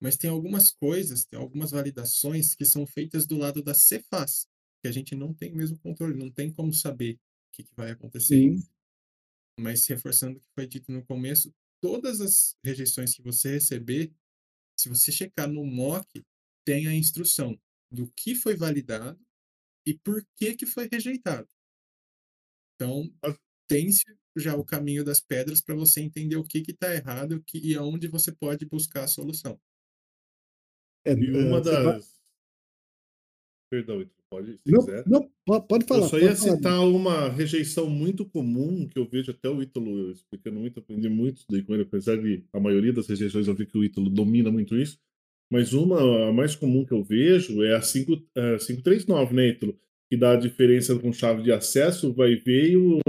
Mas 0.00 0.16
tem 0.16 0.30
algumas 0.30 0.70
coisas, 0.70 1.24
tem 1.24 1.38
algumas 1.38 1.70
validações 1.70 2.54
que 2.54 2.64
são 2.64 2.86
feitas 2.86 3.26
do 3.26 3.36
lado 3.36 3.62
da 3.62 3.74
Cefaz, 3.74 4.48
que 4.84 4.88
a 4.88 4.92
gente 4.92 5.14
não 5.14 5.32
tem 5.32 5.50
mesmo 5.50 5.78
controle, 5.78 6.14
não 6.14 6.30
tem 6.30 6.52
como 6.52 6.70
saber 6.70 7.14
o 7.14 7.18
que, 7.52 7.62
que 7.62 7.74
vai 7.74 7.90
acontecer. 7.90 8.36
Sim. 8.36 8.62
Mas 9.58 9.86
reforçando 9.86 10.36
o 10.36 10.40
que 10.42 10.48
foi 10.54 10.66
dito 10.66 10.92
no 10.92 11.02
começo, 11.06 11.50
todas 11.80 12.20
as 12.20 12.54
rejeições 12.62 13.14
que 13.14 13.22
você 13.22 13.52
receber, 13.52 14.12
se 14.78 14.90
você 14.90 15.10
checar 15.10 15.50
no 15.50 15.64
MOC, 15.64 16.22
tem 16.66 16.86
a 16.86 16.94
instrução 16.94 17.58
do 17.90 18.12
que 18.14 18.34
foi 18.34 18.56
validado 18.56 19.18
e 19.86 19.94
por 19.94 20.22
que 20.36 20.54
que 20.54 20.66
foi 20.66 20.86
rejeitado. 20.86 21.48
Então, 22.74 23.10
tem-se 23.66 24.04
já 24.36 24.54
o 24.54 24.66
caminho 24.66 25.02
das 25.02 25.18
pedras 25.18 25.62
para 25.62 25.74
você 25.74 26.02
entender 26.02 26.36
o 26.36 26.44
que 26.44 26.58
está 26.58 26.94
errado 26.94 27.42
que, 27.46 27.58
e 27.58 27.74
aonde 27.74 28.06
você 28.06 28.32
pode 28.32 28.66
buscar 28.66 29.04
a 29.04 29.08
solução. 29.08 29.58
É, 31.06 31.14
e 31.14 31.30
uma 31.30 31.62
das. 31.62 32.13
Perdão, 33.74 34.06
pode, 34.30 34.56
se 34.56 34.70
não, 34.70 34.84
quiser. 34.84 35.04
Não, 35.04 35.28
pode 35.62 35.84
falar. 35.84 36.02
Eu 36.02 36.08
só 36.08 36.18
ia 36.18 36.36
citar 36.36 36.74
falar. 36.74 36.86
uma 36.86 37.28
rejeição 37.28 37.90
muito 37.90 38.24
comum 38.24 38.86
que 38.86 38.96
eu 38.96 39.04
vejo 39.04 39.32
até 39.32 39.48
o 39.48 39.60
Ítalo 39.60 40.12
explicando 40.12 40.60
muito, 40.60 40.78
aprendi 40.78 41.08
muito 41.08 41.42
daí 41.50 41.60
com 41.60 41.74
ele, 41.74 41.82
apesar 41.82 42.16
de 42.16 42.44
a 42.52 42.60
maioria 42.60 42.92
das 42.92 43.08
rejeições 43.08 43.48
eu 43.48 43.54
vi 43.54 43.66
que 43.66 43.76
o 43.76 43.82
Ítalo 43.82 44.08
domina 44.08 44.48
muito 44.48 44.76
isso. 44.76 44.96
Mas 45.50 45.72
uma, 45.72 46.28
a 46.28 46.32
mais 46.32 46.54
comum 46.54 46.84
que 46.84 46.92
eu 46.92 47.02
vejo 47.02 47.64
é 47.64 47.74
a 47.74 47.82
5, 47.82 48.12
a 48.36 48.58
539, 48.58 49.34
né, 49.34 49.48
Ítalo? 49.48 49.76
Que 50.08 50.16
dá 50.16 50.32
a 50.32 50.36
diferença 50.36 50.96
com 50.96 51.12
chave 51.12 51.42
de 51.42 51.50
acesso, 51.50 52.12
vai 52.12 52.36
ver 52.36 52.70
e 52.70 52.76
o, 52.76 53.00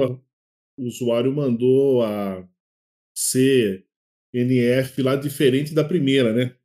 o 0.79 0.83
usuário 0.83 1.31
mandou 1.31 2.01
a 2.01 2.43
CNF 3.15 5.01
lá 5.03 5.15
diferente 5.15 5.75
da 5.75 5.83
primeira, 5.83 6.33
né? 6.33 6.55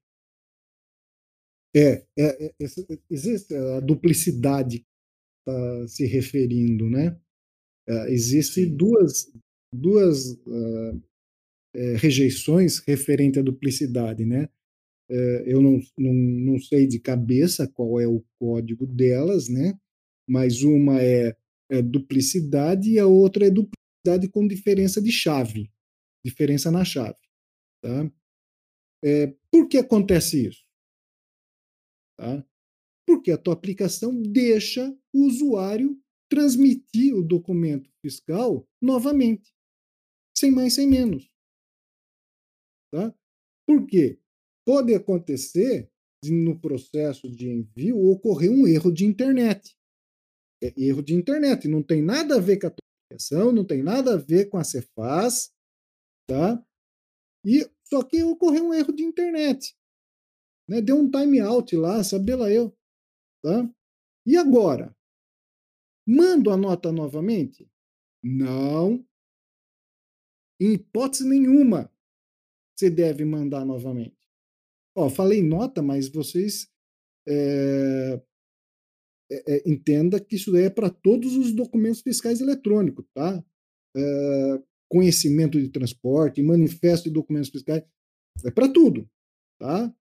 É, 1.75 2.05
é, 2.19 2.47
é 2.47 2.55
existe 3.09 3.55
a 3.55 3.81
duplicidade 3.81 4.85
está 5.47 5.89
se 5.89 6.07
referindo, 6.07 6.89
né? 6.89 7.19
É, 7.89 8.13
Existem 8.13 8.75
duas, 8.77 9.33
duas 9.75 10.33
uh, 10.47 11.03
é, 11.75 11.97
rejeições 11.97 12.79
referente 12.79 13.39
à 13.39 13.43
duplicidade, 13.43 14.25
né? 14.25 14.49
É, 15.11 15.45
eu 15.53 15.61
não, 15.61 15.81
não, 15.99 16.13
não 16.13 16.59
sei 16.61 16.87
de 16.87 17.01
cabeça 17.01 17.67
qual 17.67 17.99
é 18.01 18.07
o 18.07 18.25
código 18.39 18.87
delas, 18.87 19.49
né? 19.49 19.79
Mas 20.29 20.63
uma 20.63 21.03
é, 21.03 21.37
é 21.71 21.83
duplicidade 21.83 22.91
e 22.91 22.99
a 22.99 23.07
outra 23.07 23.47
é 23.47 23.51
duplicidade 23.51 24.29
com 24.31 24.47
diferença 24.47 25.03
de 25.03 25.11
chave, 25.11 25.71
diferença 26.25 26.71
na 26.71 26.85
chave, 26.85 27.19
tá? 27.83 28.11
É, 29.03 29.35
por 29.51 29.67
que 29.69 29.79
acontece 29.79 30.47
isso? 30.47 30.70
Tá? 32.21 32.47
Porque 33.07 33.31
a 33.31 33.39
tua 33.39 33.55
aplicação 33.55 34.21
deixa 34.21 34.95
o 35.11 35.25
usuário 35.25 35.99
transmitir 36.31 37.15
o 37.15 37.25
documento 37.25 37.91
fiscal 38.05 38.69
novamente, 38.81 39.51
sem 40.37 40.51
mais, 40.51 40.75
sem 40.75 40.87
menos. 40.87 41.31
Tá? 42.93 43.15
Por 43.67 43.87
quê? 43.87 44.21
Pode 44.67 44.95
acontecer 44.95 45.91
no 46.27 46.61
processo 46.61 47.27
de 47.27 47.49
envio 47.49 47.99
ocorrer 48.11 48.51
um 48.51 48.67
erro 48.67 48.93
de 48.93 49.07
internet. 49.07 49.75
É 50.63 50.75
erro 50.77 51.03
de 51.03 51.15
internet, 51.15 51.67
não 51.67 51.83
tem 51.83 52.03
nada 52.03 52.37
a 52.37 52.41
ver 52.41 52.61
com 52.61 52.67
a 52.67 52.71
tua 52.71 52.85
aplicação, 53.07 53.51
não 53.51 53.67
tem 53.67 53.83
nada 53.83 54.13
a 54.13 54.17
ver 54.19 54.51
com 54.51 54.59
a 54.59 54.65
Cefaz, 54.65 55.51
tá? 56.29 56.63
E 57.47 57.67
só 57.87 58.05
que 58.05 58.23
ocorreu 58.23 58.67
um 58.67 58.75
erro 58.75 58.93
de 58.93 59.03
internet. 59.03 59.75
Né? 60.71 60.81
Deu 60.81 60.97
um 60.97 61.11
time 61.11 61.41
out 61.41 61.75
lá, 61.75 62.05
sabe 62.05 62.33
lá 62.37 62.49
eu. 62.49 62.73
Tá? 63.43 63.69
E 64.25 64.37
agora? 64.37 64.97
Mando 66.07 66.51
a 66.51 66.57
nota 66.57 66.93
novamente? 66.93 67.69
Não. 68.23 69.05
Em 70.61 70.75
hipótese 70.75 71.29
nenhuma, 71.29 71.93
você 72.79 72.89
deve 72.89 73.25
mandar 73.25 73.65
novamente. 73.65 74.17
Ó, 74.95 75.09
falei 75.11 75.43
nota, 75.43 75.83
mas 75.83 76.09
vocês 76.09 76.71
é, 77.27 78.23
é, 79.31 79.69
entenda 79.69 80.21
que 80.21 80.37
isso 80.37 80.57
é 80.57 80.71
para 80.71 80.91
todos 80.91 81.35
os 81.37 81.53
documentos 81.53 82.01
fiscais 82.01 82.41
eletrônicos, 82.41 83.07
tá? 83.13 83.43
É, 83.97 84.63
conhecimento 84.89 85.61
de 85.61 85.69
transporte, 85.69 86.43
manifesto 86.43 87.09
de 87.09 87.15
documentos 87.15 87.51
fiscais, 87.51 87.83
é 88.45 88.51
para 88.51 88.73
tudo, 88.73 89.09
tá? 89.59 89.95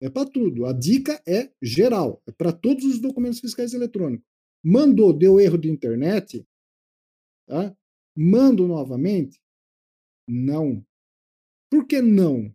É 0.00 0.08
para 0.08 0.28
tudo. 0.28 0.66
A 0.66 0.72
dica 0.72 1.20
é 1.26 1.52
geral, 1.60 2.22
é 2.26 2.32
para 2.32 2.52
todos 2.52 2.84
os 2.84 3.00
documentos 3.00 3.40
fiscais 3.40 3.74
eletrônicos. 3.74 4.26
Mandou, 4.64 5.12
deu 5.12 5.40
erro 5.40 5.58
de 5.58 5.70
internet, 5.70 6.46
tá? 7.46 7.76
Mando 8.16 8.66
novamente? 8.66 9.40
Não. 10.28 10.84
Por 11.70 11.86
que 11.86 12.00
não? 12.00 12.54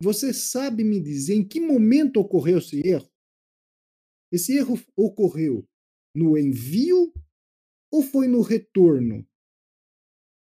Você 0.00 0.32
sabe 0.32 0.84
me 0.84 1.00
dizer 1.00 1.34
em 1.34 1.46
que 1.46 1.60
momento 1.60 2.20
ocorreu 2.20 2.58
esse 2.58 2.86
erro? 2.86 3.10
Esse 4.30 4.56
erro 4.56 4.74
ocorreu 4.96 5.66
no 6.14 6.38
envio 6.38 7.12
ou 7.90 8.02
foi 8.02 8.28
no 8.28 8.42
retorno? 8.42 9.26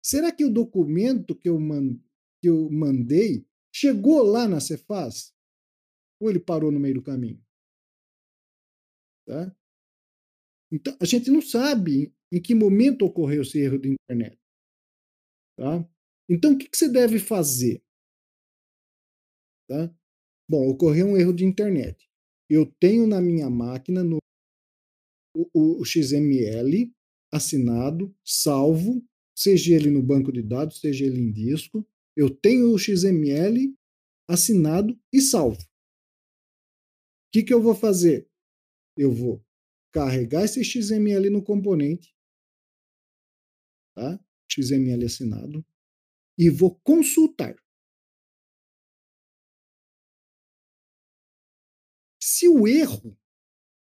Será 0.03 0.31
que 0.31 0.45
o 0.45 0.53
documento 0.53 1.36
que 1.36 1.49
eu, 1.49 1.59
man 1.59 1.97
que 2.41 2.49
eu 2.49 2.69
mandei 2.69 3.45
chegou 3.73 4.21
lá 4.21 4.47
na 4.47 4.59
Cefaz? 4.59 5.32
Ou 6.24 6.30
ele 6.30 6.39
parou 6.39 6.71
no 6.71 6.80
meio 6.80 6.95
do 6.95 7.03
caminho? 7.03 7.43
Tá? 9.28 9.53
Então, 10.71 10.97
a 11.01 11.03
gente 11.03 11.30
não 11.30 11.41
sabe 11.41 12.15
em 12.32 12.41
que 12.41 12.55
momento 12.55 13.03
ocorreu 13.03 13.41
esse 13.41 13.59
erro 13.59 13.78
de 13.78 13.89
internet. 13.89 14.39
Tá? 15.57 15.86
Então, 16.30 16.53
o 16.53 16.57
que, 16.57 16.69
que 16.69 16.78
você 16.78 16.89
deve 16.89 17.19
fazer? 17.19 17.84
Tá? 19.67 19.93
Bom, 20.49 20.69
ocorreu 20.69 21.07
um 21.07 21.17
erro 21.17 21.34
de 21.34 21.43
internet. 21.43 22.09
Eu 22.49 22.74
tenho 22.80 23.05
na 23.05 23.19
minha 23.19 23.49
máquina 23.49 24.01
no, 24.01 24.19
o, 25.36 25.82
o 25.82 25.84
XML 25.84 26.89
assinado, 27.34 28.15
salvo, 28.26 29.05
seja 29.38 29.76
ele 29.76 29.89
no 29.89 30.01
banco 30.01 30.32
de 30.32 30.41
dados, 30.41 30.80
seja 30.80 31.05
ele 31.05 31.19
em 31.19 31.34
disco. 31.34 31.86
Eu 32.15 32.34
tenho 32.34 32.74
o 32.74 32.80
XML 32.80 33.76
assinado 34.30 34.97
e 35.11 35.19
salvo 35.19 35.61
que, 37.34 37.43
que 37.43 37.51
eu 37.51 37.59
vou 37.59 37.73
fazer? 37.73 38.29
Eu 38.95 39.11
vou 39.11 39.43
carregar 39.91 40.43
esse 40.43 40.63
XML 40.63 41.31
no 41.31 41.43
componente, 41.43 42.15
tá? 43.95 44.23
XML 44.47 45.03
assinado, 45.03 45.65
e 46.38 46.47
vou 46.51 46.79
consultar. 46.81 47.55
Se 52.21 52.47
o 52.47 52.67
erro 52.67 53.17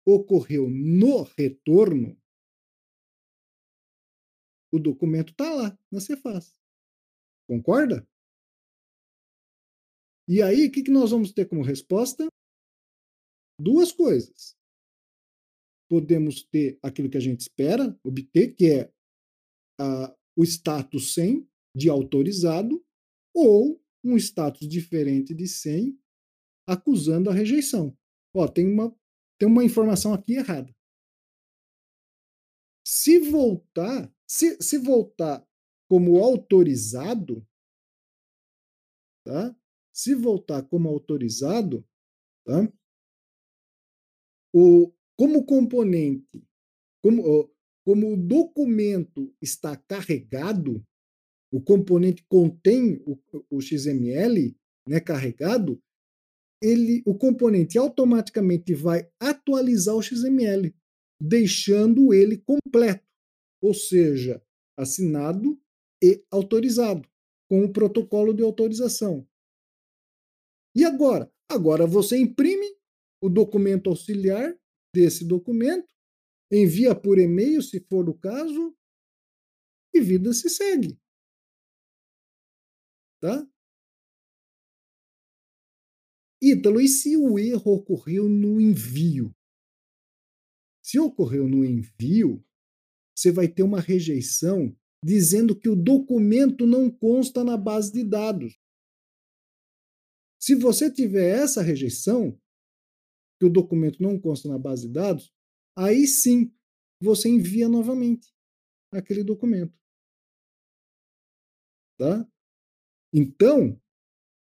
ocorreu 0.03 0.67
no 0.67 1.21
retorno, 1.37 2.19
o 4.71 4.79
documento 4.79 5.31
está 5.31 5.53
lá 5.53 5.77
na 5.91 6.01
Cefaz. 6.01 6.57
Concorda? 7.47 8.07
E 10.27 10.41
aí, 10.41 10.67
o 10.67 10.71
que, 10.71 10.81
que 10.81 10.91
nós 10.91 11.11
vamos 11.11 11.31
ter 11.31 11.47
como 11.47 11.61
resposta? 11.61 12.27
Duas 13.63 13.91
coisas. 13.91 14.55
Podemos 15.89 16.43
ter 16.43 16.77
aquilo 16.81 17.09
que 17.09 17.17
a 17.17 17.21
gente 17.21 17.41
espera 17.41 17.97
obter, 18.03 18.55
que 18.55 18.65
é 18.65 18.93
a, 19.79 20.15
o 20.35 20.43
status 20.43 21.13
100 21.13 21.47
de 21.75 21.89
autorizado, 21.89 22.83
ou 23.33 23.81
um 24.03 24.17
status 24.17 24.67
diferente 24.67 25.33
de 25.33 25.47
100, 25.47 25.97
acusando 26.67 27.29
a 27.29 27.33
rejeição. 27.33 27.97
Ó, 28.35 28.47
tem 28.47 28.67
uma, 28.67 28.95
tem 29.39 29.47
uma 29.47 29.63
informação 29.63 30.13
aqui 30.13 30.33
errada. 30.33 30.75
Se 32.85 33.19
voltar, 33.19 34.13
se, 34.27 34.57
se 34.61 34.77
voltar 34.77 35.47
como 35.89 36.17
autorizado, 36.17 37.47
tá? 39.25 39.55
Se 39.93 40.15
voltar 40.15 40.63
como 40.63 40.89
autorizado, 40.89 41.87
tá? 42.45 42.71
O, 44.53 44.93
como 45.17 45.45
componente, 45.45 46.45
como, 47.01 47.49
como 47.85 48.13
o 48.13 48.17
documento 48.17 49.33
está 49.41 49.75
carregado, 49.75 50.83
o 51.51 51.61
componente 51.61 52.23
contém 52.27 53.01
o, 53.05 53.17
o 53.49 53.61
XML 53.61 54.55
né, 54.87 54.99
carregado, 54.99 55.81
ele, 56.61 57.03
o 57.05 57.15
componente 57.15 57.77
automaticamente 57.77 58.73
vai 58.73 59.09
atualizar 59.19 59.95
o 59.95 60.01
XML, 60.01 60.73
deixando 61.21 62.13
ele 62.13 62.37
completo, 62.37 63.05
ou 63.61 63.73
seja, 63.73 64.41
assinado 64.77 65.59
e 66.01 66.23
autorizado, 66.31 67.07
com 67.49 67.65
o 67.65 67.71
protocolo 67.71 68.33
de 68.33 68.41
autorização. 68.41 69.27
E 70.75 70.83
agora? 70.85 71.31
Agora 71.51 71.85
você 71.85 72.17
imprime 72.17 72.72
o 73.23 73.29
documento 73.29 73.89
auxiliar 73.89 74.53
desse 74.93 75.25
documento, 75.25 75.87
envia 76.51 76.93
por 76.93 77.17
e-mail, 77.17 77.61
se 77.61 77.79
for 77.79 78.09
o 78.09 78.13
caso, 78.13 78.77
e 79.93 80.01
vida 80.01 80.33
se 80.33 80.49
segue. 80.49 80.99
Tá? 83.21 83.47
Ítalo, 86.41 86.81
e 86.81 86.89
se 86.89 87.15
o 87.15 87.39
erro 87.39 87.75
ocorreu 87.75 88.27
no 88.27 88.59
envio? 88.59 89.33
Se 90.83 90.99
ocorreu 90.99 91.47
no 91.47 91.63
envio, 91.63 92.45
você 93.15 93.31
vai 93.31 93.47
ter 93.47 93.63
uma 93.63 93.79
rejeição 93.79 94.77
dizendo 95.01 95.57
que 95.57 95.69
o 95.69 95.81
documento 95.81 96.67
não 96.67 96.91
consta 96.91 97.41
na 97.41 97.55
base 97.55 97.93
de 97.93 98.03
dados. 98.03 98.59
Se 100.37 100.55
você 100.55 100.91
tiver 100.91 101.41
essa 101.41 101.61
rejeição, 101.61 102.37
que 103.39 103.45
o 103.45 103.49
documento 103.49 104.01
não 104.01 104.19
consta 104.19 104.47
na 104.47 104.57
base 104.57 104.87
de 104.87 104.93
dados, 104.93 105.33
aí 105.77 106.07
sim 106.07 106.53
você 107.01 107.29
envia 107.29 107.67
novamente 107.67 108.33
aquele 108.91 109.23
documento. 109.23 109.77
Tá? 111.97 112.27
Então, 113.13 113.79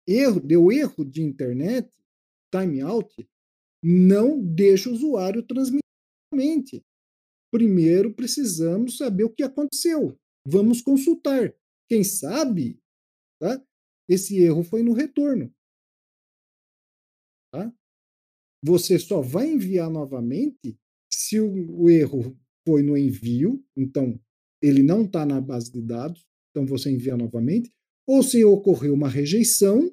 erro, 0.06 0.40
deu 0.40 0.70
erro 0.72 1.04
de 1.04 1.22
internet, 1.22 1.90
timeout, 2.50 3.28
não 3.82 4.40
deixa 4.40 4.88
o 4.88 4.92
usuário 4.92 5.44
transmitir. 5.44 6.84
Primeiro 7.52 8.14
precisamos 8.14 8.96
saber 8.96 9.24
o 9.24 9.32
que 9.32 9.42
aconteceu. 9.42 10.18
Vamos 10.46 10.80
consultar. 10.80 11.54
Quem 11.88 12.02
sabe, 12.02 12.80
tá? 13.38 13.62
Esse 14.08 14.38
erro 14.38 14.62
foi 14.62 14.82
no 14.82 14.92
retorno. 14.92 15.54
Tá? 17.52 17.72
Você 18.64 18.98
só 18.98 19.20
vai 19.20 19.50
enviar 19.50 19.90
novamente 19.90 20.78
se 21.12 21.40
o, 21.40 21.82
o 21.82 21.90
erro 21.90 22.38
foi 22.66 22.82
no 22.82 22.96
envio, 22.96 23.64
então 23.76 24.18
ele 24.62 24.82
não 24.82 25.04
está 25.04 25.26
na 25.26 25.40
base 25.40 25.72
de 25.72 25.82
dados, 25.82 26.24
então 26.50 26.64
você 26.64 26.90
envia 26.90 27.16
novamente, 27.16 27.72
ou 28.06 28.22
se 28.22 28.44
ocorreu 28.44 28.94
uma 28.94 29.08
rejeição, 29.08 29.92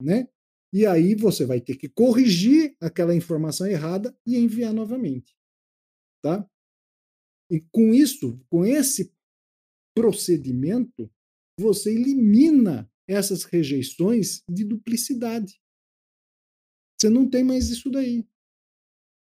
né? 0.00 0.28
E 0.72 0.86
aí 0.86 1.14
você 1.14 1.46
vai 1.46 1.60
ter 1.60 1.76
que 1.76 1.88
corrigir 1.88 2.76
aquela 2.80 3.14
informação 3.14 3.66
errada 3.66 4.16
e 4.26 4.36
enviar 4.36 4.72
novamente. 4.72 5.36
Tá? 6.20 6.48
E 7.48 7.60
com 7.70 7.94
isso, 7.94 8.40
com 8.50 8.64
esse 8.64 9.14
procedimento, 9.96 11.08
você 11.58 11.92
elimina 11.92 12.90
essas 13.08 13.44
rejeições 13.44 14.42
de 14.50 14.64
duplicidade. 14.64 15.60
Você 17.04 17.10
não 17.10 17.28
tem 17.28 17.44
mais 17.44 17.68
isso 17.68 17.90
daí. 17.90 18.26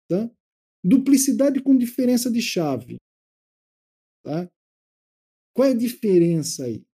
Tá? 0.07 0.33
Duplicidade 0.81 1.61
com 1.61 1.77
diferença 1.77 2.31
de 2.31 2.41
chave. 2.41 2.95
Tá? 4.23 4.49
Qual 5.53 5.67
é 5.67 5.71
a 5.71 5.77
diferença 5.77 6.63
aí? 6.63 6.87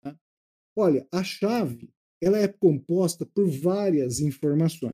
Tá? 0.00 0.16
Olha, 0.78 1.08
a 1.12 1.24
chave 1.24 1.92
ela 2.22 2.38
é 2.38 2.46
composta 2.46 3.26
por 3.26 3.50
várias 3.50 4.20
informações. 4.20 4.92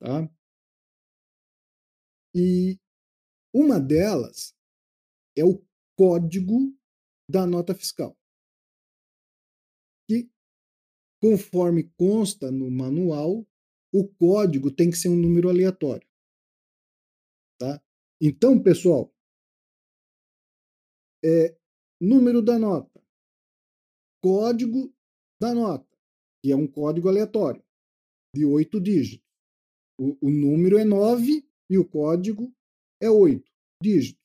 Tá? 0.00 0.26
E 2.34 2.78
uma 3.54 3.78
delas 3.78 4.54
é 5.36 5.44
o 5.44 5.62
código 5.98 6.74
da 7.30 7.46
nota 7.46 7.74
fiscal, 7.74 8.16
que, 10.08 10.30
conforme 11.20 11.92
consta 11.98 12.50
no 12.50 12.70
manual, 12.70 13.46
o 13.92 14.06
código 14.06 14.70
tem 14.70 14.90
que 14.90 14.96
ser 14.96 15.08
um 15.08 15.16
número 15.16 15.48
aleatório. 15.48 16.06
Tá? 17.58 17.82
Então, 18.20 18.62
pessoal, 18.62 19.12
é 21.24 21.56
número 22.00 22.42
da 22.42 22.58
nota, 22.58 23.02
código 24.22 24.94
da 25.40 25.54
nota, 25.54 25.88
que 26.42 26.52
é 26.52 26.56
um 26.56 26.66
código 26.66 27.08
aleatório 27.08 27.62
de 28.34 28.44
oito 28.44 28.80
dígitos. 28.80 29.26
O, 29.98 30.26
o 30.26 30.30
número 30.30 30.76
é 30.78 30.84
nove 30.84 31.48
e 31.70 31.78
o 31.78 31.88
código 31.88 32.54
é 33.00 33.10
oito 33.10 33.50
dígitos. 33.82 34.20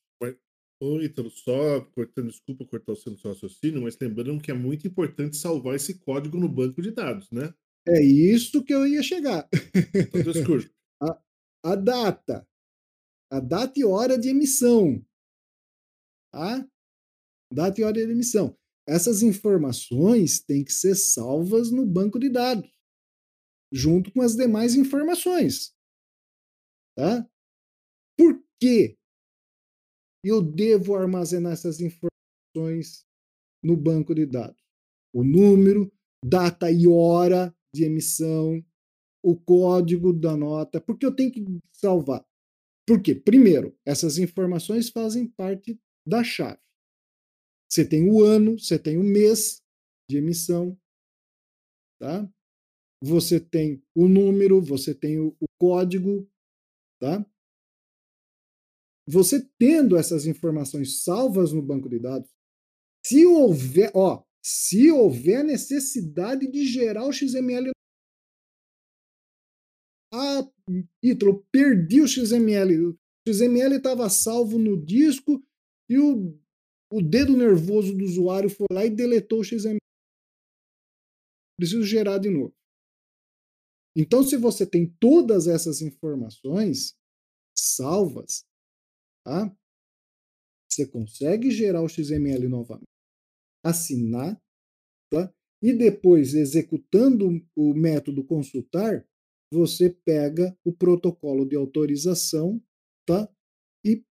Oi, 0.83 1.05
Ítalo, 1.05 1.29
só 1.29 1.79
cortando, 1.91 2.29
desculpa 2.29 2.65
cortar 2.65 2.93
o 2.93 2.95
seu 2.95 3.13
raciocínio, 3.13 3.83
mas 3.83 3.95
lembrando 3.99 4.41
que 4.41 4.49
é 4.49 4.53
muito 4.53 4.87
importante 4.87 5.37
salvar 5.37 5.75
esse 5.75 5.99
código 5.99 6.39
no 6.39 6.49
banco 6.49 6.81
de 6.81 6.89
dados, 6.89 7.29
né? 7.29 7.53
É 7.87 8.01
isso 8.01 8.63
que 8.63 8.73
eu 8.73 8.85
ia 8.85 9.01
chegar. 9.01 9.47
Então, 10.13 10.57
a, 11.01 11.71
a 11.71 11.75
data. 11.75 12.47
A 13.31 13.39
data 13.39 13.79
e 13.79 13.83
hora 13.83 14.17
de 14.17 14.29
emissão. 14.29 15.03
Tá? 16.31 16.67
Data 17.51 17.81
e 17.81 17.83
hora 17.83 17.93
de 17.93 18.11
emissão. 18.11 18.55
Essas 18.87 19.23
informações 19.23 20.41
têm 20.41 20.63
que 20.63 20.71
ser 20.71 20.95
salvas 20.95 21.71
no 21.71 21.85
banco 21.85 22.19
de 22.19 22.29
dados, 22.29 22.69
junto 23.71 24.11
com 24.11 24.21
as 24.21 24.35
demais 24.35 24.75
informações. 24.75 25.73
Tá? 26.97 27.27
Por 28.17 28.43
quê 28.59 28.97
eu 30.23 30.41
devo 30.41 30.95
armazenar 30.95 31.53
essas 31.53 31.79
informações 31.79 33.05
no 33.63 33.77
banco 33.77 34.13
de 34.13 34.25
dados? 34.25 34.61
O 35.13 35.23
número, 35.23 35.91
data 36.23 36.71
e 36.71 36.87
hora 36.87 37.55
de 37.73 37.83
emissão, 37.83 38.63
o 39.23 39.35
código 39.35 40.11
da 40.11 40.35
nota, 40.35 40.81
porque 40.81 41.05
eu 41.05 41.15
tenho 41.15 41.31
que 41.31 41.43
salvar. 41.71 42.25
Por 42.87 43.01
quê? 43.01 43.15
Primeiro, 43.15 43.77
essas 43.85 44.17
informações 44.17 44.89
fazem 44.89 45.27
parte 45.27 45.79
da 46.05 46.23
chave. 46.23 46.59
Você 47.69 47.87
tem 47.87 48.09
o 48.09 48.21
ano, 48.21 48.59
você 48.59 48.77
tem 48.77 48.97
o 48.97 49.03
mês 49.03 49.61
de 50.09 50.17
emissão, 50.17 50.77
tá? 51.99 52.29
Você 53.01 53.39
tem 53.39 53.81
o 53.95 54.07
número, 54.07 54.61
você 54.61 54.93
tem 54.93 55.19
o, 55.19 55.35
o 55.39 55.47
código, 55.57 56.29
tá? 56.99 57.25
Você 59.07 59.47
tendo 59.57 59.95
essas 59.95 60.25
informações 60.25 61.03
salvas 61.03 61.53
no 61.53 61.61
banco 61.61 61.89
de 61.89 61.99
dados, 61.99 62.29
se 63.05 63.25
houver, 63.25 63.91
ó, 63.95 64.23
se 64.43 64.91
houver 64.91 65.43
necessidade 65.43 66.49
de 66.49 66.65
gerar 66.65 67.05
o 67.05 67.13
XML. 67.13 67.71
Ah, 70.13 70.49
Ítalo, 71.03 71.45
perdi 71.51 72.01
o 72.01 72.07
XML. 72.07 72.87
O 72.87 72.97
XML 73.27 73.75
estava 73.75 74.09
salvo 74.09 74.57
no 74.57 74.83
disco 74.83 75.41
e 75.89 75.97
o, 75.97 76.37
o 76.91 77.01
dedo 77.01 77.37
nervoso 77.37 77.95
do 77.95 78.03
usuário 78.03 78.49
foi 78.49 78.67
lá 78.71 78.85
e 78.85 78.89
deletou 78.89 79.41
o 79.41 79.43
XML. 79.43 79.77
Preciso 81.57 81.83
gerar 81.83 82.17
de 82.17 82.29
novo. 82.29 82.53
Então, 83.95 84.23
se 84.23 84.37
você 84.37 84.65
tem 84.65 84.89
todas 84.99 85.47
essas 85.47 85.81
informações 85.81 86.95
salvas, 87.53 88.45
Tá? 89.23 89.55
Você 90.69 90.87
consegue 90.87 91.51
gerar 91.51 91.81
o 91.81 91.89
XML 91.89 92.47
novamente, 92.47 92.87
assinar, 93.63 94.41
tá? 95.11 95.33
e 95.61 95.73
depois, 95.73 96.33
executando 96.33 97.45
o 97.55 97.73
método 97.73 98.23
consultar, 98.25 99.05
você 99.53 99.89
pega 99.89 100.57
o 100.65 100.73
protocolo 100.73 101.45
de 101.45 101.55
autorização 101.55 102.61
tá? 103.05 103.29
e 103.85 104.03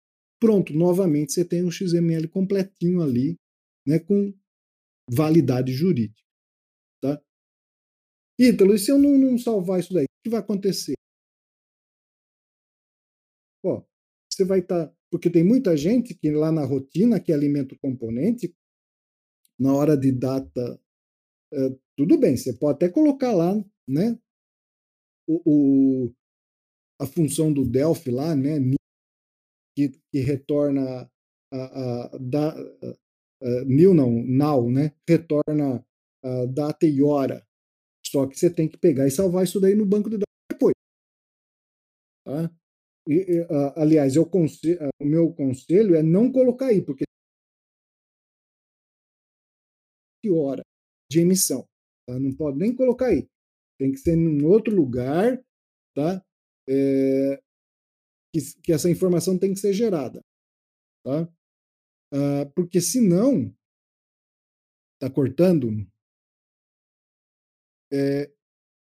pronto, 0.40 0.72
novamente 0.72 1.32
você 1.32 1.44
tem 1.44 1.64
o 1.64 1.70
XML 1.70 2.28
completinho 2.28 3.01
ali, 3.01 3.36
né, 3.86 3.99
com 3.99 4.34
validade 5.11 5.72
jurídica. 5.72 6.28
Ítalo, 8.40 8.74
e 8.74 8.78
se 8.78 8.92
eu 8.92 8.99
não, 8.99 9.18
não 9.18 9.36
salvar 9.36 9.80
isso 9.80 9.92
daí, 9.92 10.05
o 10.05 10.22
que 10.22 10.30
vai 10.30 10.38
acontecer? 10.38 10.94
Ó, 13.64 13.82
você 14.30 14.44
vai 14.44 14.61
estar. 14.61 14.86
Tá, 14.86 14.94
porque 15.11 15.28
tem 15.28 15.42
muita 15.42 15.76
gente 15.76 16.14
que 16.14 16.30
lá 16.30 16.53
na 16.53 16.64
rotina 16.64 17.18
que 17.18 17.32
alimenta 17.32 17.74
o 17.74 17.78
componente, 17.78 18.55
na 19.59 19.74
hora 19.74 19.96
de 19.96 20.12
data, 20.12 20.80
é, 21.52 21.76
tudo 21.96 22.18
bem, 22.18 22.36
você 22.36 22.52
pode 22.52 22.76
até 22.76 22.88
colocar 22.88 23.32
lá, 23.32 23.54
né? 23.88 24.18
O, 25.28 25.42
o 26.06 26.14
a 27.00 27.06
função 27.06 27.52
do 27.52 27.64
Delphi 27.64 28.11
lá, 28.11 28.34
né? 28.34 28.59
Que, 29.76 29.90
que 30.11 30.20
retorna 30.20 31.11
a, 31.52 31.56
a, 31.56 32.18
da, 32.18 32.50
a, 32.52 33.64
new 33.66 33.94
não, 33.94 34.11
now, 34.11 34.70
né? 34.70 34.92
Retorna 35.09 35.84
a 36.24 36.46
data 36.46 36.86
e 36.86 37.02
hora. 37.02 37.46
Só 38.04 38.26
que 38.26 38.38
você 38.38 38.52
tem 38.52 38.68
que 38.68 38.78
pegar 38.78 39.06
e 39.06 39.11
salvar 39.11 39.44
isso 39.44 39.61
daí 39.61 39.74
no 39.74 39.86
banco 39.86 40.09
de 40.09 40.16
dados 40.16 40.26
depois. 40.50 40.74
Tá? 42.24 42.50
E, 43.09 43.46
aliás, 43.76 44.16
eu 44.16 44.28
o 45.00 45.04
meu 45.04 45.32
conselho 45.32 45.94
é 45.94 46.02
não 46.02 46.30
colocar 46.30 46.66
aí, 46.66 46.82
porque 46.82 47.04
hora 50.26 50.62
de 51.10 51.20
emissão. 51.20 51.66
Tá? 52.06 52.18
Não 52.18 52.34
pode 52.34 52.58
nem 52.58 52.74
colocar 52.74 53.06
aí. 53.06 53.28
Tem 53.78 53.92
que 53.92 53.98
ser 53.98 54.16
em 54.16 54.44
outro 54.44 54.74
lugar, 54.74 55.42
tá? 55.94 56.24
É, 56.68 57.40
que, 58.34 58.60
que, 58.62 58.72
essa 58.72 58.90
informação 58.90 59.38
tem 59.38 59.54
que 59.54 59.60
ser 59.60 59.72
gerada, 59.72 60.20
tá? 61.04 61.22
Uh, 62.12 62.50
porque 62.54 62.80
senão 62.80 63.54
tá 65.00 65.08
cortando, 65.10 65.68
é, 67.92 68.26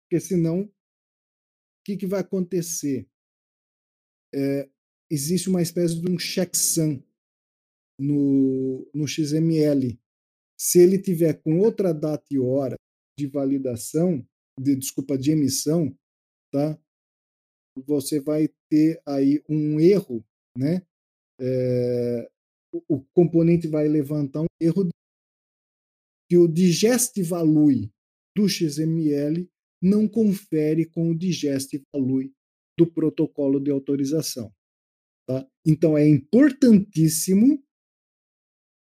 porque 0.02 0.20
senão 0.20 0.62
o 0.62 0.72
que, 1.84 1.96
que 1.96 2.06
vai 2.06 2.20
acontecer? 2.20 3.08
É, 4.34 4.68
existe 5.10 5.48
uma 5.48 5.62
espécie 5.62 6.00
de 6.00 6.10
um 6.10 6.18
checksum 6.18 7.02
no, 7.98 8.88
no 8.94 9.06
XML. 9.06 9.98
Se 10.62 10.78
ele 10.78 10.96
tiver 10.96 11.42
com 11.42 11.58
outra 11.58 11.92
data 11.92 12.24
e 12.30 12.38
hora 12.38 12.76
de 13.18 13.26
validação, 13.26 14.24
de, 14.60 14.76
desculpa, 14.76 15.18
de 15.18 15.32
emissão, 15.32 15.92
tá? 16.52 16.78
Você 17.84 18.20
vai 18.20 18.48
ter 18.70 19.02
aí 19.04 19.42
um 19.48 19.80
erro, 19.80 20.24
né? 20.56 20.86
É, 21.40 22.30
o, 22.72 22.96
o 22.96 23.04
componente 23.12 23.66
vai 23.66 23.88
levantar 23.88 24.42
um 24.42 24.46
erro 24.60 24.88
que 26.30 26.36
o 26.36 26.46
digest 26.46 27.20
value 27.22 27.90
do 28.36 28.48
XML 28.48 29.50
não 29.82 30.06
confere 30.06 30.86
com 30.86 31.10
o 31.10 31.18
digest 31.18 31.72
value 31.92 32.32
do 32.78 32.86
protocolo 32.86 33.58
de 33.58 33.70
autorização. 33.70 34.52
Tá? 35.26 35.44
Então 35.66 35.98
é 35.98 36.06
importantíssimo 36.06 37.62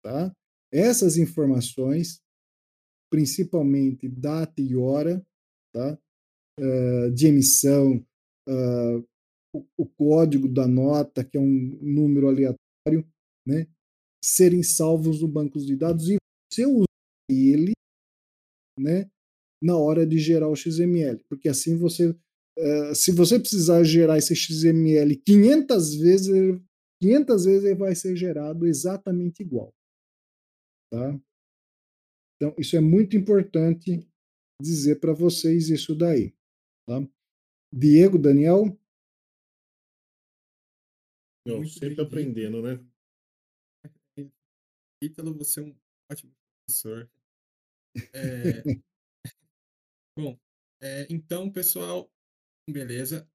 tá? 0.03 0.33
Essas 0.73 1.17
informações, 1.17 2.21
principalmente 3.11 4.09
data 4.09 4.61
e 4.61 4.77
hora, 4.77 5.25
tá? 5.73 5.99
Uh, 6.59 7.11
de 7.13 7.27
emissão, 7.27 8.05
uh, 8.49 9.07
o, 9.55 9.67
o, 9.77 9.87
código 9.87 10.49
da 10.49 10.67
nota, 10.67 11.23
que 11.23 11.37
é 11.37 11.41
um 11.41 11.79
número 11.83 12.29
aleatório, 12.29 13.07
né? 13.47 13.67
serem 14.25 14.63
salvos 14.63 15.21
no 15.21 15.29
banco 15.29 15.59
de 15.59 15.77
dados 15.77 16.09
e 16.09 16.17
você 16.51 16.65
usa 16.65 16.87
ele 17.31 17.73
né? 18.81 19.09
na 19.63 19.77
hora 19.77 20.07
de 20.07 20.19
gerar 20.19 20.49
o 20.49 20.57
XML, 20.57 21.23
porque 21.29 21.49
assim 21.49 21.77
você 21.77 22.17
Uh, 22.59 22.95
se 22.95 23.13
você 23.13 23.39
precisar 23.39 23.85
gerar 23.85 24.17
esse 24.17 24.35
XML 24.35 25.15
500 25.27 25.95
vezes, 25.97 26.61
500 27.03 27.45
vezes 27.45 27.65
ele 27.65 27.75
vai 27.75 27.95
ser 27.95 28.17
gerado 28.17 28.67
exatamente 28.67 29.43
igual. 29.43 29.75
Tá? 30.97 31.13
Então, 32.37 32.55
isso 32.59 32.75
é 32.75 32.81
muito 32.81 33.19
importante 33.19 34.09
dizer 34.63 34.99
para 34.99 35.13
vocês 35.13 35.69
isso 35.69 35.95
daí. 35.95 36.35
Tá? 36.89 37.07
Diego, 37.71 38.19
Daniel? 38.19 38.65
Não, 41.47 41.67
sempre 41.69 42.01
aprendendo, 42.01 42.63
né? 42.63 42.83
Ítalo, 45.05 45.37
você 45.37 45.61
é 45.61 45.65
um 45.65 45.77
ótimo 46.11 46.33
professor. 46.65 47.11
É... 48.15 48.63
Bom, 50.19 50.39
é, 50.83 51.07
então, 51.11 51.53
pessoal, 51.53 52.11
beleza. 52.69 53.29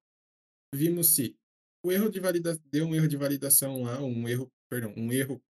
Vimos 0.74 1.14
se 1.14 1.38
o 1.86 1.92
erro 1.92 2.10
de 2.10 2.18
validação 2.18 2.60
deu 2.72 2.86
um 2.86 2.94
erro 2.94 3.06
de 3.06 3.16
validação 3.16 3.84
lá, 3.84 4.02
um 4.02 4.28
erro, 4.28 4.50
perdão, 4.68 4.92
um 4.96 5.12
erro 5.12 5.40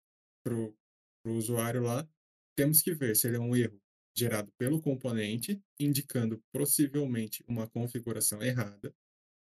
pro, 0.44 0.76
pro 1.22 1.34
usuário 1.34 1.82
lá. 1.82 2.08
Temos 2.56 2.82
que 2.82 2.94
ver 2.94 3.16
se 3.16 3.28
ele 3.28 3.36
é 3.36 3.40
um 3.40 3.54
erro 3.56 3.80
gerado 4.16 4.52
pelo 4.58 4.80
componente, 4.80 5.62
indicando 5.80 6.42
possivelmente 6.52 7.42
uma 7.48 7.68
configuração 7.68 8.42
errada. 8.42 8.94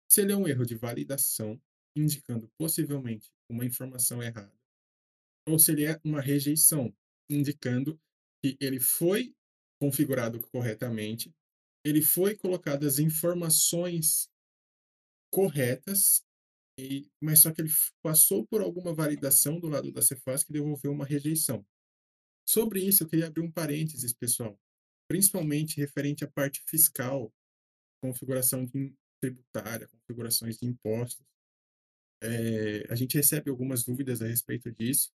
Se 0.09 0.21
ele 0.21 0.33
é 0.33 0.35
um 0.37 0.47
erro 0.47 0.65
de 0.65 0.75
validação, 0.75 1.61
indicando 1.95 2.49
possivelmente 2.57 3.31
uma 3.49 3.65
informação 3.65 4.21
errada. 4.21 4.53
Ou 5.47 5.57
se 5.57 5.71
ele 5.71 5.85
é 5.85 5.99
uma 6.03 6.21
rejeição, 6.21 6.93
indicando 7.29 7.99
que 8.43 8.57
ele 8.59 8.79
foi 8.79 9.33
configurado 9.79 10.39
corretamente, 10.51 11.33
ele 11.85 12.01
foi 12.01 12.35
colocado 12.35 12.85
as 12.85 12.99
informações 12.99 14.29
corretas, 15.31 16.25
mas 17.21 17.41
só 17.41 17.51
que 17.51 17.61
ele 17.61 17.71
passou 18.01 18.45
por 18.45 18.61
alguma 18.61 18.93
validação 18.93 19.59
do 19.59 19.67
lado 19.67 19.91
da 19.91 20.01
Cefaz 20.01 20.43
que 20.43 20.53
devolveu 20.53 20.91
uma 20.91 21.05
rejeição. 21.05 21.65
Sobre 22.47 22.81
isso, 22.81 23.03
eu 23.03 23.07
queria 23.07 23.27
abrir 23.27 23.41
um 23.41 23.51
parênteses, 23.51 24.13
pessoal, 24.13 24.59
principalmente 25.07 25.77
referente 25.77 26.23
à 26.23 26.27
parte 26.27 26.61
fiscal, 26.67 27.33
configuração 28.01 28.65
de 28.65 28.93
tributária, 29.19 29.87
configurações 29.87 30.57
de 30.57 30.65
impostos. 30.65 31.25
É, 32.21 32.91
a 32.91 32.95
gente 32.95 33.17
recebe 33.17 33.49
algumas 33.49 33.83
dúvidas 33.83 34.21
a 34.21 34.27
respeito 34.27 34.71
disso. 34.71 35.11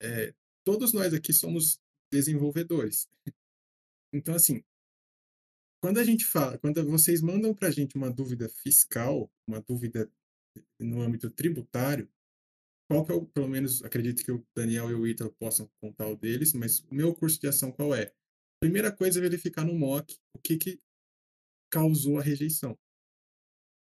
É, 0.00 0.34
todos 0.64 0.92
nós 0.92 1.12
aqui 1.12 1.32
somos 1.32 1.80
desenvolvedores. 2.10 3.08
Então, 4.12 4.34
assim, 4.34 4.62
quando 5.80 5.98
a 5.98 6.04
gente 6.04 6.24
fala, 6.24 6.58
quando 6.58 6.84
vocês 6.88 7.20
mandam 7.20 7.54
para 7.54 7.68
a 7.68 7.70
gente 7.70 7.96
uma 7.96 8.10
dúvida 8.10 8.48
fiscal, 8.48 9.30
uma 9.46 9.60
dúvida 9.60 10.10
no 10.78 11.02
âmbito 11.02 11.30
tributário, 11.30 12.08
qual 12.88 13.04
que 13.04 13.12
é 13.12 13.14
o, 13.14 13.24
pelo 13.26 13.48
menos 13.48 13.82
acredito 13.82 14.24
que 14.24 14.32
o 14.32 14.46
Daniel 14.54 14.90
e 14.90 14.94
o 14.94 15.06
Ítalo 15.06 15.34
possam 15.38 15.70
contar 15.80 16.06
o 16.08 16.16
deles, 16.16 16.52
mas 16.52 16.80
o 16.80 16.94
meu 16.94 17.14
curso 17.14 17.40
de 17.40 17.48
ação 17.48 17.72
qual 17.72 17.94
é? 17.94 18.12
Primeira 18.60 18.92
coisa 18.92 19.18
é 19.18 19.22
verificar 19.22 19.64
no 19.64 19.74
MOC 19.74 20.18
o 20.34 20.38
que, 20.38 20.56
que 20.56 20.78
causou 21.70 22.18
a 22.18 22.22
rejeição. 22.22 22.78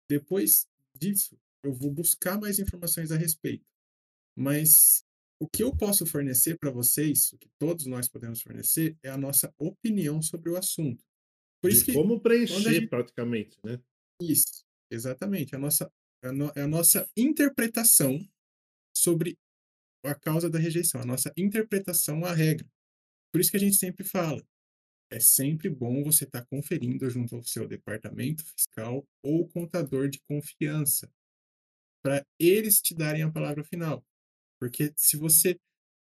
Depois 0.09 0.67
disso, 0.97 1.38
eu 1.63 1.74
vou 1.74 1.91
buscar 1.91 2.39
mais 2.39 2.59
informações 2.59 3.11
a 3.11 3.17
respeito. 3.17 3.65
Mas 4.36 5.05
o 5.39 5.47
que 5.47 5.63
eu 5.63 5.76
posso 5.76 6.05
fornecer 6.05 6.57
para 6.57 6.72
vocês, 6.72 7.32
o 7.34 7.38
que 7.38 7.49
todos 7.57 7.86
nós 7.86 8.07
podemos 8.07 8.41
fornecer, 8.41 8.97
é 9.03 9.09
a 9.09 9.17
nossa 9.17 9.53
opinião 9.57 10.22
sobre 10.22 10.49
o 10.49 10.57
assunto. 10.57 11.03
Por 11.61 11.72
isso 11.72 11.86
que, 11.86 11.93
como 11.93 12.19
preencher 12.19 12.74
gente... 12.74 12.88
praticamente, 12.88 13.57
né? 13.63 13.80
Isso, 14.22 14.65
exatamente. 14.89 15.55
A 15.55 15.59
nossa, 15.59 15.91
a, 16.24 16.32
no, 16.32 16.51
a 16.55 16.67
nossa 16.67 17.09
interpretação 17.15 18.19
sobre 18.95 19.38
a 20.03 20.15
causa 20.15 20.49
da 20.49 20.59
rejeição, 20.59 21.01
a 21.01 21.05
nossa 21.05 21.32
interpretação 21.38 22.26
à 22.26 22.34
regra. 22.34 22.67
Por 23.32 23.39
isso 23.39 23.51
que 23.51 23.57
a 23.57 23.59
gente 23.59 23.76
sempre 23.76 24.03
fala, 24.03 24.43
é 25.11 25.19
sempre 25.19 25.69
bom 25.69 26.03
você 26.03 26.24
estar 26.24 26.41
tá 26.41 26.47
conferindo 26.49 27.09
junto 27.09 27.36
ao 27.36 27.43
seu 27.43 27.67
departamento 27.67 28.43
fiscal 28.43 29.05
ou 29.24 29.47
contador 29.49 30.09
de 30.09 30.19
confiança, 30.22 31.11
para 32.03 32.26
eles 32.39 32.82
te 32.82 32.95
darem 32.95 33.22
a 33.22 33.32
palavra 33.32 33.63
final. 33.63 34.03
Porque 34.59 34.93
se 34.95 35.17
você 35.17 35.59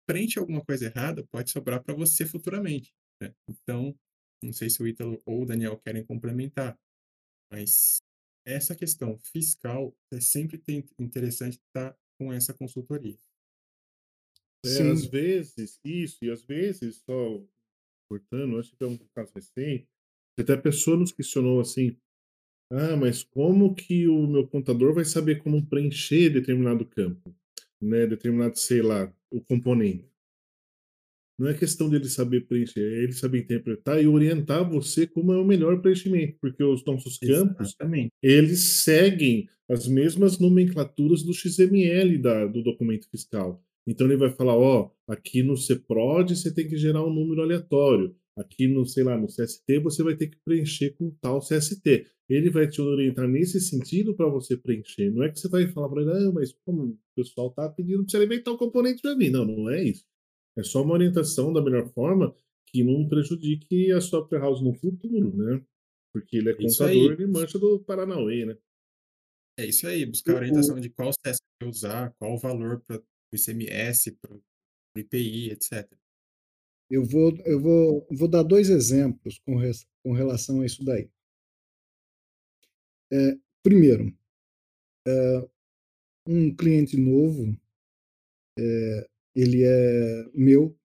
preenche 0.08 0.40
alguma 0.40 0.64
coisa 0.64 0.86
errada, 0.86 1.26
pode 1.28 1.52
sobrar 1.52 1.84
para 1.84 1.94
você 1.94 2.26
futuramente. 2.26 2.94
Né? 3.22 3.34
Então, 3.48 3.98
não 4.42 4.54
sei 4.54 4.70
se 4.70 4.82
o 4.82 4.88
Ítalo 4.88 5.22
ou 5.26 5.44
o 5.44 5.46
Daniel 5.46 5.78
querem 5.80 6.06
complementar, 6.06 6.78
mas 7.52 8.00
essa 8.46 8.76
questão 8.76 9.18
fiscal 9.18 9.96
é 10.12 10.20
sempre 10.20 10.62
interessante 11.00 11.58
estar 11.58 11.98
com 12.18 12.34
essa 12.34 12.54
consultoria. 12.54 13.18
É, 14.66 14.92
às 14.92 15.06
vezes, 15.06 15.80
isso, 15.84 16.18
e 16.24 16.30
às 16.30 16.44
vezes, 16.44 16.98
só 17.06 17.42
cortando, 18.10 18.60
acho 18.60 18.76
que 18.76 18.84
é 18.84 18.88
um 18.88 18.98
caso 19.16 19.32
recente, 19.34 19.88
até 20.38 20.54
a 20.54 20.62
pessoa 20.62 20.98
nos 20.98 21.12
questionou 21.12 21.62
assim, 21.62 21.98
ah, 22.72 22.96
mas 22.96 23.24
como 23.24 23.74
que 23.74 24.08
o 24.08 24.28
meu 24.28 24.48
contador 24.48 24.94
vai 24.94 25.06
saber 25.06 25.42
como 25.42 25.66
preencher 25.66 26.30
determinado 26.30 26.86
campo, 26.86 27.36
né, 27.82 28.06
determinado, 28.06 28.58
sei 28.58 28.82
lá, 28.82 29.14
o 29.32 29.42
componente? 29.42 30.09
Não 31.40 31.48
é 31.48 31.54
questão 31.54 31.90
dele 31.90 32.10
saber 32.10 32.46
preencher, 32.48 32.82
é 32.82 33.04
ele 33.04 33.14
saber 33.14 33.40
interpretar 33.40 34.04
e 34.04 34.08
orientar 34.08 34.70
você 34.70 35.08
como 35.08 35.32
é 35.32 35.38
o 35.38 35.46
melhor 35.46 35.82
preenchimento, 35.82 36.38
porque 36.42 36.62
os 36.62 36.84
nossos 36.84 37.18
campos, 37.18 37.70
Exatamente. 37.70 38.12
eles 38.22 38.84
seguem 38.84 39.48
as 39.70 39.88
mesmas 39.88 40.38
nomenclaturas 40.38 41.24
do 41.24 41.34
XML 41.34 42.18
da, 42.18 42.46
do 42.46 42.62
documento 42.62 43.10
fiscal. 43.10 43.64
Então 43.88 44.06
ele 44.06 44.18
vai 44.18 44.30
falar, 44.32 44.58
ó, 44.58 44.92
aqui 45.08 45.42
no 45.42 45.56
CPROD 45.56 46.36
você 46.36 46.54
tem 46.54 46.68
que 46.68 46.76
gerar 46.76 47.06
um 47.06 47.14
número 47.14 47.42
aleatório. 47.42 48.14
Aqui 48.38 48.68
no, 48.68 48.86
sei 48.86 49.04
lá, 49.04 49.18
no 49.18 49.28
CST 49.28 49.80
você 49.80 50.04
vai 50.04 50.16
ter 50.16 50.28
que 50.28 50.38
preencher 50.44 50.92
com 50.98 51.10
tal 51.22 51.40
CST. 51.40 52.06
Ele 52.30 52.50
vai 52.50 52.68
te 52.68 52.82
orientar 52.82 53.28
nesse 53.28 53.60
sentido 53.62 54.14
para 54.14 54.28
você 54.28 54.58
preencher. 54.58 55.10
Não 55.10 55.24
é 55.24 55.30
que 55.30 55.40
você 55.40 55.48
vai 55.48 55.68
falar 55.68 55.90
para 55.90 56.02
ele, 56.02 56.12
ah, 56.12 56.32
mas 56.34 56.54
como 56.66 56.84
o 56.84 56.98
pessoal 57.16 57.50
tá 57.52 57.68
pedindo 57.70 58.04
para 58.04 58.12
você 58.12 58.24
inventar 58.24 58.54
o 58.54 58.58
componente 58.58 59.02
para 59.02 59.16
mim. 59.16 59.30
Não, 59.30 59.46
não 59.46 59.70
é 59.70 59.84
isso. 59.84 60.06
É 60.58 60.64
só 60.64 60.82
uma 60.84 60.94
orientação 60.94 61.54
da 61.54 61.62
melhor 61.62 61.88
forma 61.94 62.36
que 62.68 62.84
não 62.84 63.08
prejudique 63.08 63.92
a 63.92 64.02
software 64.02 64.40
house 64.40 64.62
no 64.62 64.74
futuro, 64.74 65.36
né? 65.36 65.62
Porque 66.14 66.38
ele 66.38 66.52
é 66.52 66.62
Isso 66.62 66.84
contador, 66.84 67.12
aí. 67.12 67.14
ele 67.14 67.28
mancha 67.28 67.58
do 67.60 67.80
Paranauê, 67.80 68.46
né? 68.46 68.58
É 69.58 69.66
isso 69.66 69.88
aí, 69.88 70.06
buscar 70.06 70.34
O- 70.34 70.38
orientação 70.38 70.80
de 70.80 70.90
qual 70.90 71.12
CSV 71.12 71.66
usar, 71.70 72.14
qual 72.18 72.34
o 72.34 72.38
valor 72.38 72.82
para 72.82 72.98
o 72.98 73.36
ICMS, 73.36 74.12
para 74.14 74.34
o 74.36 74.42
IPI, 75.00 75.52
etc. 75.52 76.00
Eu 76.90 77.04
vou, 77.06 77.36
eu 77.46 77.60
vou, 77.60 78.08
vou 78.12 78.28
dar 78.28 78.44
dois 78.44 78.70
exemplos 78.70 79.40
com, 79.40 79.56
res- 79.58 79.88
com 80.04 80.14
relação 80.14 80.62
a 80.62 80.66
isso 80.66 80.84
daí. 80.84 81.10
É, 83.12 83.38
primeiro, 83.64 84.16
é, 85.08 85.50
um 86.28 86.56
cliente 86.56 86.98
novo, 86.98 87.58
é, 88.58 89.09
ele 89.36 89.64
é 89.64 90.30
meu, 90.34 90.78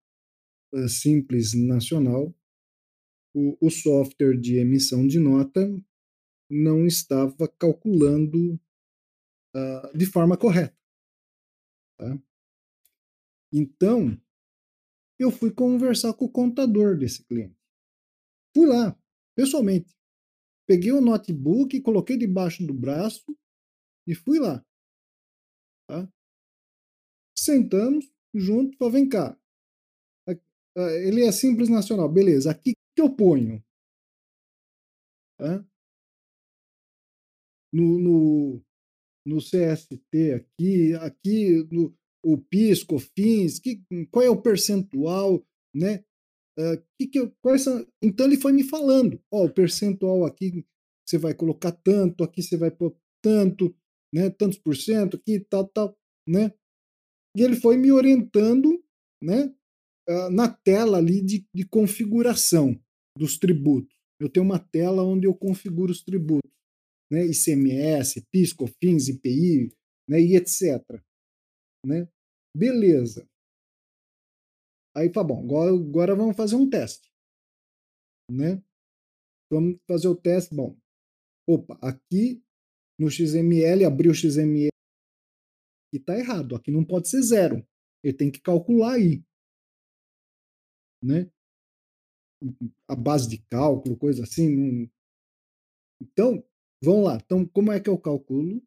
simples 0.88 1.54
nacional. 1.54 2.34
O, 3.34 3.66
o 3.66 3.70
software 3.70 4.38
de 4.38 4.58
emissão 4.58 5.06
de 5.06 5.18
nota 5.18 5.60
não 6.50 6.86
estava 6.86 7.48
calculando 7.48 8.60
ah, 9.54 9.92
de 9.94 10.06
forma 10.06 10.36
correta. 10.36 10.76
tá? 11.98 12.18
Então, 13.52 14.20
eu 15.18 15.30
fui 15.30 15.52
conversar 15.52 16.14
com 16.14 16.24
o 16.26 16.32
contador 16.32 16.98
desse 16.98 17.24
cliente. 17.24 17.56
Fui 18.54 18.66
lá, 18.66 18.98
pessoalmente. 19.36 19.94
Peguei 20.66 20.92
o 20.92 21.00
notebook, 21.00 21.80
coloquei 21.82 22.16
debaixo 22.16 22.66
do 22.66 22.74
braço 22.74 23.24
e 24.06 24.14
fui 24.14 24.38
lá. 24.38 24.64
tá? 25.88 26.08
Sentamos 27.36 28.13
junto, 28.34 28.76
falei, 28.78 28.92
vem 28.92 29.08
cá. 29.08 29.36
Ele 30.76 31.24
é 31.24 31.32
simples 31.32 31.68
nacional, 31.68 32.08
beleza. 32.08 32.50
Aqui 32.50 32.74
que 32.94 33.02
eu 33.02 33.10
ponho? 33.10 33.62
No, 37.72 37.98
no, 37.98 38.62
no 39.26 39.40
CST 39.40 40.32
aqui, 40.32 40.94
aqui 40.94 41.66
no 41.70 41.94
o 42.26 42.38
PIS, 42.38 42.82
COFINS, 42.84 43.58
que, 43.58 43.82
qual 44.10 44.24
é 44.24 44.30
o 44.30 44.40
percentual, 44.40 45.44
né? 45.74 46.02
Que 46.98 47.06
que 47.08 47.18
eu- 47.20 47.32
quais 47.42 47.62
são? 47.62 47.86
Então 48.02 48.26
ele 48.26 48.36
foi 48.36 48.52
me 48.52 48.62
falando, 48.64 49.20
ó, 49.32 49.44
o 49.46 49.50
percentual 49.50 50.24
aqui 50.24 50.64
você 51.06 51.18
vai 51.18 51.34
colocar 51.34 51.72
tanto, 51.72 52.24
aqui 52.24 52.42
você 52.42 52.56
vai 52.56 52.70
pôr 52.70 52.96
tanto, 53.22 53.74
né? 54.12 54.30
Tantos 54.30 54.58
por 54.58 54.76
cento, 54.76 55.16
aqui 55.16 55.40
tal, 55.40 55.68
tal, 55.68 55.96
né? 56.26 56.52
E 57.36 57.42
ele 57.42 57.56
foi 57.56 57.76
me 57.76 57.90
orientando, 57.90 58.82
né? 59.22 59.54
ah, 60.08 60.30
na 60.30 60.48
tela 60.52 60.98
ali 60.98 61.22
de, 61.22 61.46
de 61.54 61.66
configuração 61.66 62.78
dos 63.16 63.38
tributos. 63.38 63.94
Eu 64.20 64.28
tenho 64.28 64.44
uma 64.44 64.58
tela 64.58 65.02
onde 65.02 65.26
eu 65.26 65.34
configuro 65.34 65.90
os 65.90 66.02
tributos, 66.02 66.50
né? 67.10 67.24
ICMS, 67.26 68.24
PIS, 68.30 68.52
COFINS, 68.52 69.08
IPI, 69.08 69.72
né? 70.08 70.20
E 70.20 70.36
etc. 70.36 70.82
Né? 71.84 72.08
Beleza. 72.56 73.28
Aí 74.96 75.10
tá 75.10 75.24
bom, 75.24 75.42
agora, 75.42 75.72
agora 75.72 76.14
vamos 76.14 76.36
fazer 76.36 76.54
um 76.54 76.70
teste. 76.70 77.10
Né? 78.30 78.62
Vamos 79.50 79.76
fazer 79.88 80.08
o 80.08 80.14
teste. 80.14 80.54
Bom, 80.54 80.78
opa, 81.48 81.76
aqui 81.82 82.42
no 82.98 83.10
XML, 83.10 83.84
abriu 83.84 84.12
o 84.12 84.14
XML 84.14 84.73
e 85.94 86.00
tá 86.00 86.18
errado. 86.18 86.56
Aqui 86.56 86.70
não 86.70 86.84
pode 86.84 87.08
ser 87.08 87.22
zero. 87.22 87.64
Ele 88.02 88.16
tem 88.16 88.30
que 88.30 88.40
calcular 88.40 88.94
aí. 88.94 89.22
Né? 91.02 91.30
A 92.88 92.96
base 92.96 93.28
de 93.28 93.38
cálculo, 93.50 93.96
coisa 93.96 94.24
assim. 94.24 94.90
Então, 96.02 96.44
vamos 96.82 97.04
lá. 97.04 97.18
Então, 97.24 97.46
como 97.46 97.72
é 97.72 97.80
que 97.80 97.88
eu 97.88 97.98
calculo? 97.98 98.60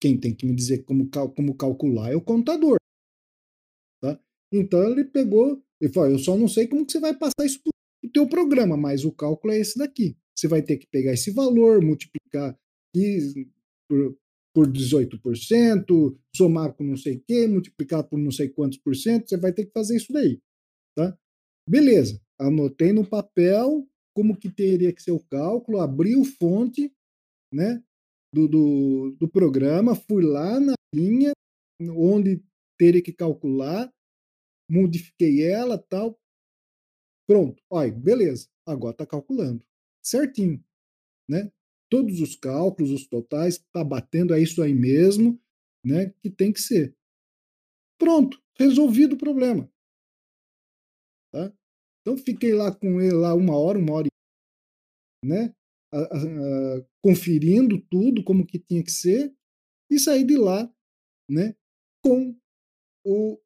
Quem 0.00 0.18
tem 0.18 0.34
que 0.34 0.46
me 0.46 0.54
dizer 0.54 0.84
como, 0.84 1.10
cal- 1.10 1.30
como 1.34 1.54
calcular 1.54 2.12
é 2.12 2.16
o 2.16 2.24
contador. 2.24 2.78
Tá? 4.00 4.18
Então 4.52 4.82
ele 4.90 5.04
pegou 5.04 5.62
e 5.80 5.88
falou: 5.88 6.10
Eu 6.10 6.18
só 6.18 6.36
não 6.38 6.48
sei 6.48 6.66
como 6.66 6.86
que 6.86 6.92
você 6.92 7.00
vai 7.00 7.14
passar 7.14 7.44
isso 7.44 7.60
para 7.62 8.08
o 8.08 8.12
teu 8.12 8.26
programa, 8.26 8.76
mas 8.78 9.04
o 9.04 9.12
cálculo 9.12 9.52
é 9.52 9.58
esse 9.58 9.76
daqui. 9.78 10.16
Você 10.34 10.48
vai 10.48 10.62
ter 10.62 10.78
que 10.78 10.86
pegar 10.86 11.12
esse 11.12 11.30
valor, 11.32 11.82
multiplicar 11.82 12.56
aqui 12.88 13.50
por, 13.90 14.16
por 14.54 14.72
18%, 14.72 16.16
somar 16.34 16.72
com 16.74 16.84
não 16.84 16.96
sei 16.96 17.16
o 17.16 17.24
quê, 17.26 17.48
multiplicar 17.48 18.04
por 18.04 18.18
não 18.18 18.30
sei 18.30 18.48
quantos 18.48 18.78
por 18.78 18.94
cento, 18.94 19.28
você 19.28 19.36
vai 19.36 19.52
ter 19.52 19.66
que 19.66 19.72
fazer 19.72 19.96
isso 19.96 20.12
daí. 20.12 20.40
Tá? 20.96 21.18
Beleza, 21.68 22.20
anotei 22.38 22.92
no 22.92 23.08
papel 23.08 23.86
como 24.14 24.36
que 24.36 24.48
teria 24.48 24.92
que 24.92 25.02
ser 25.02 25.10
o 25.10 25.24
cálculo, 25.24 25.80
abri 25.80 26.16
o 26.16 26.24
fonte 26.24 26.92
né, 27.52 27.82
do, 28.32 28.46
do, 28.46 29.16
do 29.18 29.28
programa, 29.28 29.96
fui 29.96 30.22
lá 30.22 30.60
na 30.60 30.74
linha 30.94 31.32
onde 31.82 32.42
teria 32.78 33.02
que 33.02 33.12
calcular, 33.12 33.90
modifiquei 34.70 35.42
ela 35.42 35.78
tal. 35.78 36.16
Pronto, 37.28 37.62
olha, 37.70 37.92
beleza, 37.92 38.48
agora 38.66 38.92
está 38.92 39.06
calculando. 39.06 39.64
Certinho. 40.04 40.62
Né? 41.28 41.50
Todos 41.90 42.20
os 42.20 42.36
cálculos, 42.36 42.90
os 42.90 43.06
totais, 43.06 43.54
está 43.54 43.82
batendo, 43.82 44.32
é 44.32 44.40
isso 44.40 44.62
aí 44.62 44.72
mesmo 44.72 45.40
né, 45.84 46.10
que 46.22 46.30
tem 46.30 46.52
que 46.52 46.60
ser. 46.60 46.96
Pronto, 47.98 48.40
resolvido 48.58 49.14
o 49.14 49.18
problema. 49.18 49.70
Tá? 51.32 51.52
Então 52.00 52.16
fiquei 52.16 52.54
lá 52.54 52.74
com 52.74 53.00
ele 53.00 53.14
lá 53.14 53.34
uma 53.34 53.56
hora, 53.56 53.78
uma 53.78 53.92
hora 53.94 54.08
né? 55.24 55.54
A, 55.92 55.98
a, 55.98 56.02
a, 56.02 56.86
conferindo 57.02 57.80
tudo 57.90 58.24
como 58.24 58.46
que 58.46 58.58
tinha 58.58 58.82
que 58.82 58.90
ser 58.90 59.34
e 59.90 59.98
saí 59.98 60.24
de 60.24 60.36
lá, 60.36 60.72
né? 61.28 61.54
Com 62.02 62.34
o, 63.04 63.38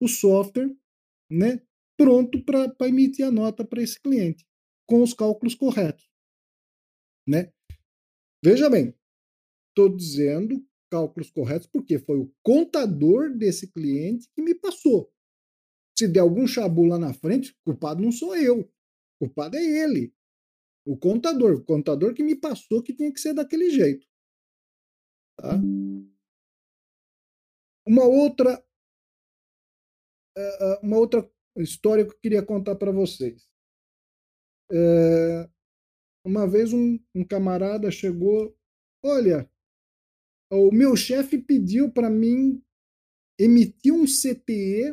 o 0.00 0.08
software, 0.08 0.74
né? 1.30 1.60
Pronto 1.98 2.42
para 2.44 2.88
emitir 2.88 3.26
a 3.26 3.30
nota 3.30 3.64
para 3.64 3.82
esse 3.82 4.00
cliente 4.00 4.46
com 4.88 5.02
os 5.02 5.12
cálculos 5.12 5.54
corretos, 5.54 6.08
né? 7.26 7.52
Veja 8.42 8.70
bem, 8.70 8.94
estou 9.70 9.94
dizendo 9.94 10.64
cálculos 10.90 11.30
corretos 11.30 11.66
porque 11.66 11.98
foi 11.98 12.18
o 12.18 12.32
contador 12.42 13.36
desse 13.36 13.70
cliente 13.70 14.28
que 14.34 14.42
me 14.42 14.54
passou. 14.54 15.12
Se 15.96 16.06
der 16.06 16.20
algum 16.20 16.46
chabu 16.46 16.84
lá 16.84 16.98
na 16.98 17.12
frente, 17.12 17.56
culpado 17.64 18.02
não 18.02 18.12
sou 18.12 18.36
eu, 18.36 18.70
culpado 19.18 19.56
é 19.56 19.62
ele, 19.62 20.14
o 20.86 20.96
contador, 20.96 21.56
o 21.56 21.64
contador 21.64 22.14
que 22.14 22.22
me 22.22 22.36
passou 22.36 22.82
que 22.82 22.94
tinha 22.94 23.12
que 23.12 23.20
ser 23.20 23.34
daquele 23.34 23.70
jeito. 23.70 24.06
Tá? 25.36 25.56
Uma 27.86 28.04
outra 28.04 28.64
uma 30.82 30.96
outra 30.96 31.28
história 31.56 32.04
que 32.04 32.12
eu 32.12 32.18
queria 32.18 32.44
contar 32.44 32.76
para 32.76 32.92
vocês. 32.92 33.48
É, 34.70 35.50
uma 36.28 36.46
vez 36.46 36.72
um, 36.72 36.98
um, 37.14 37.24
camarada 37.24 37.90
chegou, 37.90 38.54
olha, 39.02 39.50
o 40.52 40.70
meu 40.70 40.94
chefe 40.94 41.38
pediu 41.38 41.90
para 41.90 42.10
mim 42.10 42.62
emitir 43.40 43.92
um 43.92 44.04
CTE, 44.04 44.92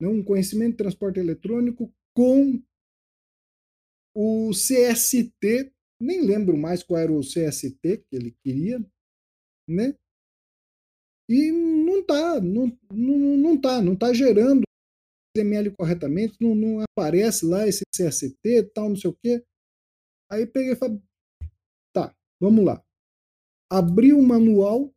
né, 0.00 0.08
um 0.08 0.22
conhecimento 0.22 0.72
de 0.72 0.78
transporte 0.78 1.20
eletrônico, 1.20 1.92
com 2.14 2.60
o 4.14 4.50
CST, 4.50 5.72
nem 6.00 6.26
lembro 6.26 6.56
mais 6.56 6.82
qual 6.82 7.00
era 7.00 7.12
o 7.12 7.20
CST 7.20 7.98
que 7.98 8.16
ele 8.16 8.36
queria, 8.44 8.84
né? 9.68 9.96
E 11.30 11.52
não 11.52 12.04
tá, 12.04 12.40
não, 12.40 12.66
não, 12.92 13.18
não 13.36 13.60
tá, 13.60 13.80
não 13.80 13.96
tá 13.96 14.12
gerando 14.12 14.64
XML 15.36 15.70
corretamente, 15.70 16.36
não, 16.40 16.54
não 16.54 16.84
aparece 16.98 17.46
lá 17.46 17.66
esse 17.66 17.82
CST, 17.94 18.70
tal, 18.74 18.90
não 18.90 18.96
sei 18.96 19.10
o 19.10 19.16
quê. 19.22 19.42
Aí 20.32 20.46
peguei 20.46 20.72
e 20.72 20.76
falei, 20.76 20.98
tá, 21.92 22.16
vamos 22.40 22.64
lá. 22.64 22.82
Abri 23.70 24.14
o 24.14 24.22
manual 24.22 24.90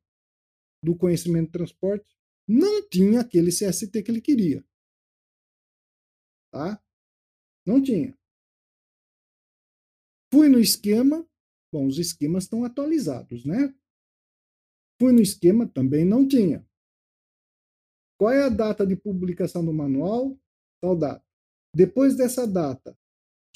do 0.81 0.95
conhecimento 0.95 1.47
de 1.47 1.51
transporte, 1.51 2.07
não 2.47 2.87
tinha 2.87 3.19
aquele 3.19 3.51
CST 3.51 4.01
que 4.01 4.09
ele 4.09 4.21
queria. 4.21 4.65
Tá? 6.53 6.81
Não 7.67 7.83
tinha. 7.83 8.17
Fui 10.31 10.47
no 10.47 10.59
esquema, 10.59 11.27
bom, 11.69 11.85
os 11.85 11.97
esquemas 11.99 12.45
estão 12.45 12.63
atualizados, 12.63 13.43
né? 13.43 13.75
Fui 15.01 15.11
no 15.11 15.21
esquema, 15.21 15.67
também 15.67 16.05
não 16.05 16.25
tinha. 16.25 16.65
Qual 18.17 18.31
é 18.31 18.43
a 18.45 18.49
data 18.49 18.87
de 18.87 18.95
publicação 18.95 19.65
do 19.65 19.73
manual? 19.73 20.39
Tal 20.81 20.97
data. 20.97 21.25
Depois 21.75 22.15
dessa 22.15 22.47
data, 22.47 22.97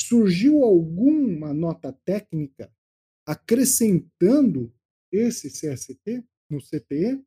surgiu 0.10 0.64
alguma 0.64 1.54
nota 1.54 1.94
técnica 1.94 2.76
acrescentando 3.28 4.76
esse 5.12 5.50
CST 5.50 6.26
no 6.50 6.60
CTE? 6.60 7.24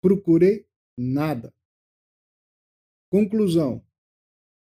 Procurei 0.00 0.66
nada. 0.96 1.54
Conclusão: 3.10 3.86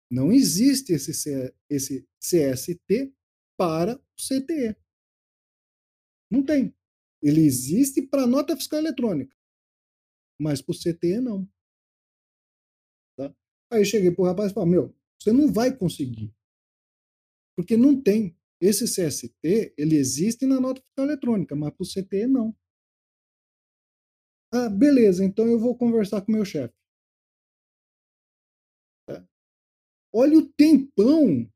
não 0.09 0.31
existe 0.31 0.93
esse, 0.93 1.53
esse 1.69 2.09
CST 2.19 3.13
para 3.55 3.95
o 3.95 4.15
CTE. 4.17 4.75
Não 6.31 6.43
tem. 6.43 6.75
Ele 7.21 7.41
existe 7.41 8.01
para 8.01 8.25
nota 8.25 8.55
fiscal 8.55 8.79
eletrônica, 8.79 9.37
mas 10.39 10.63
para 10.63 10.73
o 10.73 10.75
CTE 10.75 11.21
não. 11.21 11.47
Tá? 13.15 13.35
Aí 13.69 13.85
cheguei 13.85 14.09
para 14.09 14.23
o 14.23 14.25
rapaz 14.25 14.49
e 14.49 14.55
falei: 14.55 14.71
Meu, 14.71 14.95
você 15.19 15.31
não 15.31 15.53
vai 15.53 15.77
conseguir. 15.77 16.33
Porque 17.55 17.77
não 17.77 18.01
tem. 18.01 18.35
Esse 18.61 18.85
CST, 18.85 19.73
ele 19.75 19.95
existe 19.95 20.45
na 20.45 20.59
nota 20.59 20.81
fiscal 20.81 21.05
eletrônica, 21.05 21.55
mas 21.55 21.73
para 21.73 21.83
o 21.83 21.87
CTE 21.87 22.27
não. 22.27 22.55
Ah, 24.53 24.69
beleza, 24.69 25.25
então 25.25 25.47
eu 25.47 25.59
vou 25.59 25.75
conversar 25.75 26.21
com 26.21 26.31
meu 26.31 26.45
chefe. 26.45 26.75
Tá? 29.07 29.25
Olha 30.13 30.37
o 30.37 30.47
tempão 30.53 31.49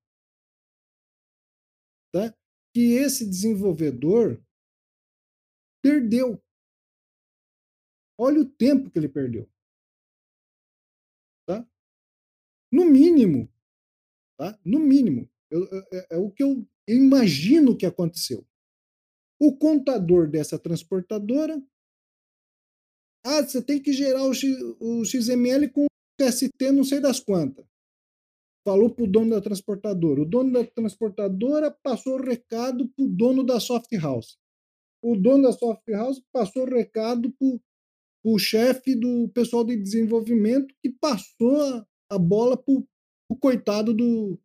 tá? 2.11 2.35
que 2.73 2.93
esse 2.93 3.29
desenvolvedor 3.29 4.41
perdeu. 5.83 6.41
Olha 8.17 8.41
o 8.41 8.49
tempo 8.49 8.89
que 8.89 8.97
ele 8.97 9.09
perdeu. 9.09 9.47
Tá? 11.45 11.67
No 12.71 12.85
mínimo, 12.85 13.47
tá? 14.37 14.57
no 14.65 14.79
mínimo, 14.79 15.29
eu, 15.49 15.63
é, 15.93 16.07
é 16.11 16.17
o 16.17 16.31
que 16.31 16.43
eu 16.43 16.65
imagino 16.87 17.77
que 17.77 17.85
aconteceu. 17.85 18.45
O 19.39 19.57
contador 19.57 20.29
dessa 20.29 20.57
transportadora 20.57 21.61
ah, 23.25 23.41
você 23.41 23.59
tem 23.59 23.81
que 23.81 23.91
gerar 23.91 24.23
o, 24.23 24.33
X, 24.35 24.55
o 24.79 25.03
XML 25.03 25.67
com 25.69 25.87
TST 26.15 26.71
não 26.71 26.83
sei 26.83 26.99
das 26.99 27.19
quantas. 27.19 27.65
Falou 28.63 28.93
para 28.93 29.03
o 29.03 29.07
dono 29.07 29.31
da 29.31 29.41
transportadora. 29.41 30.21
O 30.21 30.25
dono 30.25 30.53
da 30.53 30.63
transportadora 30.63 31.71
passou 31.71 32.19
o 32.19 32.23
recado 32.23 32.87
para 32.89 33.03
o 33.03 33.07
dono 33.07 33.43
da 33.43 33.59
soft 33.59 33.91
house. 33.93 34.37
O 35.03 35.15
dono 35.15 35.43
da 35.43 35.53
soft 35.53 35.87
house 35.89 36.21
passou 36.31 36.63
o 36.63 36.69
recado 36.69 37.31
para 37.31 37.59
o 38.23 38.37
chefe 38.37 38.95
do 38.95 39.27
pessoal 39.29 39.63
de 39.63 39.75
desenvolvimento 39.75 40.73
que 40.83 40.91
passou 40.91 41.61
a, 41.61 41.85
a 42.11 42.19
bola 42.19 42.55
para 42.55 42.75
o 43.29 43.35
coitado 43.35 43.91
do, 43.91 44.39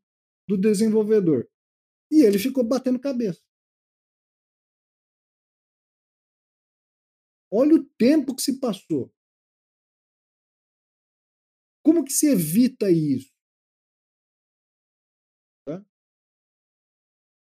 do 0.51 0.61
desenvolvedor. 0.61 1.49
E 2.11 2.25
ele 2.25 2.39
ficou 2.39 2.67
batendo 2.67 2.99
cabeça. 2.99 3.41
Olha 7.53 7.77
o 7.77 7.85
tempo 7.97 8.35
que 8.35 8.43
se 8.43 8.59
passou. 8.59 9.13
Como 11.85 12.05
que 12.05 12.13
se 12.13 12.27
evita 12.27 12.91
isso? 12.91 13.33
Tá? 15.65 15.85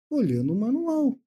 Olhando 0.09 0.53
o 0.53 0.59
manual. 0.59 1.19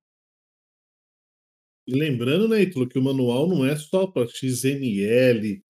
E 1.86 1.92
lembrando, 1.92 2.48
né, 2.48 2.62
Ítalo, 2.62 2.88
que 2.88 2.98
o 2.98 3.02
manual 3.02 3.48
não 3.48 3.64
é 3.64 3.76
só 3.76 4.06
para 4.06 4.28
XML 4.28 5.62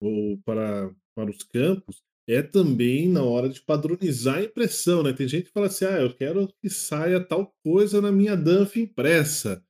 ou 0.00 0.38
para, 0.42 0.94
para 1.14 1.30
os 1.30 1.42
campos, 1.42 2.02
é 2.28 2.42
também 2.42 3.08
na 3.08 3.22
hora 3.22 3.48
de 3.48 3.60
padronizar 3.62 4.36
a 4.38 4.44
impressão, 4.44 5.02
né? 5.02 5.12
Tem 5.12 5.28
gente 5.28 5.46
que 5.46 5.52
fala 5.52 5.66
assim, 5.66 5.84
ah, 5.84 6.00
eu 6.00 6.14
quero 6.14 6.48
que 6.60 6.70
saia 6.70 7.24
tal 7.24 7.54
coisa 7.62 8.00
na 8.00 8.10
minha 8.12 8.36
DANF 8.36 8.80
impressa. 8.80 9.62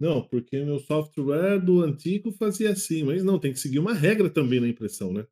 Não, 0.00 0.26
porque 0.26 0.64
meu 0.64 0.78
software 0.80 1.58
do 1.60 1.82
antigo 1.82 2.32
fazia 2.32 2.70
assim, 2.72 3.04
mas 3.04 3.24
não, 3.24 3.38
tem 3.38 3.52
que 3.52 3.60
seguir 3.60 3.78
uma 3.78 3.94
regra 3.94 4.30
também 4.30 4.60
na 4.60 4.68
impressão, 4.68 5.12
né? 5.12 5.26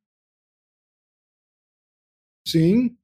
Sim, 2.46 2.96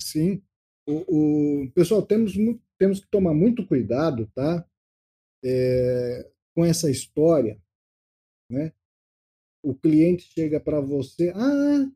sim. 0.00 0.42
O, 0.88 1.62
o 1.64 1.70
pessoal 1.72 2.02
temos 2.02 2.34
temos 2.78 3.00
que 3.00 3.08
tomar 3.08 3.34
muito 3.34 3.66
cuidado, 3.66 4.30
tá? 4.34 4.66
É, 5.44 6.30
com 6.54 6.64
essa 6.64 6.90
história, 6.90 7.60
né? 8.50 8.72
O 9.62 9.74
cliente 9.74 10.24
chega 10.32 10.60
para 10.60 10.80
você, 10.80 11.30
ah, 11.34 11.90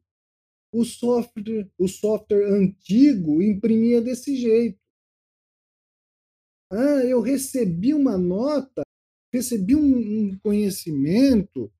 o 0.72 0.84
software, 0.84 1.70
o 1.78 1.88
software 1.88 2.44
antigo 2.52 3.42
imprimia 3.42 4.00
desse 4.00 4.36
jeito. 4.36 4.78
Ah, 6.70 7.04
eu 7.04 7.20
recebi 7.20 7.92
uma 7.92 8.16
nota, 8.16 8.82
recebi 9.32 9.74
um, 9.74 10.30
um 10.30 10.38
conhecimento 10.38 11.72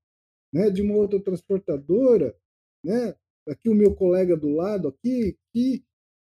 né, 0.53 0.68
de 0.68 0.82
uma 0.82 0.97
outra 0.97 1.22
transportadora, 1.22 2.36
né, 2.84 3.16
aqui 3.49 3.68
o 3.68 3.74
meu 3.74 3.95
colega 3.95 4.36
do 4.36 4.49
lado 4.49 4.88
aqui, 4.88 5.38
que, 5.53 5.84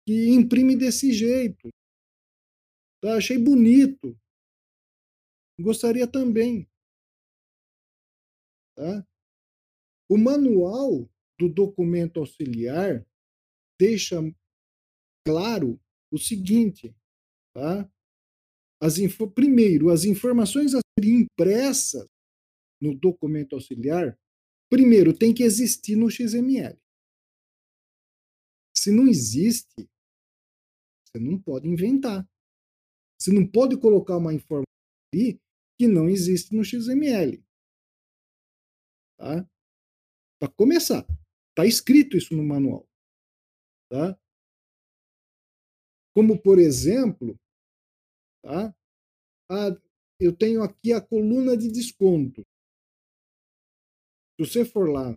que 0.06 0.30
imprime 0.30 0.74
desse 0.74 1.12
jeito. 1.12 1.68
Tá? 3.02 3.16
Achei 3.16 3.38
bonito. 3.38 4.18
Gostaria 5.60 6.06
também. 6.06 6.66
Tá? 8.74 9.06
O 10.08 10.16
manual 10.16 11.08
do 11.38 11.48
documento 11.48 12.20
auxiliar 12.20 13.06
deixa 13.78 14.16
claro 15.26 15.80
o 16.10 16.18
seguinte, 16.18 16.94
tá? 17.54 17.90
As 18.80 18.98
info... 18.98 19.30
Primeiro, 19.30 19.90
as 19.90 20.04
informações 20.04 20.74
a 20.74 20.80
serem 20.98 21.22
impressas 21.22 22.06
no 22.80 22.94
documento 22.94 23.54
auxiliar, 23.54 24.18
primeiro, 24.70 25.16
tem 25.16 25.34
que 25.34 25.42
existir 25.42 25.96
no 25.96 26.10
XML. 26.10 26.78
Se 28.76 28.90
não 28.92 29.08
existe, 29.08 29.88
você 31.04 31.18
não 31.18 31.40
pode 31.40 31.68
inventar. 31.68 32.28
Você 33.18 33.32
não 33.32 33.46
pode 33.46 33.78
colocar 33.80 34.18
uma 34.18 34.34
informação 34.34 34.64
ali 35.12 35.40
que 35.78 35.88
não 35.88 36.08
existe 36.08 36.54
no 36.54 36.64
XML. 36.64 37.42
Tá? 39.18 39.48
Para 40.38 40.52
começar, 40.52 41.06
está 41.56 41.64
escrito 41.66 42.16
isso 42.16 42.36
no 42.36 42.44
manual. 42.44 42.86
Tá? 43.90 44.18
Como, 46.14 46.40
por 46.40 46.58
exemplo, 46.58 47.36
Tá? 48.46 48.72
Ah, 49.50 49.76
eu 50.20 50.32
tenho 50.32 50.62
aqui 50.62 50.92
a 50.92 51.00
coluna 51.00 51.56
de 51.56 51.68
desconto. 51.68 52.42
Se 54.38 54.46
você 54.46 54.64
for 54.64 54.88
lá 54.88 55.16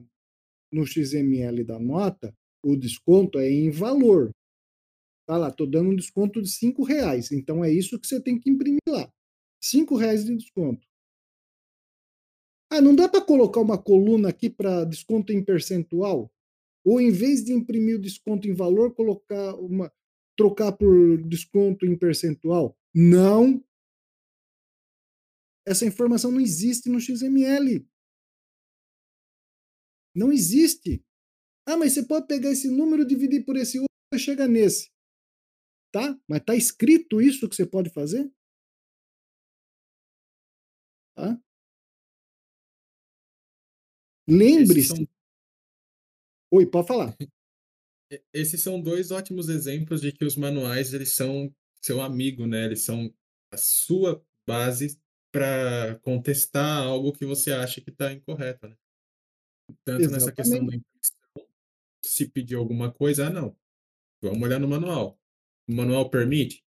no 0.73 0.83
XML 0.83 1.63
da 1.63 1.77
nota, 1.77 2.35
o 2.65 2.75
desconto 2.75 3.37
é 3.37 3.47
em 3.47 3.69
valor. 3.69 4.31
Tá 5.27 5.37
lá, 5.37 5.49
estou 5.49 5.69
dando 5.69 5.91
um 5.91 5.95
desconto 5.95 6.41
de 6.41 6.49
cinco 6.49 6.83
reais. 6.83 7.31
Então 7.31 7.63
é 7.63 7.71
isso 7.71 7.99
que 7.99 8.07
você 8.07 8.19
tem 8.19 8.39
que 8.39 8.49
imprimir 8.49 8.81
lá. 8.87 9.07
Cinco 9.63 9.95
reais 9.95 10.25
de 10.25 10.35
desconto. 10.35 10.87
Ah, 12.71 12.81
não 12.81 12.95
dá 12.95 13.09
para 13.09 13.25
colocar 13.25 13.59
uma 13.61 13.81
coluna 13.81 14.29
aqui 14.29 14.49
para 14.49 14.85
desconto 14.85 15.33
em 15.33 15.43
percentual? 15.43 16.31
Ou 16.85 17.01
em 17.01 17.11
vez 17.11 17.43
de 17.43 17.51
imprimir 17.51 17.95
o 17.95 18.01
desconto 18.01 18.47
em 18.47 18.53
valor, 18.53 18.93
colocar 18.93 19.55
uma 19.55 19.91
trocar 20.37 20.71
por 20.71 21.21
desconto 21.27 21.85
em 21.85 21.97
percentual? 21.97 22.77
Não. 22.93 23.63
Essa 25.67 25.85
informação 25.85 26.31
não 26.31 26.39
existe 26.39 26.89
no 26.89 26.99
XML. 26.99 27.85
Não 30.15 30.31
existe. 30.31 31.03
Ah, 31.65 31.77
mas 31.77 31.93
você 31.93 32.03
pode 32.05 32.27
pegar 32.27 32.51
esse 32.51 32.69
número, 32.69 33.05
dividir 33.05 33.45
por 33.45 33.55
esse 33.57 33.77
outro 33.79 33.89
e 34.13 34.19
chega 34.19 34.47
nesse. 34.47 34.89
Tá? 35.91 36.17
Mas 36.27 36.43
tá 36.43 36.55
escrito 36.55 37.21
isso 37.21 37.49
que 37.49 37.55
você 37.55 37.65
pode 37.65 37.89
fazer? 37.89 38.31
Tá? 41.15 41.39
Lembre-se. 44.30 44.89
São... 44.89 45.07
Oi, 46.51 46.65
pode 46.65 46.88
falar. 46.88 47.15
Esses 48.34 48.61
são 48.61 48.81
dois 48.81 49.11
ótimos 49.11 49.49
exemplos 49.49 50.01
de 50.01 50.11
que 50.11 50.26
os 50.26 50.35
manuais 50.35 50.93
eles 50.93 51.14
são 51.14 51.53
seu 51.81 52.01
amigo, 52.01 52.45
né? 52.47 52.65
Eles 52.65 52.81
são 52.81 53.14
a 53.51 53.57
sua 53.57 54.23
base 54.47 54.99
para 55.31 55.99
contestar 56.01 56.84
algo 56.84 57.14
que 57.14 57.26
você 57.26 57.51
acha 57.51 57.81
que 57.81 57.91
está 57.91 58.11
incorreto, 58.11 58.68
né? 58.68 58.76
Tanto 59.85 60.10
nessa 60.10 60.31
questão 60.31 60.65
da 60.65 60.76
impressão, 60.76 61.47
se 62.03 62.27
pedir 62.27 62.56
alguma 62.56 62.91
coisa, 62.91 63.27
ah, 63.27 63.30
não, 63.30 63.56
vamos 64.22 64.41
olhar 64.41 64.60
no 64.60 64.68
manual. 64.68 65.19
O 65.68 65.73
manual 65.73 66.10
permite? 66.10 66.65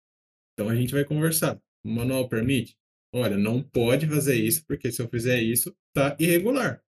Então 0.52 0.68
a 0.68 0.74
gente 0.74 0.92
vai 0.92 1.04
conversar. 1.04 1.60
O 1.84 1.88
manual 1.88 2.28
permite? 2.28 2.76
Olha, 3.12 3.38
não 3.38 3.62
pode 3.62 4.08
fazer 4.08 4.34
isso, 4.34 4.64
porque 4.66 4.90
se 4.90 5.00
eu 5.00 5.08
fizer 5.08 5.40
isso, 5.40 5.74
tá 5.92 6.16
irregular. 6.18 6.82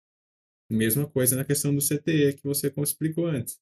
Mesma 0.70 1.08
coisa 1.08 1.34
na 1.34 1.44
questão 1.44 1.74
do 1.74 1.80
CTE 1.80 2.34
que 2.34 2.44
você 2.44 2.72
explicou 2.82 3.26
antes. 3.26 3.58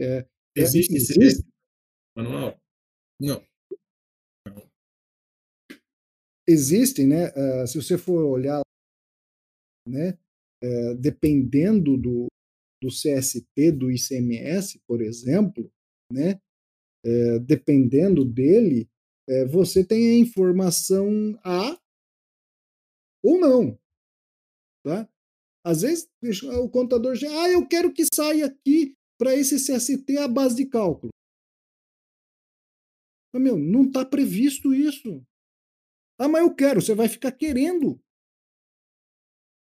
É, 0.00 0.18
é 0.18 0.26
existe, 0.56 0.94
existe 0.94 1.44
manual? 2.16 2.56
Não. 3.20 3.44
Existem, 6.46 7.06
né? 7.06 7.30
Uh, 7.30 7.66
se 7.66 7.80
você 7.80 7.96
for 7.96 8.22
olhar, 8.24 8.60
né? 9.88 10.18
Uh, 10.62 10.94
dependendo 10.96 11.96
do, 11.96 12.26
do 12.82 12.88
CST, 12.88 13.72
do 13.72 13.90
ICMS, 13.90 14.80
por 14.86 15.00
exemplo, 15.00 15.72
né? 16.12 16.40
Uh, 17.04 17.40
dependendo 17.40 18.24
dele, 18.24 18.88
você 19.50 19.82
tem 19.82 20.10
a 20.10 20.18
informação 20.18 21.08
A 21.42 21.78
ou 23.22 23.40
não, 23.40 23.78
tá? 24.84 25.08
Às 25.64 25.80
vezes 25.82 26.06
o 26.42 26.68
contador 26.68 27.14
já, 27.14 27.28
ah, 27.42 27.48
eu 27.48 27.66
quero 27.66 27.92
que 27.92 28.04
saia 28.12 28.46
aqui 28.46 28.94
para 29.18 29.34
esse 29.34 29.56
CST 29.56 30.18
a 30.18 30.28
base 30.28 30.56
de 30.56 30.66
cálculo. 30.66 31.10
Mas, 33.32 33.42
meu, 33.42 33.56
não 33.58 33.84
está 33.86 34.04
previsto 34.04 34.74
isso. 34.74 35.24
Ah, 36.20 36.28
mas 36.28 36.42
eu 36.42 36.54
quero, 36.54 36.80
você 36.80 36.94
vai 36.94 37.08
ficar 37.08 37.32
querendo. 37.32 38.00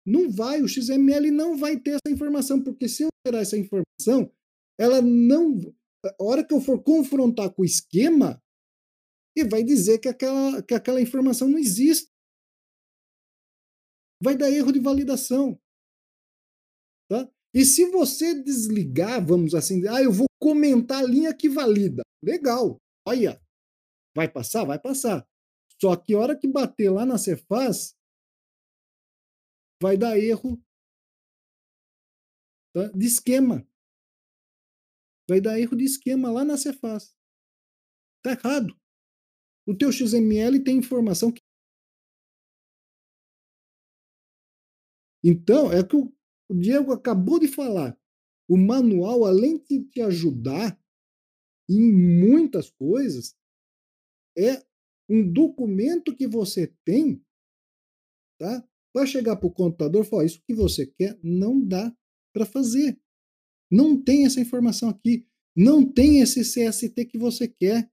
Não 0.07 0.31
vai, 0.31 0.63
o 0.63 0.69
XML 0.69 1.33
não 1.33 1.57
vai 1.57 1.81
ter 1.81 1.93
essa 1.93 2.15
informação, 2.15 2.63
porque 2.63 2.89
se 2.89 3.03
eu 3.03 3.09
ter 3.25 3.35
essa 3.35 3.57
informação, 3.57 4.33
ela 4.79 5.03
não. 5.03 5.59
A 6.05 6.23
hora 6.23 6.47
que 6.47 6.55
eu 6.55 6.61
for 6.61 6.81
confrontar 6.81 7.53
com 7.53 7.63
o 7.63 7.65
esquema, 7.65 8.41
ele 9.35 9.49
vai 9.49 9.65
dizer 9.65 9.99
que 9.99 10.09
aquela, 10.09 10.63
que 10.63 10.75
aquela 10.75 11.01
informação 11.01 11.49
não 11.49 11.59
existe. 11.59 12.09
Vai 14.23 14.37
dar 14.37 14.51
erro 14.51 14.73
de 14.73 14.79
validação. 14.79 15.61
E 17.57 17.65
se 17.65 17.91
você 17.91 18.35
desligar, 18.43 19.27
vamos 19.27 19.55
assim, 19.55 19.81
ah, 19.89 20.03
eu 20.03 20.13
vou 20.13 20.27
comentar 20.39 21.03
a 21.03 21.07
linha 21.07 21.35
que 21.35 21.49
valida. 21.49 22.03
Legal. 22.23 22.77
Olha, 23.09 23.41
vai 24.15 24.31
passar? 24.31 24.67
Vai 24.67 24.79
passar. 24.79 25.27
Só 25.81 25.97
que 25.97 26.13
a 26.13 26.19
hora 26.19 26.39
que 26.39 26.47
bater 26.47 26.91
lá 26.91 27.07
na 27.07 27.17
Cefaz, 27.17 27.95
vai 29.81 29.97
dar 29.97 30.19
erro 30.19 30.63
tá? 32.75 32.89
de 32.95 33.07
esquema. 33.07 33.67
Vai 35.27 35.41
dar 35.41 35.59
erro 35.59 35.79
de 35.79 35.85
esquema 35.85 36.31
lá 36.31 36.45
na 36.45 36.59
Cefaz. 36.59 37.17
Tá 38.23 38.33
errado. 38.33 38.79
O 39.67 39.75
teu 39.75 39.91
XML 39.91 40.63
tem 40.63 40.77
informação 40.77 41.33
que 41.33 41.41
Então, 45.25 45.73
é 45.73 45.81
o 45.81 45.89
que 45.89 46.16
o 46.49 46.55
Diego 46.55 46.93
acabou 46.93 47.39
de 47.39 47.49
falar. 47.49 47.99
O 48.49 48.57
manual, 48.57 49.25
além 49.25 49.59
de 49.59 49.85
te 49.85 50.01
ajudar 50.01 50.79
em 51.69 51.93
muitas 51.93 52.71
coisas, 52.71 53.37
é 54.39 54.65
um 55.09 55.33
documento 55.33 56.15
que 56.15 56.27
você 56.27 56.73
tem, 56.85 57.25
tá? 58.39 58.67
Vai 58.95 59.07
chegar 59.07 59.37
para 59.37 59.47
o 59.47 59.53
computador 59.53 60.05
e 60.05 60.09
falar: 60.09 60.25
Isso 60.25 60.43
que 60.47 60.55
você 60.55 60.87
quer 60.87 61.19
não 61.23 61.61
dá 61.61 61.95
para 62.33 62.47
fazer. 62.47 63.01
Não 63.71 64.03
tem 64.03 64.27
essa 64.27 64.41
informação 64.41 64.89
aqui. 64.89 65.29
Não 65.57 65.91
tem 65.91 66.21
esse 66.21 66.43
CST 66.43 67.07
que 67.07 67.19
você 67.19 67.49
quer. 67.49 67.91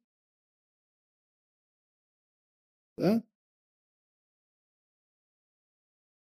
Tá? 2.97 3.23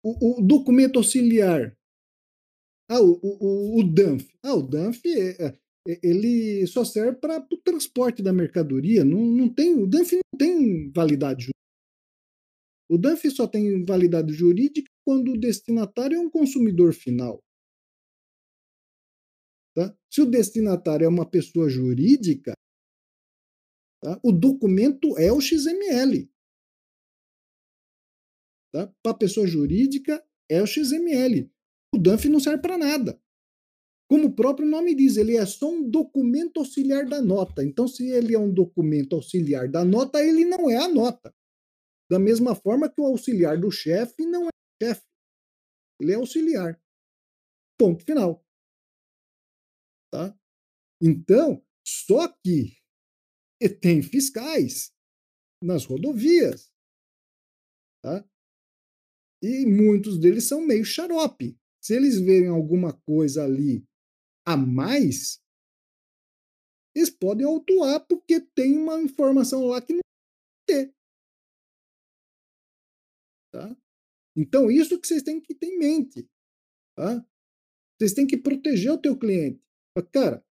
O, 0.03 0.39
o 0.39 0.41
documento 0.41 0.97
auxiliar. 0.97 1.77
Ah, 2.93 2.99
o, 3.01 3.17
o, 3.23 3.79
o 3.79 3.83
DANF. 3.83 4.27
Ah, 4.43 4.53
o 4.53 4.61
DANF 4.61 5.01
é, 5.07 5.45
é 5.45 5.57
ele 6.03 6.67
só 6.67 6.83
serve 6.83 7.17
para 7.19 7.39
o 7.39 7.57
transporte 7.57 8.21
da 8.21 8.33
mercadoria. 8.33 9.05
Não, 9.05 9.25
não 9.25 9.47
tem, 9.47 9.73
o 9.81 9.87
DANF 9.87 10.11
não 10.13 10.37
tem 10.37 10.91
validade 10.91 11.43
jurídica. 11.43 11.61
O 12.89 12.97
DANF 12.97 13.31
só 13.31 13.47
tem 13.47 13.85
validade 13.85 14.33
jurídica 14.33 14.91
quando 15.05 15.31
o 15.31 15.39
destinatário 15.39 16.17
é 16.17 16.19
um 16.19 16.29
consumidor 16.29 16.93
final. 16.93 17.41
Tá? 19.73 19.97
Se 20.11 20.21
o 20.21 20.25
destinatário 20.25 21.05
é 21.05 21.07
uma 21.07 21.25
pessoa 21.25 21.69
jurídica, 21.69 22.51
tá? 24.03 24.19
o 24.21 24.33
documento 24.33 25.17
é 25.17 25.31
o 25.31 25.39
XML. 25.39 26.29
Tá? 28.73 28.93
Para 29.01 29.13
a 29.13 29.17
pessoa 29.17 29.47
jurídica, 29.47 30.21
é 30.49 30.61
o 30.61 30.67
XML. 30.67 31.49
O 31.93 31.97
DANF 31.97 32.29
não 32.29 32.39
serve 32.39 32.61
para 32.61 32.77
nada. 32.77 33.21
Como 34.09 34.27
o 34.27 34.35
próprio 34.35 34.67
nome 34.67 34.93
diz, 34.93 35.15
ele 35.15 35.37
é 35.37 35.45
só 35.45 35.69
um 35.69 35.89
documento 35.89 36.59
auxiliar 36.59 37.05
da 37.05 37.21
nota. 37.21 37.63
Então, 37.63 37.87
se 37.87 38.09
ele 38.09 38.35
é 38.35 38.39
um 38.39 38.53
documento 38.53 39.15
auxiliar 39.15 39.69
da 39.69 39.85
nota, 39.85 40.21
ele 40.21 40.43
não 40.43 40.69
é 40.69 40.77
a 40.77 40.87
nota. 40.87 41.33
Da 42.09 42.19
mesma 42.19 42.53
forma 42.53 42.89
que 42.89 42.99
o 42.99 43.05
auxiliar 43.05 43.57
do 43.57 43.71
chefe 43.71 44.25
não 44.25 44.47
é 44.47 44.49
chefe. 44.83 45.05
Ele 46.01 46.11
é 46.11 46.15
auxiliar. 46.15 46.81
Ponto 47.79 48.03
final. 48.03 48.45
Tá? 50.11 50.37
Então, 51.01 51.65
só 51.87 52.27
que 52.27 52.77
tem 53.79 54.01
fiscais 54.01 54.91
nas 55.63 55.85
rodovias. 55.85 56.69
Tá? 58.03 58.27
E 59.41 59.65
muitos 59.65 60.19
deles 60.19 60.47
são 60.47 60.65
meio 60.65 60.83
xarope. 60.83 61.60
Se 61.81 61.95
eles 61.95 62.19
verem 62.19 62.49
alguma 62.49 62.93
coisa 62.93 63.43
ali 63.43 63.83
a 64.45 64.55
mais, 64.55 65.41
eles 66.95 67.09
podem 67.09 67.45
autuar 67.45 68.05
porque 68.05 68.39
tem 68.39 68.77
uma 68.77 69.01
informação 69.01 69.65
lá 69.65 69.81
que 69.81 69.93
não 69.93 70.01
tem. 70.67 70.93
Tá? 73.51 73.75
Então, 74.37 74.69
isso 74.69 74.99
que 74.99 75.07
vocês 75.07 75.23
têm 75.23 75.41
que 75.41 75.55
ter 75.55 75.67
em 75.67 75.79
mente. 75.79 76.29
Tá? 76.95 77.25
Vocês 77.97 78.13
têm 78.13 78.27
que 78.27 78.37
proteger 78.37 78.91
o 78.91 79.01
teu 79.01 79.17
cliente. 79.17 79.61
Cara, 80.11 80.45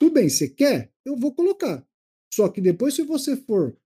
tudo 0.00 0.14
bem, 0.14 0.28
você 0.28 0.48
quer? 0.48 0.92
Eu 1.04 1.16
vou 1.16 1.34
colocar. 1.34 1.86
Só 2.32 2.48
que 2.48 2.60
depois, 2.60 2.94
se 2.94 3.02
você 3.02 3.36
for 3.36 3.78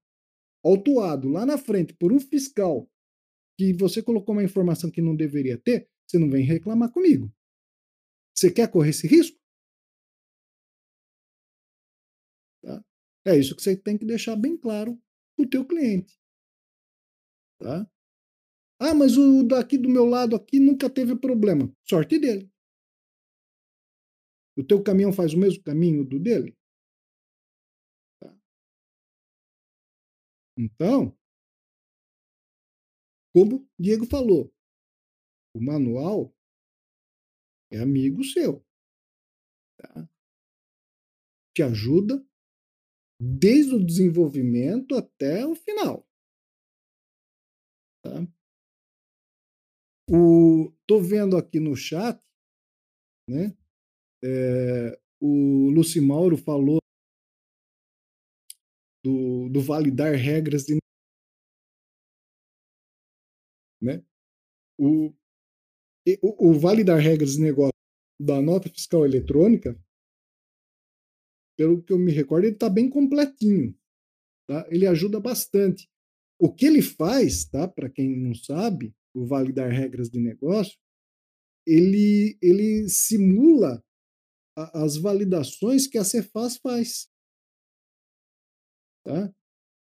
autuado 0.65 1.29
lá 1.29 1.45
na 1.45 1.59
frente 1.59 1.95
por 1.95 2.13
um 2.13 2.21
fiscal 2.21 2.91
que 3.59 3.73
você 3.73 4.03
colocou 4.03 4.35
uma 4.35 4.43
informação 4.43 4.91
que 4.91 5.03
não 5.03 5.15
deveria 5.15 5.59
ter, 5.59 5.89
você 6.09 6.19
não 6.19 6.31
vem 6.31 6.45
reclamar 6.45 6.91
comigo. 6.91 7.31
Você 8.35 8.51
quer 8.51 8.71
correr 8.71 8.91
esse 8.91 9.07
risco? 9.07 9.39
Tá? 12.63 12.83
É 13.27 13.37
isso 13.37 13.55
que 13.55 13.63
você 13.63 13.77
tem 13.77 13.99
que 13.99 14.07
deixar 14.07 14.37
bem 14.37 14.57
claro 14.57 14.99
para 15.37 15.45
o 15.45 15.49
teu 15.49 15.67
cliente. 15.67 16.19
Tá? 17.61 17.91
Ah, 18.81 18.95
mas 18.95 19.17
o 19.19 19.43
daqui 19.43 19.77
do 19.77 19.89
meu 19.89 20.05
lado 20.05 20.37
aqui 20.37 20.61
nunca 20.61 20.89
teve 20.89 21.17
problema. 21.17 21.71
Sorte 21.85 22.19
dele. 22.19 22.51
O 24.57 24.65
teu 24.65 24.83
caminhão 24.83 25.13
faz 25.13 25.35
o 25.35 25.39
mesmo 25.39 25.63
caminho 25.63 26.05
do 26.05 26.19
dele? 26.19 26.57
Tá? 28.21 28.35
Então, 30.57 31.17
como 33.33 33.69
Diego 33.79 34.07
falou, 34.07 34.53
o 35.55 35.61
manual 35.61 36.35
é 37.71 37.79
amigo 37.79 38.25
seu. 38.25 38.65
Tá? 39.79 40.09
Te 41.55 41.63
ajuda 41.63 42.25
desde 43.21 43.75
o 43.75 43.85
desenvolvimento 43.85 44.95
até 44.95 45.45
o 45.47 45.55
final. 45.55 46.07
Tá? 48.03 48.27
O, 50.11 50.73
tô 50.87 51.01
vendo 51.01 51.37
aqui 51.37 51.61
no 51.61 51.77
chat, 51.77 52.19
né? 53.29 53.55
É, 54.25 54.99
o 55.21 55.71
Lucimauro 55.71 56.37
falou 56.37 56.79
do, 59.05 59.49
do 59.51 59.61
validar 59.61 60.15
regras 60.15 60.65
de 60.65 60.79
né? 63.81 64.03
O, 64.79 65.15
o, 66.23 66.51
o 66.51 66.59
validar 66.59 66.99
regras 66.99 67.33
de 67.33 67.41
negócio 67.41 67.73
da 68.21 68.41
nota 68.41 68.69
fiscal 68.69 69.05
eletrônica, 69.05 69.79
pelo 71.57 71.83
que 71.83 71.93
eu 71.93 71.99
me 71.99 72.13
recordo, 72.13 72.45
ele 72.45 72.55
está 72.55 72.71
bem 72.71 72.89
completinho. 72.89 73.77
Tá? 74.49 74.67
Ele 74.71 74.87
ajuda 74.87 75.21
bastante. 75.21 75.89
O 76.41 76.53
que 76.55 76.67
ele 76.67 76.81
faz, 76.81 77.45
tá? 77.45 77.67
para 77.67 77.91
quem 77.91 78.17
não 78.17 78.35
sabe, 78.35 78.95
o 79.15 79.27
validar 79.27 79.71
regras 79.71 80.09
de 80.09 80.21
negócio, 80.21 80.79
ele, 81.67 82.39
ele 82.41 82.89
simula 82.89 83.85
a, 84.57 84.85
as 84.85 84.97
validações 84.97 85.87
que 85.87 85.99
a 85.99 86.05
Cefaz 86.05 86.57
faz. 86.57 87.11
Tá? 89.05 89.33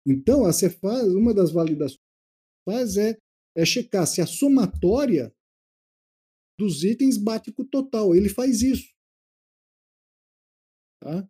Então, 0.07 0.47
a 0.47 0.53
Cefaz, 0.53 1.09
uma 1.15 1.35
das 1.35 1.53
validações 1.53 1.99
que 1.99 2.73
faz 2.73 2.97
é, 2.97 3.19
é 3.55 3.65
checar 3.65 4.07
se 4.07 4.21
a 4.21 4.27
somatória 4.27 5.35
dos 6.59 6.83
itens 6.83 7.17
bate 7.17 7.53
com 7.53 7.63
o 7.63 7.69
total. 7.69 8.15
Ele 8.15 8.29
faz 8.29 8.63
isso. 8.63 8.93
Tá? 11.01 11.29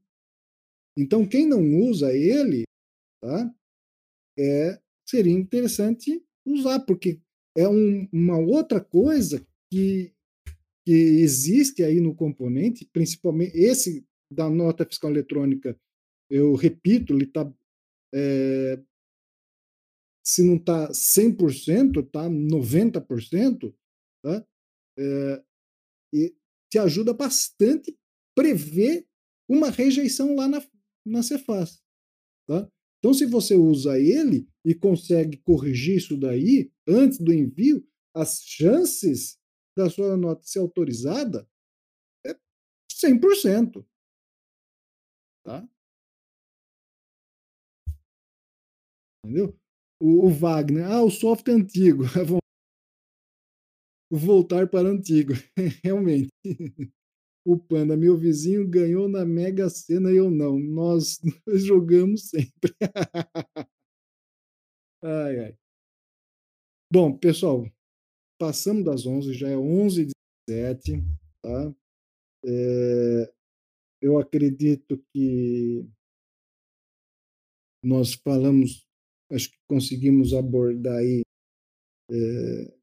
Então, 0.97 1.29
quem 1.29 1.47
não 1.47 1.63
usa 1.81 2.13
ele, 2.13 2.65
tá? 3.23 3.55
É, 4.39 4.81
seria 5.09 5.33
interessante 5.33 6.25
usar, 6.47 6.81
porque 6.81 7.21
é 7.57 7.69
um, 7.69 8.09
uma 8.13 8.39
outra 8.39 8.81
coisa 8.81 9.47
que, 9.71 10.13
que 10.87 10.93
existe 10.93 11.83
aí 11.85 12.01
no 12.01 12.15
componente, 12.15 12.89
principalmente 12.93 13.57
esse 13.57 14.07
da 14.33 14.49
nota 14.49 14.85
fiscal 14.85 15.11
eletrônica, 15.11 15.79
eu 16.31 16.55
repito, 16.55 17.15
ele 17.15 17.25
está. 17.25 17.51
É, 18.15 18.83
se 20.25 20.43
não 20.45 20.57
está 20.57 20.91
100%, 20.91 22.05
está 22.05 22.29
90%, 22.29 23.75
tá? 24.23 24.47
É, 24.99 25.45
e 26.13 26.35
te 26.71 26.79
ajuda 26.79 27.15
bastante 27.15 27.97
prever 28.35 29.07
uma 29.49 29.71
rejeição 29.71 30.35
lá 30.35 30.49
na, 30.49 30.67
na 31.07 31.23
Cefaz. 31.23 31.83
Tá? 32.47 32.69
Então, 32.99 33.15
se 33.15 33.27
você 33.27 33.55
usa 33.55 33.99
ele 33.99 34.49
e 34.65 34.75
consegue 34.75 35.39
corrigir 35.39 35.97
isso 35.97 36.19
daí 36.19 36.71
antes 36.87 37.19
do 37.19 37.33
envio, 37.33 37.87
as 38.15 38.43
chances 38.43 39.39
da 39.77 39.89
sua 39.89 40.17
nota 40.17 40.43
ser 40.45 40.59
autorizada 40.59 41.49
é 42.27 42.37
100%. 42.91 43.87
Tá? 45.45 45.69
Entendeu? 49.25 49.59
O, 50.01 50.27
o 50.27 50.31
Wagner, 50.31 50.91
ah, 50.91 51.03
o 51.03 51.11
software 51.11 51.55
é 51.55 51.57
antigo. 51.57 52.05
Voltar 54.11 54.69
para 54.69 54.89
antigo. 54.89 55.33
Realmente. 55.85 56.31
O 57.47 57.59
Panda, 57.59 57.97
meu 57.97 58.17
vizinho 58.17 58.69
ganhou 58.69 59.09
na 59.09 59.25
Mega 59.25 59.69
Sena 59.71 60.11
e 60.13 60.17
eu 60.17 60.31
não. 60.31 60.59
Nós, 60.59 61.19
nós 61.47 61.65
jogamos 61.65 62.29
sempre. 62.29 62.75
ai, 65.03 65.39
ai. 65.41 65.57
Bom, 66.93 67.17
pessoal, 67.19 67.67
passamos 68.39 68.85
das 68.85 69.07
11, 69.07 69.35
já 69.35 69.49
é 69.49 69.57
11 69.57 70.03
h 70.03 70.13
17 70.49 71.05
tá? 71.43 71.75
É, 72.45 73.33
eu 74.01 74.19
acredito 74.19 75.03
que 75.13 75.87
nós 77.85 78.15
falamos, 78.15 78.87
acho 79.31 79.51
que 79.51 79.59
conseguimos 79.69 80.33
abordar 80.33 80.99
aí 80.99 81.23
é, 82.11 82.78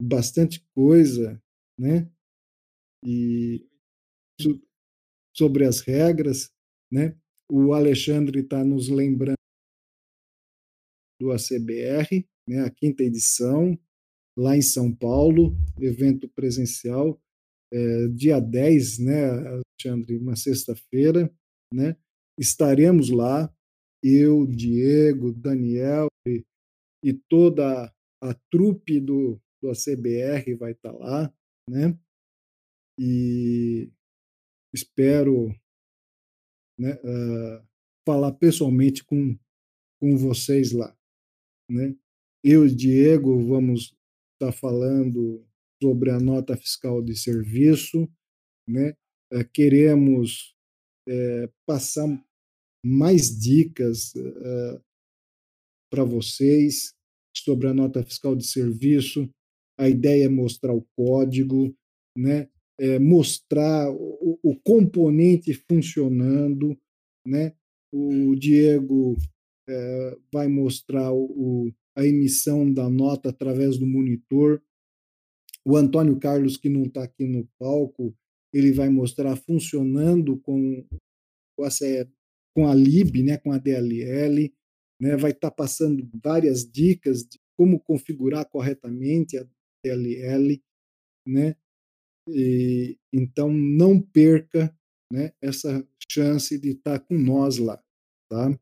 bastante 0.00 0.64
coisa, 0.74 1.42
né? 1.78 2.10
E 3.04 3.66
sobre 5.34 5.64
as 5.64 5.80
regras, 5.80 6.50
né? 6.90 7.16
O 7.50 7.72
Alexandre 7.72 8.40
está 8.40 8.64
nos 8.64 8.88
lembrando 8.88 9.36
do 11.20 11.32
ACBR, 11.32 12.26
né? 12.48 12.62
A 12.62 12.70
quinta 12.70 13.02
edição, 13.02 13.78
lá 14.36 14.56
em 14.56 14.62
São 14.62 14.94
Paulo, 14.94 15.56
evento 15.80 16.28
presencial, 16.28 17.20
é, 17.72 18.08
dia 18.08 18.38
10, 18.38 18.98
né, 19.00 19.24
Alexandre, 19.30 20.16
uma 20.16 20.36
sexta-feira, 20.36 21.32
né? 21.72 21.96
Estaremos 22.38 23.10
lá, 23.10 23.52
eu, 24.02 24.46
Diego, 24.46 25.32
Daniel 25.32 26.06
e, 26.28 26.44
e 27.02 27.12
toda 27.12 27.92
a 28.22 28.34
trupe 28.50 29.00
do, 29.00 29.40
do 29.66 29.70
ACBR 29.70 30.54
vai 30.54 30.72
estar 30.72 30.92
tá 30.92 30.98
lá, 30.98 31.34
né? 31.68 31.98
E 32.98 33.90
espero 34.74 35.48
né, 36.78 36.94
uh, 36.94 37.66
falar 38.06 38.32
pessoalmente 38.32 39.04
com, 39.04 39.38
com 40.00 40.16
vocês 40.16 40.72
lá. 40.72 40.96
Né? 41.70 41.96
Eu 42.44 42.66
e 42.66 42.74
Diego 42.74 43.44
vamos 43.46 43.94
estar 44.34 44.52
falando 44.52 45.44
sobre 45.82 46.10
a 46.10 46.20
nota 46.20 46.56
fiscal 46.56 47.02
de 47.02 47.16
serviço, 47.16 48.08
né? 48.68 48.94
Uh, 49.32 49.44
queremos 49.52 50.56
uh, 51.08 51.52
passar 51.66 52.06
mais 52.84 53.36
dicas 53.36 54.12
para 55.90 56.04
vocês 56.04 56.94
sobre 57.36 57.66
a 57.66 57.74
nota 57.74 58.00
fiscal 58.04 58.36
de 58.36 58.46
serviço. 58.46 59.28
A 59.78 59.88
ideia 59.88 60.24
é 60.24 60.28
mostrar 60.28 60.74
o 60.74 60.86
código, 60.96 61.74
né? 62.16 62.48
é, 62.78 62.98
mostrar 62.98 63.90
o, 63.90 64.38
o, 64.42 64.56
componente 64.60 65.54
funcionando, 65.54 66.78
né? 67.26 67.54
O 67.92 68.34
Diego 68.34 69.16
é, 69.68 70.16
vai 70.32 70.48
mostrar 70.48 71.12
o, 71.12 71.72
a 71.96 72.04
emissão 72.04 72.70
da 72.70 72.90
nota 72.90 73.30
através 73.30 73.78
do 73.78 73.86
monitor. 73.86 74.62
O 75.64 75.76
Antônio 75.76 76.18
Carlos, 76.18 76.56
que 76.56 76.68
não 76.68 76.84
está 76.84 77.04
aqui 77.04 77.26
no 77.26 77.48
palco, 77.58 78.14
ele 78.52 78.72
vai 78.72 78.88
mostrar 78.88 79.34
funcionando 79.36 80.38
com, 80.38 80.86
com 82.54 82.68
a 82.68 82.74
LIB, 82.74 83.22
né, 83.22 83.38
com 83.38 83.52
a 83.52 83.58
DLL, 83.58 84.52
né, 85.00 85.16
vai 85.16 85.30
estar 85.30 85.50
tá 85.50 85.56
passando 85.56 86.08
várias 86.22 86.70
dicas 86.70 87.22
de 87.22 87.38
como 87.56 87.80
configurar 87.80 88.48
corretamente 88.48 89.38
a 89.38 89.46
DLL, 89.88 90.62
né, 91.26 91.56
e, 92.28 92.98
então, 93.12 93.50
não 93.52 94.00
perca 94.00 94.76
né, 95.12 95.32
essa 95.40 95.86
chance 96.10 96.58
de 96.58 96.70
estar 96.70 97.00
com 97.00 97.16
nós 97.16 97.58
lá. 97.58 97.82
Tá? 98.28 98.58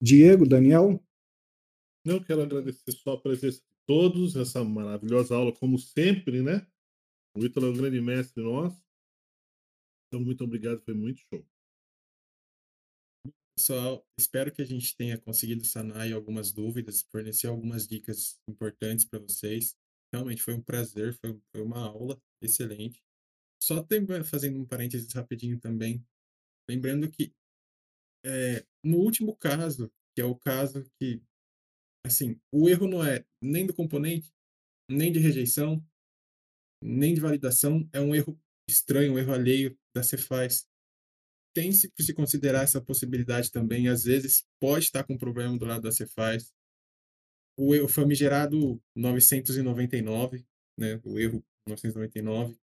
Diego, 0.00 0.46
Daniel? 0.46 1.04
Eu 2.04 2.24
quero 2.24 2.42
agradecer 2.42 2.92
só 2.92 3.14
a 3.14 3.20
presença 3.20 3.60
de 3.60 3.76
todos, 3.86 4.36
essa 4.36 4.62
maravilhosa 4.64 5.34
aula, 5.34 5.52
como 5.52 5.78
sempre, 5.78 6.42
né? 6.42 6.66
O 7.36 7.44
Ítalo 7.44 7.66
é 7.66 7.70
um 7.70 7.76
grande 7.76 8.00
mestre 8.00 8.42
nosso. 8.42 8.82
Então, 10.08 10.20
muito 10.24 10.44
obrigado, 10.44 10.82
foi 10.82 10.94
muito 10.94 11.20
show. 11.20 11.44
Pessoal, 13.56 14.06
espero 14.18 14.52
que 14.52 14.62
a 14.62 14.64
gente 14.64 14.96
tenha 14.96 15.18
conseguido 15.18 15.64
sanar 15.64 16.10
algumas 16.12 16.52
dúvidas, 16.52 17.02
fornecer 17.02 17.46
algumas 17.46 17.86
dicas 17.86 18.40
importantes 18.48 19.04
para 19.04 19.20
vocês. 19.20 19.76
Realmente 20.12 20.42
foi 20.42 20.54
um 20.54 20.62
prazer, 20.62 21.14
foi, 21.14 21.40
foi 21.50 21.62
uma 21.62 21.78
aula 21.78 22.20
excelente. 22.40 23.02
Só 23.62 23.82
tem, 23.82 24.04
fazendo 24.24 24.58
um 24.60 24.66
parênteses 24.66 25.12
rapidinho 25.12 25.58
também, 25.58 26.04
lembrando 26.68 27.10
que 27.10 27.32
é, 28.24 28.64
no 28.84 28.98
último 28.98 29.36
caso, 29.36 29.90
que 30.14 30.20
é 30.20 30.24
o 30.24 30.36
caso 30.36 30.84
que, 30.98 31.22
assim, 32.04 32.40
o 32.52 32.68
erro 32.68 32.86
não 32.88 33.04
é 33.04 33.24
nem 33.42 33.66
do 33.66 33.74
componente, 33.74 34.32
nem 34.88 35.12
de 35.12 35.18
rejeição, 35.18 35.84
nem 36.82 37.14
de 37.14 37.20
validação, 37.20 37.88
é 37.92 38.00
um 38.00 38.14
erro 38.14 38.38
estranho, 38.68 39.14
um 39.14 39.18
erro 39.18 39.32
alheio 39.32 39.78
da 39.94 40.02
Cefaz. 40.02 40.66
Tem 41.54 41.70
se 41.72 41.92
se 42.00 42.14
considerar 42.14 42.62
essa 42.62 42.80
possibilidade 42.80 43.50
também, 43.50 43.88
às 43.88 44.04
vezes 44.04 44.46
pode 44.60 44.86
estar 44.86 45.04
com 45.04 45.18
problema 45.18 45.56
do 45.58 45.64
lado 45.64 45.82
da 45.82 45.92
Cefaz, 45.92 46.52
o 47.56 47.88
famigerado 47.88 48.82
999, 48.94 50.44
né, 50.78 51.00
o 51.04 51.18
erro 51.18 51.44
999, 51.68 52.56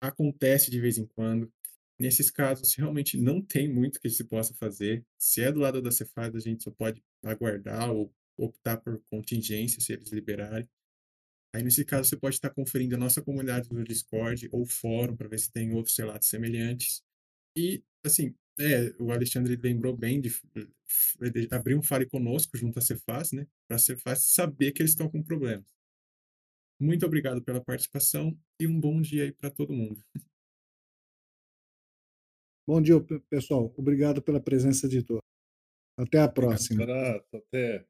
acontece 0.00 0.70
de 0.70 0.80
vez 0.80 0.98
em 0.98 1.06
quando. 1.06 1.52
Nesses 1.98 2.30
casos, 2.30 2.74
realmente 2.74 3.16
não 3.16 3.40
tem 3.40 3.72
muito 3.72 4.00
que 4.00 4.10
se 4.10 4.24
possa 4.24 4.52
fazer. 4.54 5.04
Se 5.18 5.42
é 5.42 5.52
do 5.52 5.60
lado 5.60 5.80
da 5.80 5.90
Cefaz, 5.90 6.34
a 6.34 6.40
gente 6.40 6.64
só 6.64 6.70
pode 6.70 7.02
aguardar 7.24 7.90
ou 7.90 8.12
optar 8.36 8.78
por 8.78 9.00
contingência, 9.10 9.80
se 9.80 9.92
eles 9.92 10.10
liberarem. 10.10 10.68
Aí, 11.54 11.62
nesse 11.62 11.84
caso, 11.84 12.08
você 12.08 12.16
pode 12.16 12.34
estar 12.34 12.50
conferindo 12.50 12.96
a 12.96 12.98
nossa 12.98 13.22
comunidade 13.22 13.68
do 13.68 13.84
Discord 13.84 14.48
ou 14.50 14.66
fórum 14.66 15.16
para 15.16 15.28
ver 15.28 15.38
se 15.38 15.52
tem 15.52 15.72
outros 15.72 15.96
relatos 15.96 16.28
semelhantes. 16.28 17.02
E, 17.56 17.82
assim, 18.04 18.34
é, 18.58 18.94
o 18.98 19.10
Alexandre 19.10 19.56
lembrou 19.56 19.96
bem 19.96 20.20
de, 20.20 20.30
de 20.30 21.48
abrir 21.50 21.74
um 21.76 21.82
Fale 21.82 22.06
Conosco 22.06 22.56
junto 22.56 22.78
à 22.78 22.82
Cefaz, 22.82 23.32
né? 23.32 23.46
Para 23.66 23.76
a 23.76 23.80
Cefaz 23.80 24.24
saber 24.32 24.72
que 24.72 24.82
eles 24.82 24.92
estão 24.92 25.10
com 25.10 25.22
problemas. 25.22 25.66
Muito 26.80 27.06
obrigado 27.06 27.42
pela 27.42 27.62
participação 27.62 28.38
e 28.60 28.66
um 28.66 28.78
bom 28.78 29.00
dia 29.00 29.24
aí 29.24 29.32
para 29.32 29.50
todo 29.50 29.72
mundo. 29.72 30.02
Bom 32.66 32.80
dia, 32.80 32.96
pessoal. 33.28 33.72
Obrigado 33.76 34.22
pela 34.22 34.40
presença 34.40 34.88
de 34.88 35.02
todos. 35.02 35.22
Até 35.96 36.18
a 36.18 36.28
próxima. 36.28 36.82
Obrigado, 36.82 37.24
até. 37.32 37.86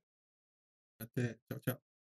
Até. 1.00 1.38
Tchau, 1.48 1.60
tchau. 1.60 1.93